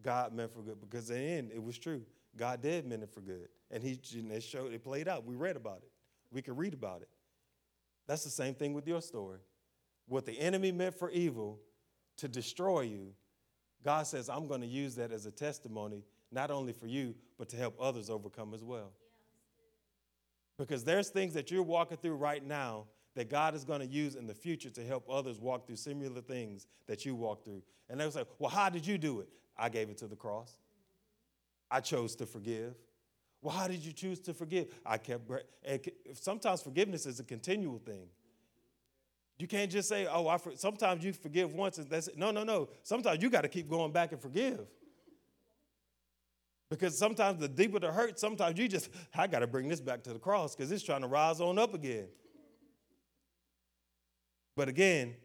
God 0.00 0.32
meant 0.32 0.52
for 0.52 0.62
good? 0.62 0.80
Because 0.80 1.10
in 1.10 1.16
the 1.16 1.22
end, 1.22 1.50
it 1.52 1.62
was 1.62 1.78
true. 1.78 2.02
God 2.36 2.62
did 2.62 2.86
mean 2.86 3.02
it 3.02 3.10
for 3.12 3.20
good. 3.20 3.48
And 3.70 3.82
he 3.82 3.98
it 4.14 4.42
showed 4.42 4.72
it 4.72 4.82
played 4.82 5.08
out. 5.08 5.24
We 5.24 5.34
read 5.34 5.56
about 5.56 5.78
it. 5.78 5.90
We 6.32 6.42
could 6.42 6.58
read 6.58 6.74
about 6.74 7.02
it. 7.02 7.08
That's 8.06 8.24
the 8.24 8.30
same 8.30 8.54
thing 8.54 8.74
with 8.74 8.86
your 8.86 9.00
story. 9.00 9.38
What 10.06 10.26
the 10.26 10.38
enemy 10.38 10.72
meant 10.72 10.94
for 10.94 11.10
evil 11.10 11.60
to 12.18 12.28
destroy 12.28 12.82
you, 12.82 13.12
God 13.82 14.06
says, 14.06 14.28
I'm 14.28 14.46
going 14.46 14.60
to 14.60 14.66
use 14.66 14.94
that 14.96 15.12
as 15.12 15.26
a 15.26 15.30
testimony, 15.30 16.04
not 16.30 16.50
only 16.50 16.72
for 16.72 16.86
you, 16.86 17.14
but 17.38 17.48
to 17.50 17.56
help 17.56 17.76
others 17.80 18.10
overcome 18.10 18.52
as 18.54 18.62
well. 18.62 18.92
Because 20.58 20.84
there's 20.84 21.08
things 21.08 21.34
that 21.34 21.50
you're 21.50 21.62
walking 21.62 21.96
through 21.96 22.16
right 22.16 22.44
now 22.44 22.84
that 23.14 23.30
God 23.30 23.54
is 23.54 23.64
going 23.64 23.80
to 23.80 23.86
use 23.86 24.14
in 24.14 24.26
the 24.26 24.34
future 24.34 24.70
to 24.70 24.84
help 24.84 25.08
others 25.08 25.40
walk 25.40 25.66
through 25.66 25.76
similar 25.76 26.20
things 26.20 26.66
that 26.86 27.04
you 27.04 27.14
walk 27.14 27.44
through. 27.44 27.62
And 27.88 28.00
they 28.00 28.04
will 28.04 28.12
say, 28.12 28.24
Well, 28.38 28.50
how 28.50 28.68
did 28.68 28.86
you 28.86 28.98
do 28.98 29.20
it? 29.20 29.28
I 29.56 29.68
gave 29.68 29.88
it 29.88 29.98
to 29.98 30.06
the 30.06 30.16
cross. 30.16 30.56
I 31.74 31.80
chose 31.80 32.14
to 32.16 32.26
forgive. 32.26 32.76
Well, 33.42 33.52
how 33.52 33.66
did 33.66 33.84
you 33.84 33.92
choose 33.92 34.20
to 34.20 34.32
forgive? 34.32 34.68
I 34.86 34.96
kept, 34.96 35.28
sometimes 36.12 36.62
forgiveness 36.62 37.04
is 37.04 37.18
a 37.18 37.24
continual 37.24 37.80
thing. 37.84 38.06
You 39.40 39.48
can't 39.48 39.72
just 39.72 39.88
say, 39.88 40.06
oh, 40.06 40.28
I 40.28 40.38
sometimes 40.54 41.04
you 41.04 41.12
forgive 41.12 41.52
once 41.52 41.78
and 41.78 41.90
that's 41.90 42.06
it. 42.06 42.16
No, 42.16 42.30
no, 42.30 42.44
no. 42.44 42.68
Sometimes 42.84 43.20
you 43.20 43.28
got 43.28 43.40
to 43.40 43.48
keep 43.48 43.68
going 43.68 43.90
back 43.90 44.12
and 44.12 44.22
forgive. 44.22 44.60
Because 46.70 46.96
sometimes 46.96 47.40
the 47.40 47.48
deeper 47.48 47.80
the 47.80 47.90
hurt, 47.90 48.20
sometimes 48.20 48.56
you 48.56 48.68
just, 48.68 48.88
I 49.12 49.26
got 49.26 49.40
to 49.40 49.48
bring 49.48 49.66
this 49.66 49.80
back 49.80 50.04
to 50.04 50.12
the 50.12 50.20
cross 50.20 50.54
because 50.54 50.70
it's 50.70 50.84
trying 50.84 51.00
to 51.00 51.08
rise 51.08 51.40
on 51.40 51.58
up 51.58 51.74
again. 51.74 52.06
But 54.54 54.68
again, 54.68 55.16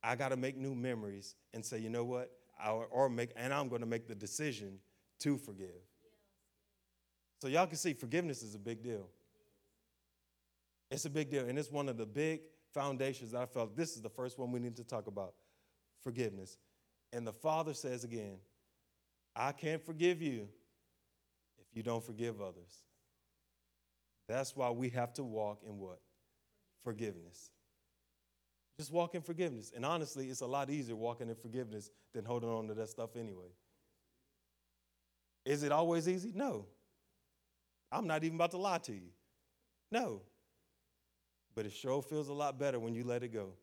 I 0.00 0.14
got 0.14 0.28
to 0.28 0.36
make 0.36 0.56
new 0.56 0.76
memories 0.76 1.34
and 1.52 1.64
say, 1.64 1.80
you 1.80 1.90
know 1.90 2.04
what? 2.04 2.30
I, 2.62 2.70
or 2.70 3.08
make, 3.08 3.30
and 3.34 3.52
I'm 3.52 3.68
going 3.68 3.80
to 3.80 3.86
make 3.86 4.06
the 4.06 4.14
decision 4.14 4.78
to 5.18 5.36
forgive. 5.36 5.87
So 7.40 7.48
y'all 7.48 7.66
can 7.66 7.76
see 7.76 7.92
forgiveness 7.92 8.42
is 8.42 8.54
a 8.54 8.58
big 8.58 8.82
deal. 8.82 9.08
It's 10.90 11.04
a 11.04 11.10
big 11.10 11.30
deal, 11.30 11.46
and 11.46 11.58
it's 11.58 11.70
one 11.70 11.88
of 11.88 11.96
the 11.96 12.06
big 12.06 12.40
foundations 12.72 13.32
that 13.32 13.42
I 13.42 13.46
felt 13.46 13.76
this 13.76 13.96
is 13.96 14.02
the 14.02 14.08
first 14.08 14.38
one 14.38 14.50
we 14.50 14.60
need 14.60 14.76
to 14.76 14.84
talk 14.84 15.06
about 15.06 15.34
forgiveness. 16.02 16.56
And 17.12 17.26
the 17.26 17.32
Father 17.32 17.74
says 17.74 18.04
again, 18.04 18.38
I 19.36 19.52
can't 19.52 19.84
forgive 19.84 20.20
you 20.20 20.48
if 21.58 21.76
you 21.76 21.82
don't 21.82 22.04
forgive 22.04 22.40
others. 22.40 22.82
That's 24.28 24.54
why 24.56 24.70
we 24.70 24.90
have 24.90 25.12
to 25.14 25.24
walk 25.24 25.62
in 25.66 25.78
what? 25.78 26.00
Forgiveness. 26.82 27.50
Just 28.78 28.92
walk 28.92 29.14
in 29.14 29.22
forgiveness. 29.22 29.72
And 29.74 29.84
honestly, 29.84 30.28
it's 30.28 30.40
a 30.40 30.46
lot 30.46 30.70
easier 30.70 30.96
walking 30.96 31.28
in 31.28 31.34
forgiveness 31.34 31.90
than 32.14 32.24
holding 32.24 32.48
on 32.48 32.68
to 32.68 32.74
that 32.74 32.88
stuff 32.88 33.16
anyway. 33.16 33.48
Is 35.44 35.62
it 35.62 35.72
always 35.72 36.08
easy? 36.08 36.32
No. 36.34 36.66
I'm 37.90 38.06
not 38.06 38.24
even 38.24 38.36
about 38.36 38.50
to 38.52 38.58
lie 38.58 38.78
to 38.78 38.92
you. 38.92 39.10
No. 39.90 40.22
But 41.54 41.66
it 41.66 41.72
sure 41.72 42.02
feels 42.02 42.28
a 42.28 42.32
lot 42.32 42.58
better 42.58 42.78
when 42.78 42.94
you 42.94 43.04
let 43.04 43.22
it 43.22 43.32
go. 43.32 43.54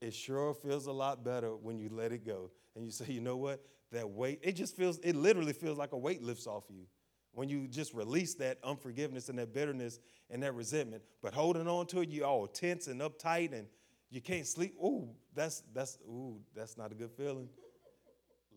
It 0.00 0.14
sure 0.14 0.54
feels 0.54 0.86
a 0.86 0.92
lot 0.92 1.24
better 1.24 1.56
when 1.56 1.78
you 1.78 1.88
let 1.90 2.12
it 2.12 2.24
go. 2.24 2.50
And 2.76 2.84
you 2.84 2.90
say, 2.90 3.06
you 3.08 3.20
know 3.20 3.36
what? 3.36 3.64
That 3.90 4.08
weight, 4.10 4.40
it 4.42 4.52
just 4.52 4.76
feels, 4.76 4.98
it 4.98 5.16
literally 5.16 5.54
feels 5.54 5.78
like 5.78 5.92
a 5.92 5.98
weight 5.98 6.22
lifts 6.22 6.46
off 6.46 6.64
you 6.68 6.86
when 7.32 7.48
you 7.48 7.66
just 7.66 7.94
release 7.94 8.34
that 8.34 8.58
unforgiveness 8.62 9.28
and 9.28 9.38
that 9.38 9.52
bitterness 9.52 9.98
and 10.30 10.42
that 10.42 10.54
resentment. 10.54 11.02
But 11.22 11.34
holding 11.34 11.66
on 11.66 11.86
to 11.86 12.00
it, 12.00 12.10
you 12.10 12.24
all 12.24 12.46
tense 12.46 12.86
and 12.86 13.00
uptight 13.00 13.52
and 13.52 13.66
you 14.10 14.20
can't 14.20 14.46
sleep. 14.46 14.74
Ooh, 14.82 15.08
that's 15.34 15.62
that's 15.72 15.98
ooh, 16.08 16.40
that's 16.54 16.76
not 16.76 16.92
a 16.92 16.94
good 16.94 17.10
feeling. 17.10 17.48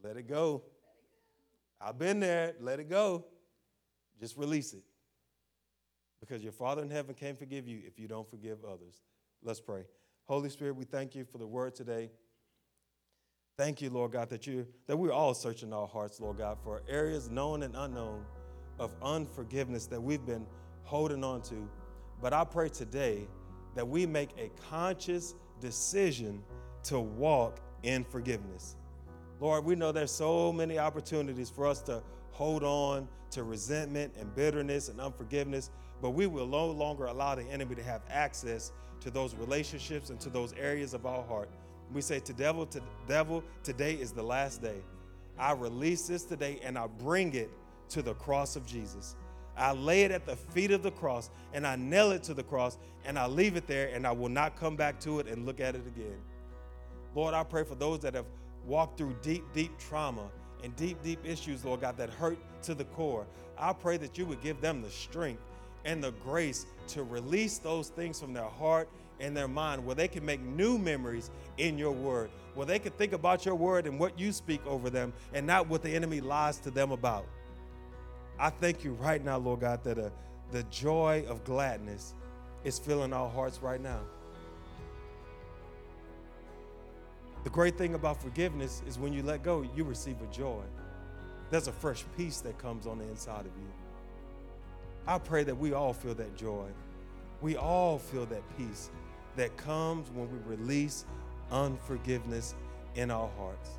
Let 0.04 0.18
it 0.18 0.28
go. 0.28 0.64
I've 1.80 1.98
been 1.98 2.20
there. 2.20 2.54
Let 2.60 2.80
it 2.80 2.90
go. 2.90 3.26
Just 4.22 4.38
release 4.38 4.74
it. 4.74 4.84
Because 6.22 6.44
your 6.44 6.52
Father 6.52 6.84
in 6.84 6.90
heaven 6.92 7.16
can't 7.16 7.38
forgive 7.38 7.68
you 7.68 7.82
if 7.86 8.00
you 8.00 8.08
don't 8.08 8.30
forgive 8.30 8.60
others. 8.64 9.02
Let's 9.44 9.60
pray. 9.60 9.86
Holy 10.26 10.50
Spirit, 10.50 10.76
we 10.76 10.86
thank 10.86 11.16
you 11.16 11.26
for 11.26 11.40
the 11.40 11.48
word 11.48 11.76
today. 11.76 12.12
Thank 13.58 13.82
you, 13.82 13.90
Lord 13.90 14.12
God, 14.12 14.30
that 14.30 14.48
you 14.48 14.68
that 14.88 14.98
we're 14.98 15.12
all 15.12 15.34
searching 15.34 15.74
our 15.74 15.88
hearts, 15.88 16.20
Lord 16.20 16.38
God, 16.38 16.58
for 16.64 16.84
areas 16.88 17.30
known 17.30 17.64
and 17.64 17.76
unknown 17.76 18.24
of 18.80 18.92
unforgiveness 19.02 19.88
that 19.88 20.02
we've 20.02 20.26
been 20.26 20.46
holding 20.84 21.24
on 21.24 21.42
to. 21.44 21.70
But 22.22 22.34
I 22.34 22.44
pray 22.44 22.70
today 22.70 23.28
that 23.76 23.88
we 23.88 24.06
make 24.06 24.30
a 24.38 24.50
conscious 24.70 25.36
decision 25.60 26.44
to 26.84 27.00
walk 27.00 27.60
in 27.84 28.04
forgiveness. 28.04 28.76
Lord, 29.42 29.66
we 29.66 29.76
know 29.76 29.92
there's 29.92 30.12
so 30.12 30.54
many 30.54 30.78
opportunities 30.78 31.50
for 31.50 31.66
us 31.66 31.82
to 31.82 32.04
hold 32.30 32.64
on 32.64 33.08
to 33.32 33.42
resentment 33.44 34.14
and 34.20 34.34
bitterness 34.36 34.88
and 34.88 35.02
unforgiveness, 35.02 35.72
but 36.00 36.12
we 36.12 36.28
will 36.28 36.46
no 36.46 36.68
longer 36.68 37.06
allow 37.06 37.34
the 37.34 37.44
enemy 37.46 37.74
to 37.74 37.82
have 37.82 38.04
access 38.08 38.72
to 39.00 39.10
those 39.10 39.34
relationships 39.34 40.12
and 40.12 40.20
to 40.20 40.30
those 40.30 40.54
areas 40.54 40.94
of 40.94 41.08
our 41.08 41.24
heart. 41.24 41.50
We 41.92 42.02
say 42.02 42.20
to 42.20 42.34
devil, 42.34 42.68
to 42.68 42.82
devil, 43.08 43.44
today 43.64 43.96
is 43.96 44.12
the 44.12 44.22
last 44.22 44.62
day. 44.62 44.78
I 45.40 45.54
release 45.54 46.08
this 46.08 46.24
today 46.24 46.60
and 46.64 46.78
I 46.78 46.86
bring 46.86 47.34
it 47.34 47.50
to 47.90 48.04
the 48.04 48.14
cross 48.14 48.56
of 48.56 48.68
Jesus. 48.68 49.16
I 49.58 49.74
lay 49.74 50.04
it 50.04 50.12
at 50.12 50.28
the 50.28 50.36
feet 50.36 50.70
of 50.70 50.84
the 50.84 50.92
cross 50.92 51.32
and 51.52 51.66
I 51.66 51.78
nail 51.78 52.12
it 52.12 52.22
to 52.24 52.36
the 52.36 52.44
cross 52.44 52.78
and 53.06 53.18
I 53.18 53.26
leave 53.26 53.56
it 53.56 53.66
there 53.66 53.88
and 53.88 54.06
I 54.06 54.12
will 54.12 54.30
not 54.30 54.56
come 54.56 54.76
back 54.76 55.00
to 55.02 55.20
it 55.20 55.28
and 55.28 55.48
look 55.48 55.60
at 55.60 55.74
it 55.74 55.88
again. 55.88 56.20
Lord, 57.16 57.34
I 57.34 57.44
pray 57.44 57.64
for 57.64 57.76
those 57.76 58.00
that 58.02 58.14
have 58.14 58.26
walked 58.66 58.98
through 58.98 59.16
deep, 59.22 59.44
deep 59.54 59.78
trauma 59.78 60.30
and 60.64 60.76
deep, 60.76 61.02
deep 61.04 61.20
issues, 61.26 61.66
Lord 61.66 61.82
God, 61.82 61.98
that 61.98 62.10
hurt 62.10 62.38
to 62.64 62.76
the 62.76 62.86
core. 62.86 63.26
I 63.58 63.74
pray 63.74 63.98
that 63.98 64.18
you 64.18 64.26
would 64.26 64.42
give 64.42 64.62
them 64.62 64.82
the 64.82 64.90
strength 64.90 65.42
and 65.86 66.04
the 66.04 66.12
grace 66.12 66.66
to 66.90 67.04
release 67.04 67.58
those 67.58 67.90
things 67.90 68.20
from 68.20 68.34
their 68.34 68.44
heart 68.44 68.88
and 69.20 69.36
their 69.36 69.48
mind 69.48 69.86
where 69.86 69.96
they 69.96 70.08
can 70.08 70.26
make 70.26 70.42
new 70.42 70.78
memories 70.78 71.30
in 71.58 71.78
your 71.78 71.92
word, 71.92 72.30
where 72.56 72.66
they 72.66 72.80
can 72.80 72.92
think 72.94 73.14
about 73.14 73.46
your 73.46 73.56
word 73.56 73.86
and 73.86 74.00
what 74.00 74.20
you 74.20 74.32
speak 74.32 74.66
over 74.66 74.90
them 74.90 75.14
and 75.34 75.46
not 75.46 75.68
what 75.68 75.84
the 75.84 75.90
enemy 75.90 76.22
lies 76.22 76.58
to 76.60 76.72
them 76.72 76.92
about. 76.92 77.26
I 78.40 78.50
thank 78.50 78.84
you 78.84 78.94
right 78.94 79.24
now, 79.24 79.38
Lord 79.38 79.62
God, 79.62 79.84
that 79.84 80.00
uh, 80.00 80.10
the 80.52 80.64
joy 80.64 81.24
of 81.28 81.44
gladness 81.44 82.16
is 82.64 82.80
filling 82.80 83.14
our 83.14 83.30
hearts 83.30 83.62
right 83.62 83.82
now. 83.82 84.02
The 87.44 87.50
great 87.50 87.78
thing 87.78 87.96
about 87.96 88.22
forgiveness 88.22 88.84
is 88.88 89.00
when 89.00 89.14
you 89.14 89.24
let 89.24 89.44
go, 89.44 89.66
you 89.76 89.84
receive 89.84 90.18
a 90.22 90.32
joy. 90.34 90.62
There's 91.50 91.68
a 91.68 91.72
fresh 91.72 92.06
peace 92.16 92.40
that 92.42 92.58
comes 92.58 92.86
on 92.86 93.00
the 93.00 93.06
inside 93.06 93.42
of 93.42 93.52
you. 93.58 93.68
I 95.08 95.18
pray 95.18 95.44
that 95.44 95.58
we 95.58 95.74
all 95.74 95.94
feel 95.94 96.14
that 96.16 96.36
joy. 96.38 96.68
We 97.42 97.58
all 97.58 97.98
feel 97.98 98.26
that 98.28 98.44
peace 98.58 98.92
that 99.36 99.58
comes 99.58 100.10
when 100.12 100.32
we 100.32 100.38
release 100.56 101.06
unforgiveness 101.52 102.54
in 102.96 103.10
our 103.10 103.30
hearts. 103.38 103.72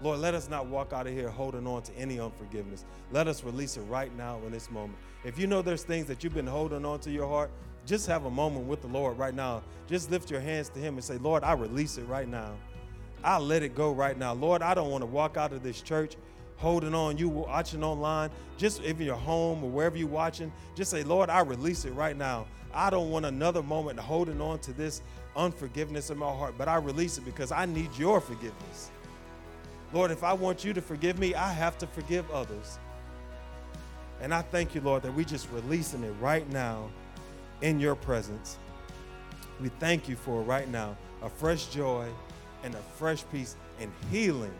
Lord, 0.00 0.20
let 0.20 0.34
us 0.34 0.48
not 0.48 0.66
walk 0.66 0.92
out 0.92 1.08
of 1.08 1.12
here 1.12 1.28
holding 1.28 1.66
on 1.66 1.82
to 1.82 1.96
any 1.96 2.20
unforgiveness. 2.20 2.84
Let 3.10 3.26
us 3.26 3.42
release 3.42 3.76
it 3.76 3.82
right 3.82 4.14
now 4.16 4.38
in 4.46 4.52
this 4.52 4.70
moment. 4.70 4.98
If 5.24 5.38
you 5.38 5.48
know 5.48 5.60
there's 5.60 5.82
things 5.82 6.06
that 6.06 6.22
you've 6.22 6.34
been 6.34 6.46
holding 6.46 6.84
on 6.84 7.00
to 7.00 7.10
your 7.10 7.26
heart, 7.26 7.50
just 7.88 8.06
have 8.06 8.26
a 8.26 8.30
moment 8.30 8.66
with 8.66 8.82
the 8.82 8.86
Lord 8.86 9.18
right 9.18 9.34
now. 9.34 9.62
Just 9.88 10.10
lift 10.10 10.30
your 10.30 10.40
hands 10.40 10.68
to 10.70 10.78
Him 10.78 10.94
and 10.94 11.02
say, 11.02 11.16
Lord, 11.16 11.42
I 11.42 11.52
release 11.52 11.96
it 11.96 12.04
right 12.04 12.28
now. 12.28 12.52
I 13.24 13.38
let 13.38 13.62
it 13.62 13.74
go 13.74 13.92
right 13.92 14.16
now. 14.16 14.34
Lord, 14.34 14.62
I 14.62 14.74
don't 14.74 14.90
want 14.90 15.02
to 15.02 15.06
walk 15.06 15.38
out 15.38 15.52
of 15.52 15.62
this 15.62 15.80
church 15.80 16.16
holding 16.58 16.94
on. 16.94 17.16
You 17.16 17.30
watching 17.30 17.82
online, 17.82 18.30
just 18.58 18.82
if 18.82 19.00
you're 19.00 19.16
home 19.16 19.64
or 19.64 19.70
wherever 19.70 19.96
you're 19.96 20.06
watching, 20.06 20.52
just 20.76 20.90
say, 20.90 21.02
Lord, 21.02 21.30
I 21.30 21.40
release 21.40 21.86
it 21.86 21.92
right 21.92 22.16
now. 22.16 22.46
I 22.74 22.90
don't 22.90 23.10
want 23.10 23.24
another 23.24 23.62
moment 23.62 23.98
holding 23.98 24.40
on 24.42 24.58
to 24.60 24.72
this 24.74 25.00
unforgiveness 25.34 26.10
in 26.10 26.18
my 26.18 26.30
heart, 26.30 26.54
but 26.58 26.68
I 26.68 26.76
release 26.76 27.16
it 27.16 27.24
because 27.24 27.50
I 27.50 27.64
need 27.64 27.88
your 27.96 28.20
forgiveness. 28.20 28.90
Lord, 29.94 30.10
if 30.10 30.22
I 30.22 30.34
want 30.34 30.62
you 30.62 30.74
to 30.74 30.82
forgive 30.82 31.18
me, 31.18 31.34
I 31.34 31.50
have 31.50 31.78
to 31.78 31.86
forgive 31.86 32.30
others. 32.30 32.78
And 34.20 34.34
I 34.34 34.42
thank 34.42 34.74
you, 34.74 34.82
Lord, 34.82 35.02
that 35.04 35.14
we 35.14 35.24
just 35.24 35.48
releasing 35.50 36.04
it 36.04 36.12
right 36.20 36.46
now 36.52 36.90
in 37.62 37.80
your 37.80 37.94
presence. 37.94 38.56
We 39.60 39.68
thank 39.80 40.08
you 40.08 40.16
for 40.16 40.42
right 40.42 40.68
now 40.68 40.96
a 41.22 41.28
fresh 41.28 41.66
joy 41.66 42.08
and 42.62 42.74
a 42.74 42.82
fresh 42.96 43.24
peace 43.32 43.56
and 43.80 43.92
healing 44.10 44.54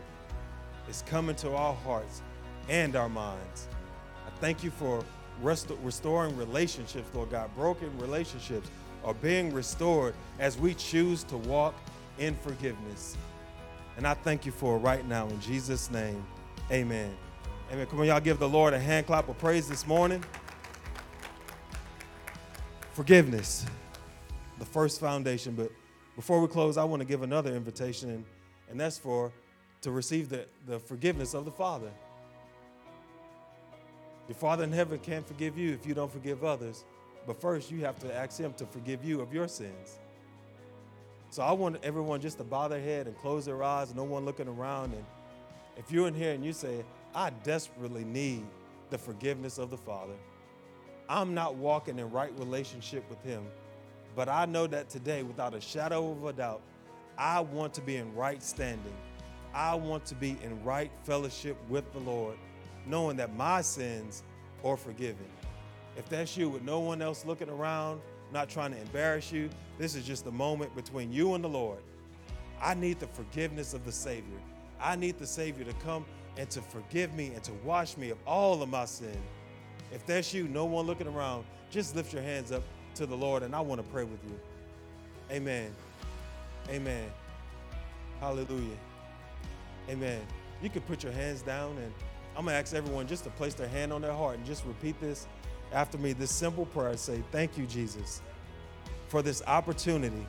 is 0.89 1.03
coming 1.07 1.35
to 1.37 1.55
our 1.55 1.73
hearts 1.73 2.21
and 2.67 2.95
our 2.95 3.09
minds. 3.09 3.67
I 4.27 4.29
thank 4.41 4.63
you 4.63 4.71
for 4.71 5.03
rest- 5.41 5.71
restoring 5.83 6.35
relationships, 6.37 7.09
Lord 7.13 7.31
God. 7.31 7.53
Broken 7.55 7.97
relationships 7.97 8.69
are 9.03 9.13
being 9.13 9.53
restored 9.53 10.13
as 10.39 10.57
we 10.57 10.73
choose 10.73 11.23
to 11.25 11.37
walk 11.37 11.75
in 12.17 12.35
forgiveness. 12.35 13.15
And 13.97 14.07
I 14.07 14.13
thank 14.13 14.45
you 14.45 14.51
for 14.51 14.77
right 14.77 15.05
now 15.07 15.27
in 15.27 15.39
Jesus' 15.41 15.89
name. 15.91 16.25
Amen. 16.71 17.15
Amen. 17.71 17.85
Come 17.87 17.99
on, 17.99 18.07
y'all 18.07 18.19
give 18.19 18.39
the 18.39 18.49
Lord 18.49 18.73
a 18.73 18.79
hand 18.79 19.05
clap 19.05 19.29
of 19.29 19.37
praise 19.37 19.67
this 19.67 19.85
morning. 19.85 20.23
Forgiveness, 22.99 23.65
the 24.57 24.65
first 24.65 24.99
foundation. 24.99 25.55
But 25.55 25.71
before 26.17 26.41
we 26.41 26.49
close, 26.49 26.75
I 26.75 26.83
want 26.83 26.99
to 26.99 27.07
give 27.07 27.21
another 27.21 27.55
invitation, 27.55 28.09
and, 28.09 28.25
and 28.69 28.77
that's 28.77 28.97
for 28.97 29.31
to 29.83 29.91
receive 29.91 30.27
the, 30.27 30.45
the 30.67 30.79
forgiveness 30.79 31.33
of 31.33 31.45
the 31.45 31.51
Father. 31.51 31.89
Your 34.27 34.35
Father 34.35 34.65
in 34.65 34.73
heaven 34.73 34.99
can't 34.99 35.25
forgive 35.25 35.57
you 35.57 35.71
if 35.71 35.85
you 35.85 35.93
don't 35.93 36.11
forgive 36.11 36.43
others. 36.43 36.83
But 37.25 37.39
first, 37.39 37.71
you 37.71 37.85
have 37.85 37.99
to 37.99 38.13
ask 38.13 38.37
Him 38.37 38.51
to 38.55 38.65
forgive 38.65 39.01
you 39.05 39.21
of 39.21 39.33
your 39.33 39.47
sins. 39.47 39.97
So 41.29 41.41
I 41.41 41.53
want 41.53 41.77
everyone 41.83 42.19
just 42.19 42.37
to 42.39 42.43
bow 42.43 42.67
their 42.67 42.81
head 42.81 43.07
and 43.07 43.17
close 43.19 43.45
their 43.45 43.63
eyes, 43.63 43.95
no 43.95 44.03
one 44.03 44.25
looking 44.25 44.49
around. 44.49 44.93
And 44.93 45.05
if 45.77 45.89
you're 45.89 46.09
in 46.09 46.13
here 46.13 46.33
and 46.33 46.43
you 46.43 46.51
say, 46.51 46.83
I 47.15 47.29
desperately 47.29 48.03
need 48.03 48.45
the 48.89 48.97
forgiveness 48.97 49.57
of 49.57 49.69
the 49.69 49.77
Father, 49.77 50.15
I'm 51.09 51.33
not 51.33 51.55
walking 51.55 51.97
in 51.97 52.11
right 52.11 52.31
relationship 52.37 53.03
with 53.09 53.21
Him, 53.23 53.43
but 54.15 54.29
I 54.29 54.45
know 54.45 54.67
that 54.67 54.89
today, 54.89 55.23
without 55.23 55.55
a 55.55 55.59
shadow 55.59 56.11
of 56.11 56.23
a 56.23 56.33
doubt, 56.33 56.61
I 57.17 57.39
want 57.39 57.73
to 57.73 57.81
be 57.81 57.95
in 57.95 58.13
right 58.15 58.41
standing. 58.41 58.95
I 59.53 59.73
want 59.73 60.05
to 60.05 60.15
be 60.15 60.37
in 60.43 60.63
right 60.63 60.91
fellowship 61.03 61.57
with 61.67 61.91
the 61.93 61.99
Lord, 61.99 62.37
knowing 62.85 63.17
that 63.17 63.35
my 63.35 63.61
sins 63.61 64.21
are 64.63 64.77
forgiven. 64.77 65.25
If 65.97 66.07
that's 66.07 66.37
you 66.37 66.47
with 66.47 66.61
no 66.61 66.79
one 66.79 67.01
else 67.01 67.25
looking 67.25 67.49
around, 67.49 68.01
not 68.31 68.47
trying 68.47 68.71
to 68.71 68.79
embarrass 68.79 69.31
you. 69.31 69.49
This 69.79 69.95
is 69.95 70.05
just 70.05 70.27
a 70.27 70.31
moment 70.31 70.75
between 70.75 71.11
you 71.11 71.33
and 71.33 71.43
the 71.43 71.49
Lord. 71.49 71.79
I 72.61 72.75
need 72.75 72.99
the 72.99 73.07
forgiveness 73.07 73.73
of 73.73 73.83
the 73.83 73.91
Savior. 73.91 74.39
I 74.79 74.95
need 74.95 75.17
the 75.17 75.25
Savior 75.25 75.65
to 75.65 75.73
come 75.73 76.05
and 76.37 76.49
to 76.51 76.61
forgive 76.61 77.13
me 77.15 77.31
and 77.33 77.43
to 77.43 77.53
wash 77.65 77.97
me 77.97 78.11
of 78.11 78.17
all 78.27 78.61
of 78.61 78.69
my 78.69 78.85
sin. 78.85 79.17
If 79.91 80.05
that's 80.05 80.33
you, 80.33 80.47
no 80.47 80.65
one 80.65 80.85
looking 80.85 81.07
around, 81.07 81.45
just 81.71 81.95
lift 81.95 82.13
your 82.13 82.21
hands 82.21 82.51
up 82.51 82.63
to 82.95 83.05
the 83.05 83.15
Lord 83.15 83.43
and 83.43 83.55
I 83.55 83.61
want 83.61 83.81
to 83.81 83.87
pray 83.91 84.03
with 84.03 84.19
you. 84.23 84.39
Amen. 85.31 85.71
Amen. 86.69 87.09
Hallelujah. 88.19 88.77
Amen. 89.89 90.21
You 90.61 90.69
can 90.69 90.81
put 90.81 91.03
your 91.03 91.11
hands 91.11 91.41
down 91.41 91.77
and 91.77 91.93
I'm 92.35 92.45
going 92.45 92.53
to 92.53 92.59
ask 92.59 92.73
everyone 92.73 93.07
just 93.07 93.23
to 93.23 93.29
place 93.31 93.53
their 93.53 93.67
hand 93.67 93.91
on 93.91 94.01
their 94.01 94.13
heart 94.13 94.37
and 94.37 94.45
just 94.45 94.65
repeat 94.65 94.99
this 94.99 95.27
after 95.71 95.97
me 95.97 96.13
this 96.13 96.31
simple 96.31 96.65
prayer 96.65 96.97
say, 96.97 97.23
Thank 97.31 97.57
you, 97.57 97.65
Jesus, 97.65 98.21
for 99.07 99.21
this 99.21 99.41
opportunity, 99.47 100.25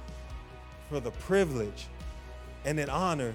for 0.88 1.00
the 1.00 1.10
privilege 1.12 1.86
and 2.64 2.78
an 2.78 2.90
honor 2.90 3.34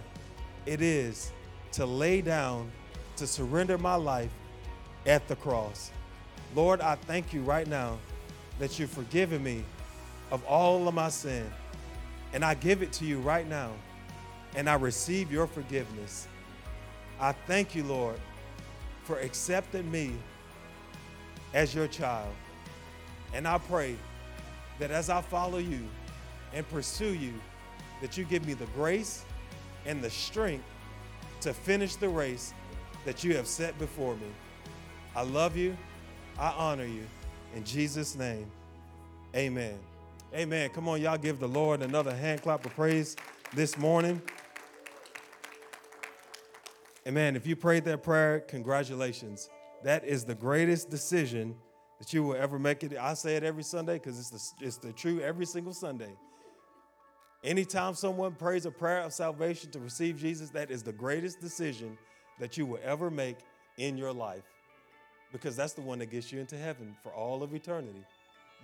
it 0.66 0.82
is 0.82 1.32
to 1.74 1.86
lay 1.86 2.22
down, 2.22 2.72
to 3.18 3.28
surrender 3.28 3.78
my 3.78 3.96
life 3.96 4.32
at 5.06 5.28
the 5.28 5.36
cross. 5.36 5.92
Lord, 6.56 6.80
I 6.80 6.96
thank 6.96 7.34
you 7.34 7.42
right 7.42 7.68
now 7.68 7.98
that 8.60 8.80
you've 8.80 8.90
forgiven 8.90 9.44
me 9.44 9.66
of 10.32 10.44
all 10.46 10.88
of 10.88 10.94
my 10.94 11.10
sin. 11.10 11.46
And 12.34 12.44
I 12.44 12.54
give 12.54 12.82
it 12.82 12.94
to 12.94 13.06
you 13.06 13.20
right 13.20 13.48
now. 13.48 13.72
And 14.56 14.70
I 14.70 14.76
receive 14.76 15.32
your 15.32 15.48
forgiveness. 15.48 16.30
I 17.20 17.34
thank 17.46 17.76
you, 17.76 17.84
Lord, 17.84 18.16
for 19.04 19.20
accepting 19.20 19.90
me 19.92 20.14
as 21.54 21.76
your 21.76 21.88
child. 21.88 22.34
And 23.34 23.46
I 23.46 23.58
pray 23.58 23.98
that 24.80 24.92
as 24.92 25.10
I 25.10 25.22
follow 25.22 25.58
you 25.58 25.82
and 26.54 26.68
pursue 26.70 27.14
you, 27.14 27.34
that 28.02 28.18
you 28.18 28.24
give 28.24 28.46
me 28.48 28.54
the 28.54 28.66
grace 28.68 29.26
and 29.86 30.02
the 30.02 30.10
strength 30.10 30.64
to 31.42 31.54
finish 31.54 31.96
the 31.96 32.10
race 32.10 32.54
that 33.04 33.24
you 33.24 33.36
have 33.36 33.48
set 33.48 33.78
before 33.78 34.16
me. 34.16 34.28
I 35.16 35.24
love 35.24 35.58
you. 35.58 35.76
I 36.38 36.50
honor 36.52 36.86
you. 36.86 37.04
In 37.56 37.64
Jesus' 37.64 38.16
name, 38.16 38.52
amen. 39.34 39.80
Amen. 40.34 40.70
Come 40.72 40.90
on, 40.90 41.02
y'all 41.02 41.18
give 41.18 41.40
the 41.40 41.48
Lord 41.48 41.82
another 41.82 42.14
hand 42.14 42.42
clap 42.42 42.66
of 42.66 42.76
praise 42.76 43.16
this 43.54 43.78
morning. 43.78 44.22
Amen. 47.08 47.38
If 47.38 47.48
you 47.48 47.56
prayed 47.56 47.86
that 47.86 48.04
prayer, 48.04 48.42
congratulations. 48.42 49.50
That 49.84 50.04
is 50.04 50.26
the 50.26 50.36
greatest 50.36 50.90
decision 50.90 51.56
that 52.00 52.12
you 52.12 52.24
will 52.24 52.36
ever 52.36 52.60
make 52.60 52.84
it. 52.84 52.98
I 52.98 53.14
say 53.14 53.38
it 53.38 53.44
every 53.44 53.64
Sunday 53.64 53.94
because 53.94 54.20
it's 54.20 54.52
the, 54.52 54.66
it's 54.66 54.78
the 54.78 54.92
truth 54.92 55.22
every 55.22 55.46
single 55.46 55.74
Sunday. 55.74 56.18
Anytime 57.46 57.94
someone 57.94 58.34
prays 58.34 58.66
a 58.66 58.72
prayer 58.72 59.02
of 59.02 59.14
salvation 59.14 59.72
to 59.72 59.80
receive 59.80 60.18
Jesus, 60.18 60.50
that 60.50 60.70
is 60.70 60.84
the 60.84 60.92
greatest 60.92 61.40
decision 61.40 61.98
that 62.40 62.58
you 62.58 62.66
will 62.66 62.80
ever 62.84 63.10
make 63.10 63.38
in 63.78 63.98
your 63.98 64.12
life 64.12 64.44
because 65.32 65.56
that's 65.56 65.74
the 65.74 65.82
one 65.82 66.00
that 66.00 66.08
gets 66.08 66.32
you 66.32 66.40
into 66.40 66.58
heaven 66.58 66.96
for 67.04 67.12
all 67.12 67.44
of 67.44 67.54
eternity. 67.54 68.04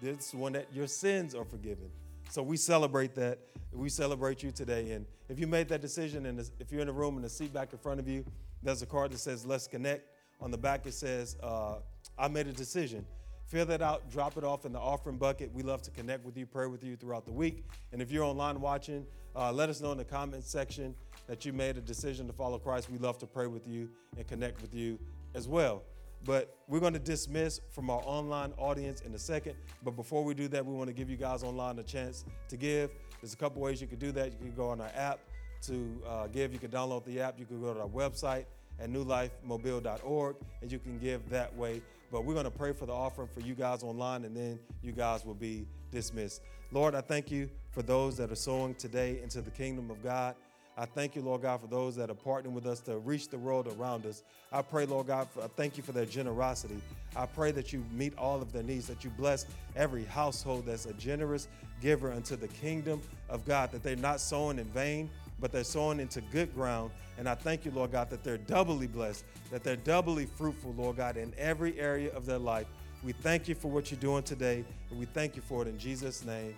This 0.01 0.29
is 0.29 0.33
one 0.33 0.53
that 0.53 0.67
your 0.73 0.87
sins 0.87 1.35
are 1.35 1.45
forgiven. 1.45 1.89
So 2.29 2.41
we 2.41 2.57
celebrate 2.57 3.13
that. 3.15 3.39
We 3.73 3.89
celebrate 3.89 4.41
you 4.41 4.51
today. 4.51 4.91
And 4.91 5.05
if 5.29 5.39
you 5.39 5.47
made 5.47 5.67
that 5.69 5.81
decision, 5.81 6.25
and 6.25 6.39
if 6.59 6.71
you're 6.71 6.81
in 6.81 6.87
the 6.87 6.93
room 6.93 7.15
and 7.15 7.25
the 7.25 7.29
seat 7.29 7.53
back 7.53 7.73
in 7.73 7.79
front 7.79 7.99
of 7.99 8.07
you, 8.07 8.25
there's 8.63 8.81
a 8.81 8.85
card 8.85 9.11
that 9.11 9.19
says 9.19 9.45
"Let's 9.45 9.67
Connect." 9.67 10.07
On 10.39 10.49
the 10.49 10.57
back 10.57 10.85
it 10.85 10.93
says, 10.93 11.35
uh, 11.43 11.75
"I 12.17 12.27
made 12.27 12.47
a 12.47 12.53
decision." 12.53 13.05
Fill 13.45 13.65
that 13.65 13.81
out, 13.81 14.09
drop 14.09 14.37
it 14.37 14.45
off 14.45 14.65
in 14.65 14.71
the 14.71 14.79
offering 14.79 15.17
bucket. 15.17 15.53
We 15.53 15.61
love 15.61 15.81
to 15.81 15.91
connect 15.91 16.23
with 16.23 16.37
you, 16.37 16.45
pray 16.45 16.67
with 16.67 16.85
you 16.85 16.95
throughout 16.95 17.25
the 17.25 17.33
week. 17.33 17.65
And 17.91 18.01
if 18.01 18.09
you're 18.09 18.23
online 18.23 18.61
watching, 18.61 19.05
uh, 19.35 19.51
let 19.51 19.67
us 19.67 19.81
know 19.81 19.91
in 19.91 19.97
the 19.97 20.05
comments 20.05 20.49
section 20.49 20.95
that 21.27 21.43
you 21.43 21.51
made 21.51 21.75
a 21.75 21.81
decision 21.81 22.27
to 22.27 22.33
follow 22.33 22.57
Christ. 22.59 22.89
We 22.89 22.97
love 22.97 23.17
to 23.17 23.27
pray 23.27 23.47
with 23.47 23.67
you 23.67 23.89
and 24.15 24.25
connect 24.25 24.61
with 24.61 24.73
you 24.73 24.97
as 25.35 25.49
well. 25.49 25.83
But 26.23 26.55
we're 26.67 26.79
going 26.79 26.93
to 26.93 26.99
dismiss 26.99 27.59
from 27.71 27.89
our 27.89 28.01
online 28.05 28.53
audience 28.57 29.01
in 29.01 29.13
a 29.13 29.19
second. 29.19 29.55
But 29.83 29.95
before 29.95 30.23
we 30.23 30.33
do 30.33 30.47
that, 30.49 30.65
we 30.65 30.73
want 30.73 30.87
to 30.87 30.93
give 30.93 31.09
you 31.09 31.17
guys 31.17 31.43
online 31.43 31.79
a 31.79 31.83
chance 31.83 32.25
to 32.49 32.57
give. 32.57 32.91
There's 33.21 33.33
a 33.33 33.37
couple 33.37 33.61
ways 33.61 33.81
you 33.81 33.87
can 33.87 33.99
do 33.99 34.11
that. 34.13 34.31
You 34.31 34.37
can 34.37 34.55
go 34.55 34.69
on 34.69 34.81
our 34.81 34.91
app 34.95 35.19
to 35.63 36.01
uh, 36.07 36.27
give. 36.27 36.53
You 36.53 36.59
can 36.59 36.71
download 36.71 37.05
the 37.05 37.19
app. 37.21 37.39
You 37.39 37.45
can 37.45 37.61
go 37.61 37.73
to 37.73 37.81
our 37.81 37.87
website 37.87 38.45
at 38.79 38.89
newlifemobile.org 38.89 40.35
and 40.61 40.71
you 40.71 40.79
can 40.79 40.97
give 40.99 41.27
that 41.29 41.55
way. 41.55 41.81
But 42.11 42.25
we're 42.25 42.33
going 42.33 42.45
to 42.45 42.51
pray 42.51 42.73
for 42.73 42.85
the 42.85 42.93
offering 42.93 43.29
for 43.33 43.39
you 43.39 43.55
guys 43.55 43.83
online 43.83 44.25
and 44.25 44.35
then 44.35 44.59
you 44.81 44.91
guys 44.91 45.25
will 45.25 45.33
be 45.33 45.67
dismissed. 45.91 46.41
Lord, 46.71 46.95
I 46.95 47.01
thank 47.01 47.31
you 47.31 47.49
for 47.71 47.81
those 47.81 48.17
that 48.17 48.31
are 48.31 48.35
sowing 48.35 48.75
today 48.75 49.21
into 49.21 49.41
the 49.41 49.51
kingdom 49.51 49.89
of 49.89 50.03
God. 50.03 50.35
I 50.81 50.85
thank 50.85 51.15
you, 51.15 51.21
Lord 51.21 51.43
God, 51.43 51.61
for 51.61 51.67
those 51.67 51.95
that 51.97 52.09
are 52.09 52.15
partnering 52.15 52.53
with 52.53 52.65
us 52.65 52.79
to 52.81 52.97
reach 52.97 53.29
the 53.29 53.37
world 53.37 53.71
around 53.77 54.03
us. 54.07 54.23
I 54.51 54.63
pray, 54.63 54.87
Lord 54.87 55.05
God, 55.05 55.27
for, 55.29 55.43
I 55.43 55.47
thank 55.55 55.77
you 55.77 55.83
for 55.83 55.91
their 55.91 56.07
generosity. 56.07 56.81
I 57.15 57.27
pray 57.27 57.51
that 57.51 57.71
you 57.71 57.85
meet 57.91 58.17
all 58.17 58.41
of 58.41 58.51
their 58.51 58.63
needs, 58.63 58.87
that 58.87 59.03
you 59.03 59.11
bless 59.11 59.45
every 59.75 60.05
household 60.05 60.65
that's 60.65 60.87
a 60.87 60.93
generous 60.93 61.49
giver 61.83 62.11
unto 62.11 62.35
the 62.35 62.47
kingdom 62.47 62.99
of 63.29 63.45
God, 63.45 63.71
that 63.73 63.83
they're 63.83 63.95
not 63.95 64.19
sowing 64.19 64.57
in 64.57 64.65
vain, 64.69 65.07
but 65.39 65.51
they're 65.51 65.63
sowing 65.63 65.99
into 65.99 66.19
good 66.31 66.51
ground. 66.55 66.89
And 67.19 67.29
I 67.29 67.35
thank 67.35 67.63
you, 67.63 67.69
Lord 67.69 67.91
God, 67.91 68.09
that 68.09 68.23
they're 68.23 68.39
doubly 68.39 68.87
blessed, 68.87 69.23
that 69.51 69.63
they're 69.63 69.75
doubly 69.75 70.25
fruitful, 70.25 70.73
Lord 70.75 70.97
God, 70.97 71.15
in 71.15 71.31
every 71.37 71.79
area 71.79 72.11
of 72.15 72.25
their 72.25 72.39
life. 72.39 72.65
We 73.03 73.11
thank 73.11 73.47
you 73.47 73.53
for 73.53 73.69
what 73.69 73.91
you're 73.91 73.99
doing 73.99 74.23
today, 74.23 74.65
and 74.89 74.97
we 74.97 75.05
thank 75.05 75.35
you 75.35 75.43
for 75.43 75.61
it 75.61 75.67
in 75.67 75.77
Jesus' 75.77 76.25
name. 76.25 76.55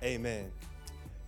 Amen. 0.00 0.52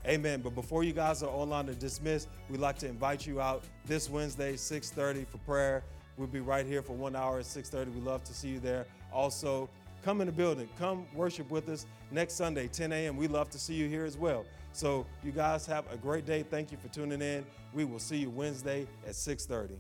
Amen. 0.06 0.40
But 0.40 0.54
before 0.54 0.84
you 0.84 0.92
guys 0.92 1.22
are 1.22 1.30
online 1.30 1.66
to 1.66 1.74
dismiss, 1.74 2.28
we'd 2.48 2.60
like 2.60 2.78
to 2.78 2.88
invite 2.88 3.26
you 3.26 3.40
out 3.40 3.64
this 3.86 4.08
Wednesday, 4.08 4.54
6:30 4.54 5.24
for 5.24 5.38
prayer. 5.38 5.82
We'll 6.16 6.28
be 6.28 6.40
right 6.40 6.64
here 6.64 6.80
for 6.80 6.92
one 6.92 7.16
hour 7.16 7.40
at 7.40 7.46
6:30. 7.46 7.90
We 7.92 8.00
love 8.00 8.22
to 8.24 8.32
see 8.32 8.48
you 8.48 8.60
there. 8.60 8.86
Also, 9.12 9.68
come 10.04 10.20
in 10.20 10.26
the 10.26 10.32
building. 10.32 10.68
Come 10.78 11.06
worship 11.12 11.50
with 11.50 11.68
us 11.68 11.86
next 12.12 12.34
Sunday, 12.34 12.68
10 12.68 12.92
a.m. 12.92 13.16
We 13.16 13.26
love 13.26 13.50
to 13.50 13.58
see 13.58 13.74
you 13.74 13.88
here 13.88 14.04
as 14.04 14.16
well. 14.16 14.44
So 14.72 15.06
you 15.24 15.32
guys 15.32 15.66
have 15.66 15.90
a 15.90 15.96
great 15.96 16.24
day. 16.24 16.44
Thank 16.44 16.70
you 16.70 16.78
for 16.78 16.88
tuning 16.88 17.20
in. 17.20 17.44
We 17.74 17.84
will 17.84 17.98
see 17.98 18.18
you 18.18 18.30
Wednesday 18.30 18.86
at 19.06 19.16
6:30. 19.16 19.78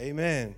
Amen. 0.00 0.54